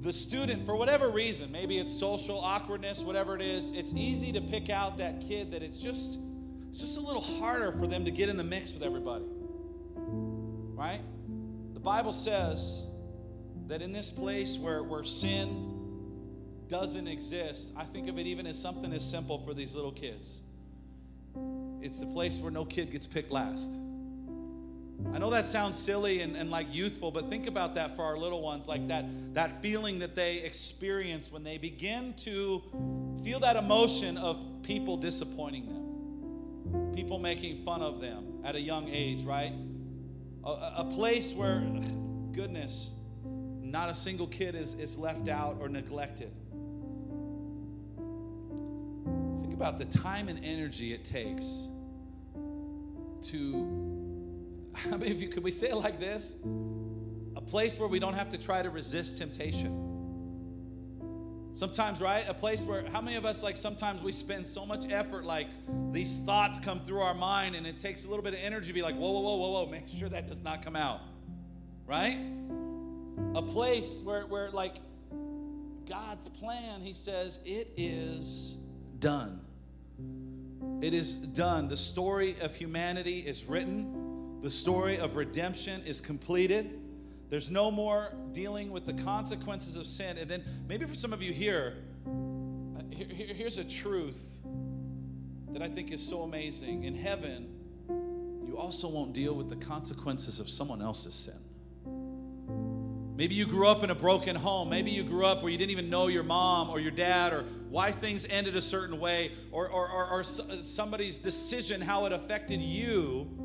the 0.00 0.12
student 0.12 0.64
for 0.64 0.76
whatever 0.76 1.10
reason. 1.10 1.52
Maybe 1.52 1.78
it's 1.78 1.92
social 1.92 2.40
awkwardness, 2.40 3.04
whatever 3.04 3.36
it 3.36 3.42
is. 3.42 3.70
It's 3.72 3.92
easy 3.94 4.32
to 4.32 4.40
pick 4.40 4.70
out 4.70 4.98
that 4.98 5.20
kid 5.20 5.52
that 5.52 5.62
it's 5.62 5.78
just 5.78 6.20
it's 6.70 6.78
just 6.78 6.98
a 6.98 7.00
little 7.00 7.22
harder 7.22 7.72
for 7.72 7.86
them 7.86 8.04
to 8.04 8.10
get 8.10 8.28
in 8.28 8.36
the 8.36 8.44
mix 8.44 8.72
with 8.72 8.82
everybody. 8.82 9.24
Right? 9.96 11.00
The 11.74 11.80
Bible 11.80 12.12
says 12.12 12.86
that 13.66 13.82
in 13.82 13.92
this 13.92 14.12
place 14.12 14.58
where, 14.58 14.82
where 14.82 15.04
sin 15.04 15.66
doesn't 16.68 17.08
exist, 17.08 17.74
I 17.76 17.82
think 17.82 18.08
of 18.08 18.18
it 18.18 18.26
even 18.26 18.46
as 18.46 18.56
something 18.56 18.92
as 18.92 19.08
simple 19.08 19.38
for 19.38 19.52
these 19.52 19.74
little 19.74 19.90
kids. 19.90 20.42
It's 21.80 22.02
a 22.02 22.06
place 22.06 22.38
where 22.38 22.52
no 22.52 22.64
kid 22.64 22.92
gets 22.92 23.06
picked 23.06 23.32
last. 23.32 23.66
I 25.12 25.18
know 25.18 25.30
that 25.30 25.44
sounds 25.44 25.76
silly 25.76 26.20
and, 26.20 26.36
and 26.36 26.50
like 26.50 26.72
youthful, 26.74 27.10
but 27.10 27.28
think 27.28 27.46
about 27.46 27.74
that 27.74 27.96
for 27.96 28.04
our 28.04 28.16
little 28.16 28.42
ones, 28.42 28.68
like 28.68 28.86
that, 28.88 29.04
that 29.34 29.60
feeling 29.60 29.98
that 29.98 30.14
they 30.14 30.38
experience 30.38 31.32
when 31.32 31.42
they 31.42 31.58
begin 31.58 32.14
to 32.18 32.62
feel 33.24 33.40
that 33.40 33.56
emotion 33.56 34.16
of 34.16 34.44
people 34.62 34.96
disappointing 34.96 35.66
them, 35.66 36.92
people 36.94 37.18
making 37.18 37.56
fun 37.64 37.82
of 37.82 38.00
them 38.00 38.24
at 38.44 38.54
a 38.54 38.60
young 38.60 38.88
age, 38.88 39.24
right? 39.24 39.52
A, 40.44 40.50
a 40.76 40.84
place 40.84 41.34
where, 41.34 41.60
goodness, 42.32 42.92
not 43.70 43.88
a 43.88 43.94
single 43.94 44.26
kid 44.26 44.54
is, 44.54 44.74
is 44.74 44.96
left 44.96 45.28
out 45.28 45.56
or 45.60 45.68
neglected. 45.68 46.32
Think 49.40 49.54
about 49.54 49.78
the 49.78 49.86
time 49.86 50.28
and 50.28 50.44
energy 50.44 50.92
it 50.92 51.04
takes 51.04 51.68
to, 53.22 53.89
I 54.92 54.96
mean, 54.96 55.10
if 55.10 55.20
you 55.20 55.28
could 55.28 55.42
we 55.42 55.50
say 55.50 55.68
it 55.68 55.76
like 55.76 55.98
this? 56.00 56.36
A 57.36 57.40
place 57.40 57.78
where 57.78 57.88
we 57.88 57.98
don't 57.98 58.14
have 58.14 58.30
to 58.30 58.38
try 58.38 58.62
to 58.62 58.70
resist 58.70 59.18
temptation. 59.18 59.90
Sometimes, 61.52 62.00
right? 62.00 62.24
A 62.28 62.34
place 62.34 62.64
where, 62.64 62.84
how 62.90 63.00
many 63.00 63.16
of 63.16 63.24
us, 63.24 63.42
like, 63.42 63.56
sometimes 63.56 64.04
we 64.04 64.12
spend 64.12 64.46
so 64.46 64.64
much 64.64 64.88
effort, 64.90 65.24
like, 65.24 65.48
these 65.90 66.20
thoughts 66.20 66.60
come 66.60 66.80
through 66.80 67.00
our 67.00 67.14
mind, 67.14 67.56
and 67.56 67.66
it 67.66 67.78
takes 67.78 68.04
a 68.04 68.08
little 68.08 68.22
bit 68.22 68.34
of 68.34 68.40
energy 68.40 68.68
to 68.68 68.72
be 68.72 68.82
like, 68.82 68.94
whoa, 68.94 69.10
whoa, 69.10 69.20
whoa, 69.20 69.36
whoa, 69.36 69.50
whoa, 69.64 69.70
make 69.70 69.88
sure 69.88 70.08
that 70.08 70.28
does 70.28 70.44
not 70.44 70.64
come 70.64 70.76
out, 70.76 71.00
right? 71.86 72.18
A 73.34 73.42
place 73.42 74.02
where, 74.04 74.26
where 74.26 74.50
like, 74.50 74.76
God's 75.88 76.28
plan, 76.28 76.82
He 76.82 76.92
says, 76.92 77.40
it 77.44 77.72
is 77.76 78.58
done. 79.00 79.40
It 80.80 80.94
is 80.94 81.18
done. 81.18 81.66
The 81.66 81.76
story 81.76 82.36
of 82.40 82.54
humanity 82.54 83.18
is 83.18 83.44
written, 83.44 83.99
the 84.42 84.50
story 84.50 84.98
of 84.98 85.16
redemption 85.16 85.82
is 85.84 86.00
completed. 86.00 86.80
There's 87.28 87.50
no 87.50 87.70
more 87.70 88.14
dealing 88.32 88.70
with 88.70 88.86
the 88.86 88.94
consequences 88.94 89.76
of 89.76 89.86
sin. 89.86 90.18
And 90.18 90.28
then 90.30 90.42
maybe 90.66 90.86
for 90.86 90.94
some 90.94 91.12
of 91.12 91.22
you 91.22 91.32
here, 91.32 91.76
uh, 92.06 92.82
here, 92.90 93.06
here's 93.34 93.58
a 93.58 93.68
truth 93.68 94.42
that 95.52 95.62
I 95.62 95.68
think 95.68 95.92
is 95.92 96.06
so 96.06 96.22
amazing. 96.22 96.84
In 96.84 96.94
heaven, 96.94 97.48
you 98.46 98.56
also 98.56 98.88
won't 98.88 99.12
deal 99.12 99.34
with 99.34 99.48
the 99.48 99.56
consequences 99.56 100.40
of 100.40 100.48
someone 100.48 100.80
else's 100.80 101.14
sin. 101.14 101.34
Maybe 103.16 103.34
you 103.34 103.44
grew 103.44 103.68
up 103.68 103.84
in 103.84 103.90
a 103.90 103.94
broken 103.94 104.34
home. 104.34 104.70
Maybe 104.70 104.90
you 104.90 105.02
grew 105.02 105.26
up 105.26 105.42
where 105.42 105.52
you 105.52 105.58
didn't 105.58 105.72
even 105.72 105.90
know 105.90 106.08
your 106.08 106.22
mom 106.22 106.70
or 106.70 106.80
your 106.80 106.90
dad 106.90 107.34
or 107.34 107.42
why 107.68 107.92
things 107.92 108.26
ended 108.30 108.56
a 108.56 108.62
certain 108.62 108.98
way 108.98 109.32
or, 109.52 109.68
or, 109.68 109.86
or, 109.90 110.06
or 110.06 110.24
somebody's 110.24 111.18
decision, 111.18 111.82
how 111.82 112.06
it 112.06 112.12
affected 112.12 112.62
you 112.62 113.39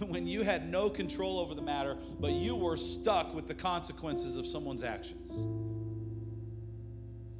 when 0.08 0.26
you 0.26 0.42
had 0.42 0.70
no 0.70 0.90
control 0.90 1.38
over 1.38 1.54
the 1.54 1.62
matter, 1.62 1.96
but 2.20 2.32
you 2.32 2.54
were 2.54 2.76
stuck 2.76 3.34
with 3.34 3.46
the 3.46 3.54
consequences 3.54 4.36
of 4.36 4.46
someone's 4.46 4.84
actions. 4.84 5.46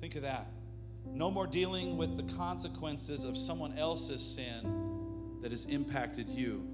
Think 0.00 0.16
of 0.16 0.22
that. 0.22 0.50
No 1.06 1.30
more 1.30 1.46
dealing 1.46 1.96
with 1.96 2.16
the 2.16 2.34
consequences 2.34 3.24
of 3.24 3.36
someone 3.36 3.76
else's 3.78 4.20
sin 4.20 5.38
that 5.42 5.50
has 5.50 5.66
impacted 5.66 6.28
you. 6.28 6.66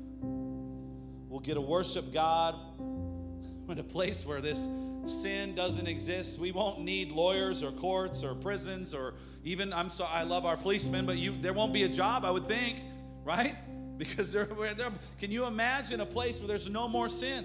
We'll 1.28 1.40
get 1.40 1.54
to 1.54 1.60
worship 1.60 2.12
God 2.12 2.56
in 3.68 3.78
a 3.78 3.84
place 3.84 4.26
where 4.26 4.40
this 4.40 4.68
sin 5.04 5.54
doesn't 5.54 5.86
exist. 5.86 6.38
We 6.38 6.52
won't 6.52 6.80
need 6.80 7.10
lawyers 7.10 7.62
or 7.62 7.72
courts 7.72 8.22
or 8.24 8.34
prisons 8.34 8.94
or 8.94 9.14
even 9.44 9.72
I'm 9.72 9.90
sorry, 9.90 10.10
I 10.12 10.22
love 10.24 10.44
our 10.44 10.56
policemen, 10.56 11.06
but 11.06 11.16
you 11.16 11.34
there 11.40 11.52
won't 11.52 11.72
be 11.72 11.84
a 11.84 11.88
job, 11.88 12.24
I 12.24 12.30
would 12.30 12.46
think, 12.46 12.82
right? 13.24 13.54
Because 14.00 14.32
they're, 14.32 14.46
they're, 14.46 14.90
can 15.20 15.30
you 15.30 15.46
imagine 15.46 16.00
a 16.00 16.06
place 16.06 16.40
where 16.40 16.48
there's 16.48 16.68
no 16.68 16.88
more 16.88 17.08
sin? 17.08 17.44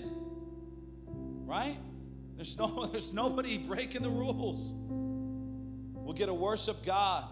Right? 1.46 1.78
There's 2.36 2.58
no 2.58 2.86
there's 2.92 3.14
nobody 3.14 3.58
breaking 3.60 4.02
the 4.02 4.10
rules. 4.10 4.74
We'll 4.78 6.14
get 6.14 6.28
to 6.28 6.34
worship 6.34 6.84
god. 6.86 7.26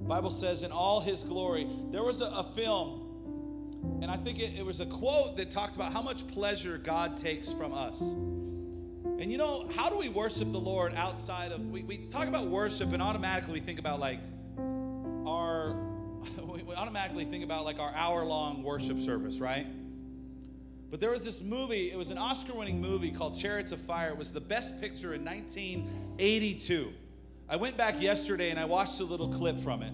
Bible 0.00 0.30
says 0.30 0.62
in 0.62 0.72
all 0.72 1.00
his 1.00 1.22
glory. 1.22 1.66
There 1.90 2.02
was 2.02 2.22
a, 2.22 2.26
a 2.26 2.42
film 2.42 3.02
and 4.00 4.10
i 4.10 4.16
think 4.16 4.38
it, 4.38 4.56
it 4.56 4.64
was 4.64 4.80
a 4.80 4.86
quote 4.86 5.36
that 5.36 5.50
talked 5.50 5.74
about 5.74 5.92
how 5.92 6.02
much 6.02 6.26
pleasure 6.28 6.78
god 6.78 7.16
takes 7.16 7.52
from 7.52 7.72
us. 7.74 8.14
And 9.18 9.30
you 9.30 9.38
know 9.38 9.68
how 9.76 9.88
do 9.88 9.96
we 9.96 10.08
worship 10.08 10.50
the 10.52 10.58
lord 10.58 10.94
outside 10.94 11.52
of 11.52 11.66
we, 11.66 11.82
we 11.82 11.98
talk 11.98 12.28
about 12.28 12.46
worship 12.46 12.92
and 12.92 13.02
automatically 13.02 13.54
we 13.54 13.60
think 13.60 13.78
about 13.80 14.00
like 14.00 14.20
our 15.26 15.74
we 16.72 16.78
automatically 16.78 17.26
think 17.26 17.44
about 17.44 17.66
like 17.66 17.78
our 17.78 17.92
hour 17.94 18.24
long 18.24 18.62
worship 18.62 18.98
service, 18.98 19.40
right? 19.40 19.66
But 20.90 21.00
there 21.00 21.10
was 21.10 21.22
this 21.22 21.42
movie, 21.42 21.90
it 21.90 21.98
was 21.98 22.10
an 22.10 22.16
Oscar 22.16 22.54
winning 22.54 22.80
movie 22.80 23.10
called 23.10 23.38
Chariots 23.38 23.72
of 23.72 23.80
Fire. 23.80 24.08
It 24.08 24.16
was 24.16 24.32
the 24.32 24.40
best 24.40 24.80
picture 24.80 25.12
in 25.12 25.22
1982. 25.22 26.92
I 27.46 27.56
went 27.56 27.76
back 27.76 28.00
yesterday 28.00 28.48
and 28.48 28.58
I 28.58 28.64
watched 28.64 29.00
a 29.00 29.04
little 29.04 29.28
clip 29.28 29.58
from 29.58 29.82
it. 29.82 29.92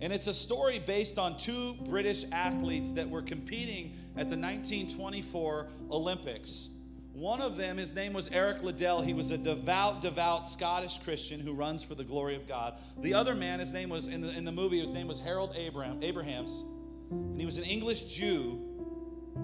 And 0.00 0.12
it's 0.12 0.26
a 0.26 0.34
story 0.34 0.80
based 0.80 1.20
on 1.20 1.36
two 1.36 1.74
British 1.84 2.24
athletes 2.32 2.92
that 2.94 3.08
were 3.08 3.22
competing 3.22 3.94
at 4.16 4.28
the 4.28 4.36
1924 4.36 5.68
Olympics. 5.92 6.70
One 7.18 7.40
of 7.40 7.56
them, 7.56 7.78
his 7.78 7.96
name 7.96 8.12
was 8.12 8.30
Eric 8.30 8.62
Liddell. 8.62 9.02
He 9.02 9.12
was 9.12 9.32
a 9.32 9.38
devout, 9.38 10.02
devout 10.02 10.46
Scottish 10.46 10.98
Christian 10.98 11.40
who 11.40 11.52
runs 11.52 11.82
for 11.82 11.96
the 11.96 12.04
glory 12.04 12.36
of 12.36 12.46
God. 12.46 12.78
The 13.00 13.12
other 13.12 13.34
man, 13.34 13.58
his 13.58 13.72
name 13.72 13.88
was, 13.88 14.06
in 14.06 14.20
the, 14.20 14.30
in 14.38 14.44
the 14.44 14.52
movie, 14.52 14.78
his 14.78 14.92
name 14.92 15.08
was 15.08 15.18
Harold 15.18 15.52
Abraham, 15.56 15.98
Abrahams. 16.00 16.64
And 17.10 17.40
he 17.40 17.44
was 17.44 17.58
an 17.58 17.64
English 17.64 18.04
Jew 18.04 18.64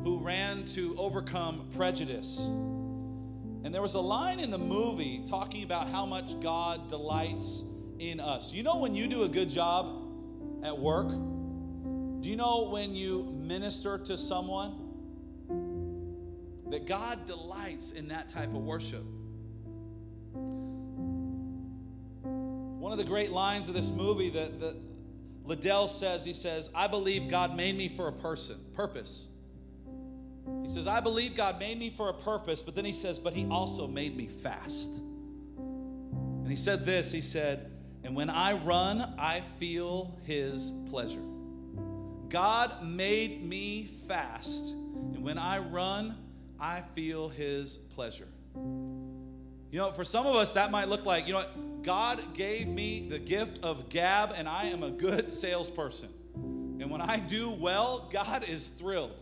who 0.04 0.18
ran 0.18 0.64
to 0.66 0.94
overcome 0.96 1.68
prejudice. 1.74 2.46
And 2.46 3.74
there 3.74 3.82
was 3.82 3.94
a 3.94 4.00
line 4.00 4.38
in 4.38 4.52
the 4.52 4.58
movie 4.58 5.24
talking 5.28 5.64
about 5.64 5.88
how 5.88 6.06
much 6.06 6.38
God 6.40 6.88
delights 6.88 7.64
in 7.98 8.20
us. 8.20 8.54
You 8.54 8.62
know, 8.62 8.78
when 8.78 8.94
you 8.94 9.08
do 9.08 9.24
a 9.24 9.28
good 9.28 9.48
job 9.48 10.00
at 10.62 10.78
work, 10.78 11.08
do 11.08 12.30
you 12.30 12.36
know 12.36 12.70
when 12.70 12.94
you 12.94 13.36
minister 13.36 13.98
to 13.98 14.16
someone? 14.16 14.83
That 16.74 16.86
God 16.86 17.24
delights 17.24 17.92
in 17.92 18.08
that 18.08 18.28
type 18.28 18.48
of 18.48 18.56
worship. 18.56 19.04
One 22.24 22.90
of 22.90 22.98
the 22.98 23.04
great 23.04 23.30
lines 23.30 23.68
of 23.68 23.76
this 23.76 23.92
movie 23.92 24.30
that, 24.30 24.58
that 24.58 24.74
Liddell 25.44 25.86
says, 25.86 26.24
he 26.24 26.32
says, 26.32 26.72
I 26.74 26.88
believe 26.88 27.28
God 27.28 27.54
made 27.54 27.76
me 27.76 27.88
for 27.88 28.08
a 28.08 28.12
person, 28.12 28.56
purpose. 28.74 29.28
He 30.62 30.68
says, 30.68 30.88
I 30.88 30.98
believe 30.98 31.36
God 31.36 31.60
made 31.60 31.78
me 31.78 31.90
for 31.90 32.08
a 32.08 32.12
purpose, 32.12 32.60
but 32.60 32.74
then 32.74 32.84
he 32.84 32.92
says, 32.92 33.20
but 33.20 33.34
he 33.34 33.46
also 33.48 33.86
made 33.86 34.16
me 34.16 34.26
fast. 34.26 34.96
And 34.96 36.48
he 36.48 36.56
said 36.56 36.84
this, 36.84 37.12
he 37.12 37.20
said, 37.20 37.70
and 38.02 38.16
when 38.16 38.30
I 38.30 38.54
run, 38.54 39.14
I 39.16 39.42
feel 39.60 40.18
his 40.24 40.74
pleasure. 40.90 41.22
God 42.28 42.82
made 42.82 43.44
me 43.44 43.84
fast, 43.84 44.74
and 44.74 45.22
when 45.22 45.38
I 45.38 45.58
run, 45.58 46.16
I 46.60 46.80
feel 46.94 47.28
his 47.28 47.76
pleasure. 47.76 48.28
You 48.54 49.80
know, 49.80 49.90
for 49.90 50.04
some 50.04 50.26
of 50.26 50.36
us, 50.36 50.54
that 50.54 50.70
might 50.70 50.88
look 50.88 51.04
like, 51.04 51.26
you 51.26 51.32
know 51.32 51.40
what? 51.40 51.82
God 51.82 52.34
gave 52.34 52.66
me 52.66 53.08
the 53.08 53.18
gift 53.18 53.62
of 53.62 53.88
gab, 53.88 54.32
and 54.36 54.48
I 54.48 54.66
am 54.66 54.82
a 54.82 54.90
good 54.90 55.30
salesperson. 55.30 56.08
And 56.80 56.90
when 56.90 57.00
I 57.00 57.18
do 57.18 57.50
well, 57.50 58.08
God 58.12 58.48
is 58.48 58.68
thrilled. 58.68 59.12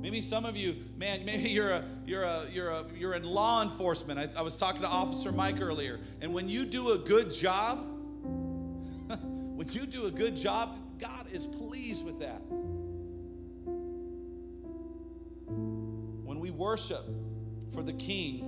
Maybe 0.00 0.20
some 0.20 0.44
of 0.44 0.56
you, 0.56 0.76
man, 0.96 1.24
maybe 1.24 1.50
you're 1.50 1.70
a 1.70 1.84
you're 2.06 2.22
a 2.22 2.44
you're 2.50 2.70
a 2.70 2.84
you're 2.96 3.14
in 3.14 3.22
law 3.22 3.62
enforcement. 3.62 4.18
I, 4.18 4.38
I 4.38 4.42
was 4.42 4.56
talking 4.56 4.80
to 4.80 4.88
Officer 4.88 5.30
Mike 5.30 5.60
earlier, 5.60 6.00
and 6.20 6.32
when 6.32 6.48
you 6.48 6.64
do 6.64 6.92
a 6.92 6.98
good 6.98 7.30
job, 7.30 7.78
when 9.08 9.68
you 9.70 9.86
do 9.86 10.06
a 10.06 10.10
good 10.10 10.36
job, 10.36 10.78
God 10.98 11.26
is 11.32 11.46
pleased 11.46 12.06
with 12.06 12.18
that. 12.20 12.40
Worship 16.60 17.06
for 17.72 17.82
the 17.82 17.94
King, 17.94 18.44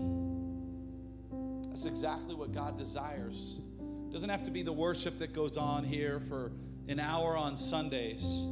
that's 1.68 1.86
exactly 1.86 2.34
what 2.34 2.52
God 2.52 2.76
desires. 2.76 3.62
It 3.80 4.12
doesn't 4.12 4.28
have 4.28 4.42
to 4.44 4.50
be 4.50 4.62
the 4.62 4.72
worship 4.72 5.18
that 5.20 5.32
goes 5.32 5.56
on 5.56 5.82
here 5.82 6.20
for 6.20 6.52
an 6.88 7.00
hour 7.00 7.38
on 7.38 7.56
Sundays. 7.56 8.44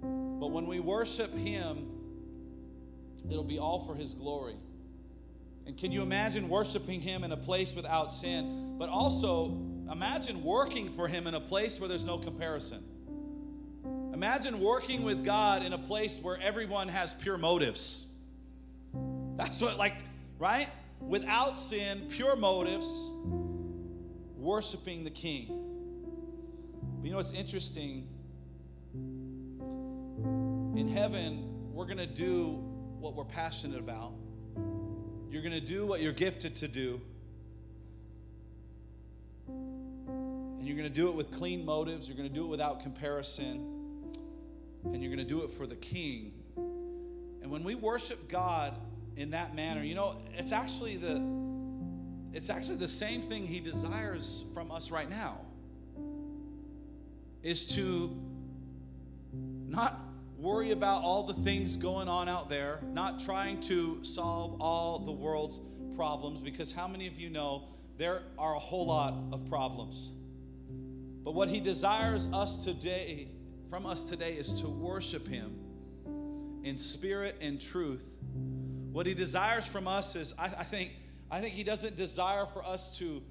But 0.00 0.52
when 0.52 0.66
we 0.66 0.80
worship 0.80 1.34
Him, 1.34 1.86
it'll 3.30 3.44
be 3.44 3.58
all 3.58 3.78
for 3.80 3.94
His 3.94 4.14
glory. 4.14 4.56
And 5.66 5.76
can 5.76 5.92
you 5.92 6.00
imagine 6.00 6.48
worshiping 6.48 7.02
Him 7.02 7.24
in 7.24 7.32
a 7.32 7.36
place 7.36 7.76
without 7.76 8.10
sin? 8.10 8.76
But 8.78 8.88
also, 8.88 9.48
imagine 9.92 10.42
working 10.42 10.88
for 10.88 11.08
Him 11.08 11.26
in 11.26 11.34
a 11.34 11.40
place 11.40 11.78
where 11.78 11.90
there's 11.90 12.06
no 12.06 12.16
comparison. 12.16 12.82
Imagine 14.14 14.60
working 14.60 15.02
with 15.02 15.26
God 15.26 15.62
in 15.62 15.74
a 15.74 15.78
place 15.78 16.20
where 16.22 16.38
everyone 16.40 16.88
has 16.88 17.12
pure 17.12 17.36
motives. 17.36 18.07
That's 19.38 19.62
what, 19.62 19.78
like, 19.78 19.94
right? 20.40 20.68
Without 21.00 21.56
sin, 21.56 22.06
pure 22.10 22.34
motives, 22.34 23.08
worshiping 24.36 25.04
the 25.04 25.10
King. 25.10 25.46
But 26.98 27.04
you 27.04 27.12
know 27.12 27.18
what's 27.18 27.32
interesting? 27.32 28.08
In 30.76 30.88
heaven, 30.92 31.72
we're 31.72 31.86
going 31.86 31.98
to 31.98 32.06
do 32.06 32.64
what 32.98 33.14
we're 33.14 33.24
passionate 33.24 33.78
about. 33.78 34.12
You're 35.30 35.42
going 35.42 35.54
to 35.54 35.60
do 35.64 35.86
what 35.86 36.00
you're 36.00 36.12
gifted 36.12 36.56
to 36.56 36.66
do. 36.66 37.00
And 39.46 40.66
you're 40.66 40.76
going 40.76 40.88
to 40.88 40.94
do 40.94 41.10
it 41.10 41.14
with 41.14 41.30
clean 41.30 41.64
motives. 41.64 42.08
You're 42.08 42.16
going 42.16 42.28
to 42.28 42.34
do 42.34 42.44
it 42.44 42.48
without 42.48 42.80
comparison. 42.80 44.10
And 44.82 45.00
you're 45.00 45.14
going 45.14 45.24
to 45.24 45.32
do 45.32 45.44
it 45.44 45.50
for 45.50 45.64
the 45.64 45.76
King. 45.76 46.32
And 46.56 47.52
when 47.52 47.62
we 47.62 47.76
worship 47.76 48.28
God 48.28 48.74
in 49.18 49.30
that 49.30 49.54
manner, 49.54 49.82
you 49.82 49.96
know, 49.96 50.16
it's 50.34 50.52
actually 50.52 50.96
the 50.96 51.20
it's 52.32 52.50
actually 52.50 52.76
the 52.76 52.86
same 52.86 53.20
thing 53.20 53.44
he 53.44 53.58
desires 53.58 54.44
from 54.54 54.70
us 54.70 54.90
right 54.90 55.10
now. 55.10 55.38
Is 57.42 57.66
to 57.74 58.16
not 59.66 59.98
worry 60.36 60.70
about 60.70 61.02
all 61.02 61.24
the 61.24 61.34
things 61.34 61.76
going 61.76 62.08
on 62.08 62.28
out 62.28 62.48
there, 62.48 62.80
not 62.92 63.18
trying 63.18 63.60
to 63.62 64.02
solve 64.04 64.60
all 64.60 65.00
the 65.00 65.12
world's 65.12 65.60
problems 65.96 66.40
because 66.40 66.70
how 66.70 66.86
many 66.86 67.08
of 67.08 67.18
you 67.18 67.28
know 67.28 67.64
there 67.96 68.22
are 68.38 68.54
a 68.54 68.58
whole 68.58 68.86
lot 68.86 69.14
of 69.32 69.44
problems. 69.48 70.12
But 71.24 71.34
what 71.34 71.48
he 71.48 71.58
desires 71.58 72.28
us 72.32 72.64
today, 72.64 73.28
from 73.68 73.84
us 73.84 74.08
today, 74.08 74.34
is 74.34 74.60
to 74.60 74.68
worship 74.68 75.26
him 75.26 75.58
in 76.62 76.78
spirit 76.78 77.34
and 77.40 77.60
truth. 77.60 78.16
What 78.92 79.06
he 79.06 79.14
desires 79.14 79.66
from 79.66 79.86
us 79.86 80.16
is, 80.16 80.34
I, 80.38 80.44
I 80.44 80.64
think, 80.64 80.92
I 81.30 81.40
think 81.40 81.54
he 81.54 81.64
doesn't 81.64 81.96
desire 81.96 82.46
for 82.46 82.64
us 82.64 82.98
to 82.98 83.22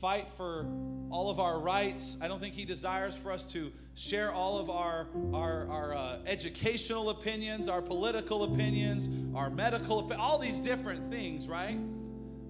fight 0.00 0.28
for 0.28 0.66
all 1.10 1.30
of 1.30 1.40
our 1.40 1.58
rights. 1.58 2.18
I 2.20 2.28
don't 2.28 2.40
think 2.40 2.54
he 2.54 2.64
desires 2.64 3.16
for 3.16 3.32
us 3.32 3.50
to 3.52 3.72
share 3.94 4.30
all 4.30 4.58
of 4.58 4.68
our, 4.68 5.06
our, 5.32 5.66
our 5.68 5.94
uh, 5.94 6.18
educational 6.26 7.10
opinions, 7.10 7.68
our 7.68 7.80
political 7.80 8.44
opinions, 8.44 9.08
our 9.34 9.48
medical, 9.48 10.12
all 10.18 10.38
these 10.38 10.60
different 10.60 11.10
things, 11.10 11.48
right? 11.48 11.78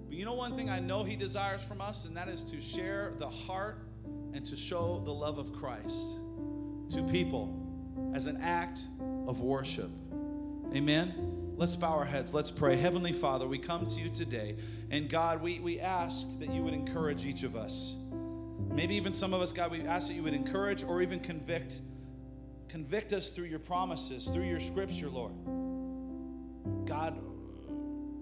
But 0.08 0.18
you 0.18 0.24
know 0.24 0.34
one 0.34 0.56
thing 0.56 0.68
I 0.68 0.80
know 0.80 1.04
he 1.04 1.14
desires 1.14 1.66
from 1.66 1.80
us, 1.80 2.06
and 2.06 2.16
that 2.16 2.28
is 2.28 2.42
to 2.44 2.60
share 2.60 3.12
the 3.18 3.28
heart 3.28 3.78
and 4.32 4.44
to 4.44 4.56
show 4.56 5.00
the 5.04 5.12
love 5.12 5.38
of 5.38 5.52
Christ 5.52 6.18
to 6.90 7.02
people 7.04 7.54
as 8.12 8.26
an 8.26 8.38
act 8.42 8.84
of 9.26 9.40
worship. 9.40 9.90
Amen. 10.74 11.35
Let's 11.58 11.74
bow 11.74 11.92
our 11.92 12.04
heads. 12.04 12.34
Let's 12.34 12.50
pray. 12.50 12.76
Heavenly 12.76 13.12
Father, 13.12 13.46
we 13.48 13.56
come 13.56 13.86
to 13.86 14.00
you 14.00 14.10
today. 14.10 14.56
And 14.90 15.08
God, 15.08 15.40
we, 15.40 15.58
we 15.58 15.80
ask 15.80 16.38
that 16.38 16.50
you 16.50 16.62
would 16.62 16.74
encourage 16.74 17.24
each 17.24 17.44
of 17.44 17.56
us. 17.56 17.96
Maybe 18.74 18.94
even 18.94 19.14
some 19.14 19.32
of 19.32 19.40
us, 19.40 19.52
God, 19.52 19.70
we 19.70 19.80
ask 19.80 20.08
that 20.08 20.14
you 20.14 20.22
would 20.22 20.34
encourage 20.34 20.84
or 20.84 21.00
even 21.00 21.18
convict. 21.18 21.80
Convict 22.68 23.14
us 23.14 23.30
through 23.30 23.46
your 23.46 23.58
promises, 23.58 24.28
through 24.28 24.44
your 24.44 24.60
scripture, 24.60 25.08
Lord. 25.08 25.32
God, 26.84 27.18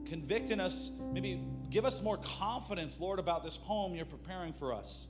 convict 0.07 0.51
in 0.51 0.61
us, 0.61 0.93
maybe 1.13 1.41
give 1.71 1.85
us 1.85 2.05
more 2.05 2.19
confidence, 2.19 3.01
Lord, 3.01 3.19
about 3.19 3.43
this 3.43 3.57
home 3.57 3.97
you're 3.97 4.05
preparing 4.05 4.53
for 4.53 4.73
us. 4.73 5.09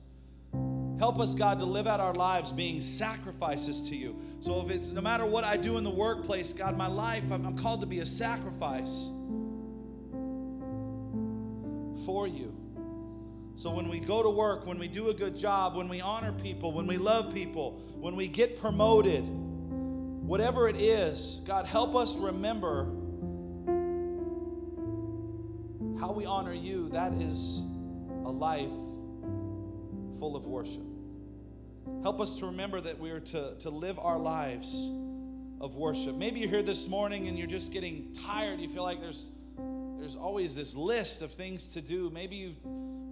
Help 0.97 1.19
us, 1.19 1.35
God, 1.35 1.59
to 1.59 1.65
live 1.65 1.87
out 1.87 1.99
our 1.99 2.13
lives 2.13 2.53
being 2.53 2.79
sacrifices 2.79 3.89
to 3.89 3.95
you. 3.95 4.15
So 4.39 4.61
if 4.61 4.69
it's 4.69 4.91
no 4.91 5.01
matter 5.01 5.25
what 5.25 5.43
I 5.43 5.57
do 5.57 5.77
in 5.77 5.83
the 5.83 5.89
workplace, 5.89 6.53
God, 6.53 6.77
my 6.77 6.87
life, 6.87 7.31
I'm, 7.31 7.45
I'm 7.45 7.57
called 7.57 7.81
to 7.81 7.87
be 7.87 7.99
a 7.99 8.05
sacrifice 8.05 9.09
for 12.05 12.27
you. 12.27 12.55
So 13.55 13.71
when 13.71 13.89
we 13.89 13.99
go 13.99 14.23
to 14.23 14.29
work, 14.29 14.65
when 14.65 14.79
we 14.79 14.87
do 14.87 15.09
a 15.09 15.13
good 15.13 15.35
job, 15.35 15.75
when 15.75 15.89
we 15.89 15.99
honor 15.99 16.31
people, 16.31 16.71
when 16.71 16.87
we 16.87 16.97
love 16.97 17.33
people, 17.33 17.79
when 17.99 18.15
we 18.15 18.27
get 18.27 18.59
promoted, 18.59 19.23
whatever 19.25 20.69
it 20.69 20.75
is, 20.77 21.41
God, 21.45 21.65
help 21.65 21.95
us 21.95 22.17
remember 22.17 22.85
how 25.99 26.11
we 26.11 26.25
honor 26.25 26.53
you. 26.53 26.89
That 26.89 27.13
is 27.13 27.65
a 28.25 28.31
life 28.31 28.71
full 30.19 30.35
of 30.35 30.45
worship. 30.45 30.83
Help 32.01 32.19
us 32.19 32.39
to 32.39 32.47
remember 32.47 32.81
that 32.81 32.99
we 32.99 33.11
are 33.11 33.19
to, 33.19 33.55
to 33.59 33.69
live 33.69 33.99
our 33.99 34.17
lives 34.17 34.89
of 35.61 35.75
worship. 35.75 36.15
Maybe 36.15 36.39
you're 36.39 36.49
here 36.49 36.63
this 36.63 36.87
morning 36.87 37.27
and 37.27 37.37
you're 37.37 37.47
just 37.47 37.73
getting 37.73 38.13
tired. 38.13 38.59
You 38.59 38.69
feel 38.69 38.83
like 38.83 39.01
there's 39.01 39.31
there's 40.05 40.15
always 40.15 40.55
this 40.55 40.75
list 40.75 41.23
of 41.23 41.31
things 41.31 41.73
to 41.73 41.81
do. 41.81 42.11
Maybe 42.11 42.35
you 42.35 42.55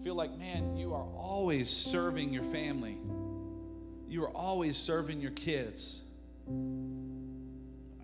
feel 0.03 0.13
like, 0.13 0.37
man, 0.37 0.77
you 0.77 0.93
are 0.93 1.07
always 1.15 1.69
serving 1.69 2.31
your 2.31 2.43
family. 2.43 2.99
You 4.07 4.25
are 4.25 4.29
always 4.29 4.77
serving 4.77 5.19
your 5.19 5.31
kids. 5.31 6.03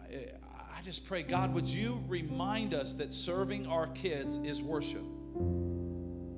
I, 0.02 0.16
I 0.76 0.82
just 0.82 1.06
pray, 1.08 1.22
God, 1.22 1.54
would 1.54 1.70
you 1.70 2.04
remind 2.08 2.74
us 2.74 2.96
that 2.96 3.14
serving 3.14 3.68
our 3.68 3.86
kids 3.88 4.38
is 4.40 4.64
worship? 4.64 5.04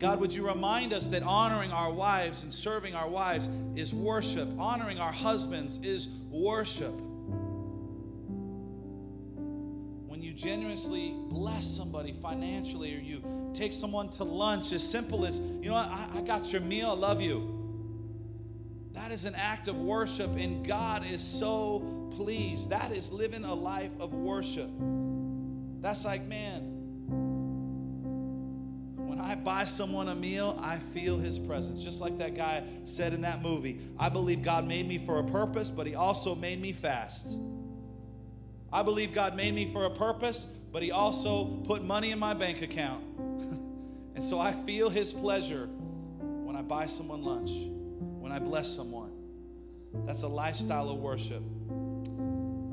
God, 0.01 0.19
would 0.19 0.33
you 0.33 0.47
remind 0.47 0.93
us 0.93 1.09
that 1.09 1.21
honoring 1.21 1.71
our 1.71 1.93
wives 1.93 2.41
and 2.41 2.51
serving 2.51 2.95
our 2.95 3.07
wives 3.07 3.47
is 3.75 3.93
worship? 3.93 4.49
Honoring 4.57 4.97
our 4.97 5.11
husbands 5.11 5.77
is 5.83 6.07
worship. 6.31 6.91
When 10.07 10.23
you 10.23 10.33
generously 10.33 11.13
bless 11.29 11.67
somebody 11.67 12.13
financially 12.13 12.95
or 12.95 12.99
you 12.99 13.51
take 13.53 13.73
someone 13.73 14.09
to 14.09 14.23
lunch, 14.23 14.71
as 14.71 14.81
simple 14.81 15.23
as, 15.23 15.39
you 15.39 15.69
know 15.69 15.73
what, 15.73 15.89
I, 15.89 16.07
I 16.15 16.21
got 16.21 16.51
your 16.51 16.61
meal, 16.61 16.89
I 16.89 16.95
love 16.95 17.21
you. 17.21 17.59
That 18.93 19.11
is 19.11 19.25
an 19.25 19.35
act 19.35 19.67
of 19.67 19.77
worship, 19.77 20.35
and 20.35 20.67
God 20.67 21.05
is 21.05 21.21
so 21.21 22.09
pleased. 22.15 22.71
That 22.71 22.91
is 22.91 23.11
living 23.11 23.43
a 23.43 23.53
life 23.53 23.91
of 23.99 24.15
worship. 24.15 24.71
That's 25.79 26.05
like, 26.05 26.23
man, 26.23 26.70
buy 29.43 29.65
someone 29.65 30.07
a 30.07 30.15
meal, 30.15 30.57
I 30.61 30.77
feel 30.77 31.17
his 31.17 31.39
presence. 31.39 31.83
Just 31.83 32.01
like 32.01 32.17
that 32.19 32.35
guy 32.35 32.63
said 32.83 33.13
in 33.13 33.21
that 33.21 33.41
movie. 33.41 33.79
I 33.99 34.09
believe 34.09 34.41
God 34.41 34.67
made 34.67 34.87
me 34.87 34.97
for 34.97 35.19
a 35.19 35.23
purpose, 35.23 35.69
but 35.69 35.87
he 35.87 35.95
also 35.95 36.35
made 36.35 36.59
me 36.59 36.71
fast. 36.71 37.39
I 38.73 38.83
believe 38.83 39.13
God 39.13 39.35
made 39.35 39.53
me 39.53 39.71
for 39.71 39.85
a 39.85 39.89
purpose, 39.89 40.45
but 40.45 40.81
he 40.81 40.91
also 40.91 41.45
put 41.65 41.83
money 41.83 42.11
in 42.11 42.19
my 42.19 42.33
bank 42.33 42.61
account. 42.61 43.03
and 44.15 44.23
so 44.23 44.39
I 44.39 44.51
feel 44.51 44.89
his 44.89 45.13
pleasure 45.13 45.67
when 45.67 46.55
I 46.55 46.61
buy 46.61 46.85
someone 46.85 47.21
lunch, 47.21 47.51
when 48.19 48.31
I 48.31 48.39
bless 48.39 48.69
someone. 48.69 49.11
That's 50.05 50.23
a 50.23 50.27
lifestyle 50.27 50.89
of 50.89 50.99
worship 50.99 51.43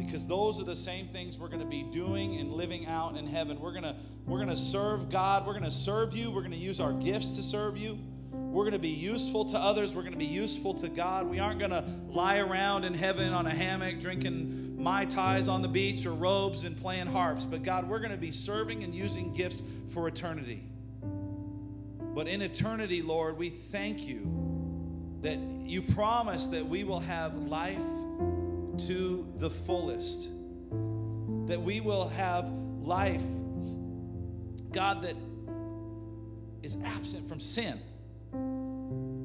because 0.08 0.26
those 0.26 0.58
are 0.58 0.64
the 0.64 0.74
same 0.74 1.06
things 1.06 1.38
we're 1.38 1.48
going 1.48 1.60
to 1.60 1.66
be 1.66 1.82
doing 1.82 2.36
and 2.36 2.50
living 2.50 2.86
out 2.86 3.16
in 3.16 3.26
heaven. 3.26 3.60
We're 3.60 3.72
going 3.72 3.84
to 3.84 3.94
we're 4.26 4.38
going 4.38 4.48
to 4.48 4.56
serve 4.56 5.10
God, 5.10 5.46
we're 5.46 5.52
going 5.52 5.64
to 5.64 5.70
serve 5.70 6.14
you, 6.14 6.30
we're 6.30 6.40
going 6.40 6.52
to 6.52 6.58
use 6.58 6.80
our 6.80 6.94
gifts 6.94 7.32
to 7.32 7.42
serve 7.42 7.76
you. 7.76 7.98
We're 8.30 8.64
going 8.64 8.72
to 8.72 8.78
be 8.78 8.88
useful 8.88 9.44
to 9.46 9.58
others, 9.58 9.94
we're 9.94 10.02
going 10.02 10.14
to 10.14 10.18
be 10.18 10.24
useful 10.24 10.72
to 10.74 10.88
God. 10.88 11.28
We 11.28 11.38
aren't 11.38 11.58
going 11.58 11.70
to 11.70 11.84
lie 12.08 12.38
around 12.38 12.84
in 12.84 12.94
heaven 12.94 13.32
on 13.34 13.46
a 13.46 13.54
hammock 13.54 14.00
drinking 14.00 14.82
mai 14.82 15.04
tais 15.04 15.48
on 15.48 15.60
the 15.60 15.68
beach 15.68 16.06
or 16.06 16.14
robes 16.14 16.64
and 16.64 16.74
playing 16.74 17.06
harps, 17.08 17.44
but 17.44 17.62
God, 17.62 17.88
we're 17.88 17.98
going 17.98 18.10
to 18.10 18.16
be 18.16 18.30
serving 18.30 18.84
and 18.84 18.94
using 18.94 19.34
gifts 19.34 19.62
for 19.92 20.08
eternity. 20.08 20.64
But 22.14 22.26
in 22.26 22.40
eternity, 22.40 23.02
Lord, 23.02 23.36
we 23.36 23.50
thank 23.50 24.08
you 24.08 25.18
that 25.20 25.38
you 25.38 25.82
promise 25.82 26.46
that 26.48 26.64
we 26.64 26.84
will 26.84 27.00
have 27.00 27.36
life 27.36 27.82
to 28.80 29.26
the 29.36 29.50
fullest. 29.50 30.32
That 31.46 31.60
we 31.60 31.80
will 31.80 32.08
have 32.08 32.50
life, 32.82 33.22
God, 34.72 35.02
that 35.02 35.14
is 36.62 36.82
absent 36.84 37.26
from 37.26 37.40
sin. 37.40 37.78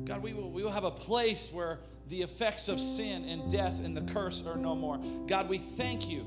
God, 0.06 0.22
we 0.22 0.34
will, 0.34 0.52
we 0.52 0.64
will 0.64 0.72
have 0.72 0.84
a 0.84 0.92
place 0.92 1.52
where 1.54 1.80
the 2.10 2.22
effects 2.22 2.70
of 2.70 2.80
sin 2.80 3.26
and 3.26 3.50
death 3.50 3.84
and 3.84 3.96
the 3.96 4.14
curse 4.14 4.46
are 4.46 4.58
no 4.58 4.76
more. 4.76 5.00
God, 5.28 5.50
we 5.50 5.58
thank 5.58 6.10
you 6.10 6.26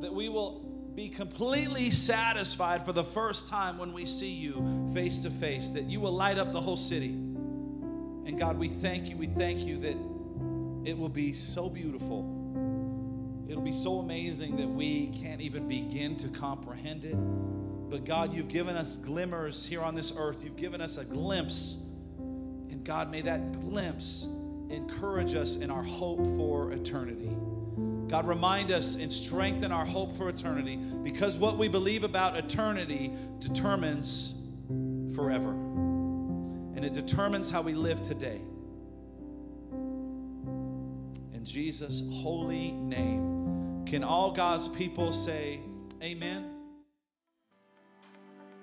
that 0.00 0.12
we 0.12 0.28
will 0.28 0.60
be 0.94 1.08
completely 1.08 1.90
satisfied 1.90 2.84
for 2.84 2.92
the 2.92 3.04
first 3.04 3.48
time 3.48 3.78
when 3.78 3.92
we 3.92 4.04
see 4.04 4.32
you 4.32 4.88
face 4.92 5.22
to 5.22 5.30
face, 5.30 5.70
that 5.70 5.84
you 5.84 6.00
will 6.00 6.12
light 6.12 6.38
up 6.38 6.52
the 6.52 6.60
whole 6.60 6.76
city. 6.76 7.10
And 7.10 8.38
God, 8.38 8.58
we 8.58 8.68
thank 8.68 9.08
you, 9.08 9.16
we 9.16 9.26
thank 9.26 9.60
you 9.60 9.78
that 9.78 9.96
it 10.88 10.96
will 10.96 11.10
be 11.10 11.34
so 11.34 11.68
beautiful. 11.68 12.24
It'll 13.46 13.62
be 13.62 13.72
so 13.72 13.98
amazing 13.98 14.56
that 14.56 14.66
we 14.66 15.08
can't 15.08 15.42
even 15.42 15.68
begin 15.68 16.16
to 16.16 16.28
comprehend 16.28 17.04
it. 17.04 17.14
But 17.90 18.06
God, 18.06 18.32
you've 18.32 18.48
given 18.48 18.74
us 18.74 18.96
glimmers 18.96 19.66
here 19.66 19.82
on 19.82 19.94
this 19.94 20.14
earth. 20.16 20.42
You've 20.42 20.56
given 20.56 20.80
us 20.80 20.96
a 20.96 21.04
glimpse. 21.04 21.84
And 22.18 22.82
God, 22.84 23.10
may 23.10 23.20
that 23.20 23.52
glimpse 23.60 24.28
encourage 24.70 25.34
us 25.34 25.56
in 25.56 25.70
our 25.70 25.82
hope 25.82 26.24
for 26.38 26.72
eternity. 26.72 27.36
God, 28.08 28.26
remind 28.26 28.70
us 28.70 28.96
and 28.96 29.12
strengthen 29.12 29.70
our 29.70 29.84
hope 29.84 30.16
for 30.16 30.30
eternity 30.30 30.76
because 31.02 31.36
what 31.36 31.58
we 31.58 31.68
believe 31.68 32.02
about 32.02 32.34
eternity 32.34 33.12
determines 33.40 34.42
forever. 35.14 35.50
And 35.50 36.82
it 36.82 36.94
determines 36.94 37.50
how 37.50 37.60
we 37.60 37.74
live 37.74 38.00
today. 38.00 38.40
Jesus' 41.44 42.02
holy 42.12 42.72
name. 42.72 43.84
Can 43.86 44.04
all 44.04 44.32
God's 44.32 44.68
people 44.68 45.12
say, 45.12 45.60
Amen? 46.02 46.57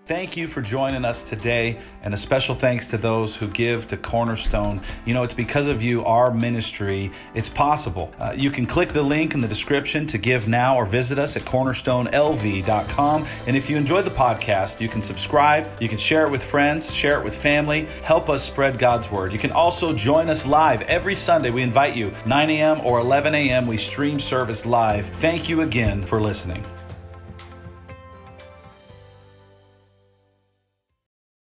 Thank 0.05 0.37
you 0.37 0.47
for 0.47 0.61
joining 0.61 1.03
us 1.03 1.23
today, 1.23 1.79
and 2.03 2.13
a 2.13 2.17
special 2.17 2.53
thanks 2.53 2.91
to 2.91 2.97
those 2.97 3.35
who 3.35 3.47
give 3.47 3.87
to 3.87 3.97
Cornerstone. 3.97 4.79
You 5.03 5.15
know, 5.15 5.23
it's 5.23 5.33
because 5.33 5.67
of 5.67 5.81
you, 5.81 6.05
our 6.05 6.29
ministry, 6.29 7.11
it's 7.33 7.49
possible. 7.49 8.13
Uh, 8.19 8.31
you 8.37 8.51
can 8.51 8.67
click 8.67 8.89
the 8.89 9.01
link 9.01 9.33
in 9.33 9.41
the 9.41 9.47
description 9.47 10.05
to 10.05 10.19
give 10.19 10.47
now 10.47 10.75
or 10.75 10.85
visit 10.85 11.17
us 11.17 11.35
at 11.35 11.41
cornerstonelv.com. 11.41 13.25
And 13.47 13.57
if 13.57 13.67
you 13.67 13.77
enjoyed 13.77 14.05
the 14.05 14.11
podcast, 14.11 14.79
you 14.79 14.89
can 14.89 15.01
subscribe, 15.01 15.67
you 15.81 15.89
can 15.89 15.97
share 15.97 16.27
it 16.27 16.29
with 16.29 16.43
friends, 16.43 16.93
share 16.93 17.19
it 17.19 17.23
with 17.23 17.35
family, 17.35 17.87
help 18.03 18.29
us 18.29 18.43
spread 18.43 18.77
God's 18.77 19.09
word. 19.09 19.33
You 19.33 19.39
can 19.39 19.51
also 19.51 19.91
join 19.91 20.29
us 20.29 20.45
live 20.45 20.83
every 20.83 21.15
Sunday. 21.15 21.49
We 21.49 21.63
invite 21.63 21.95
you, 21.95 22.13
9 22.27 22.49
a.m. 22.51 22.79
or 22.81 22.99
11 22.99 23.33
a.m., 23.33 23.65
we 23.65 23.77
stream 23.77 24.19
service 24.19 24.67
live. 24.67 25.07
Thank 25.07 25.49
you 25.49 25.61
again 25.61 26.03
for 26.03 26.19
listening. 26.19 26.63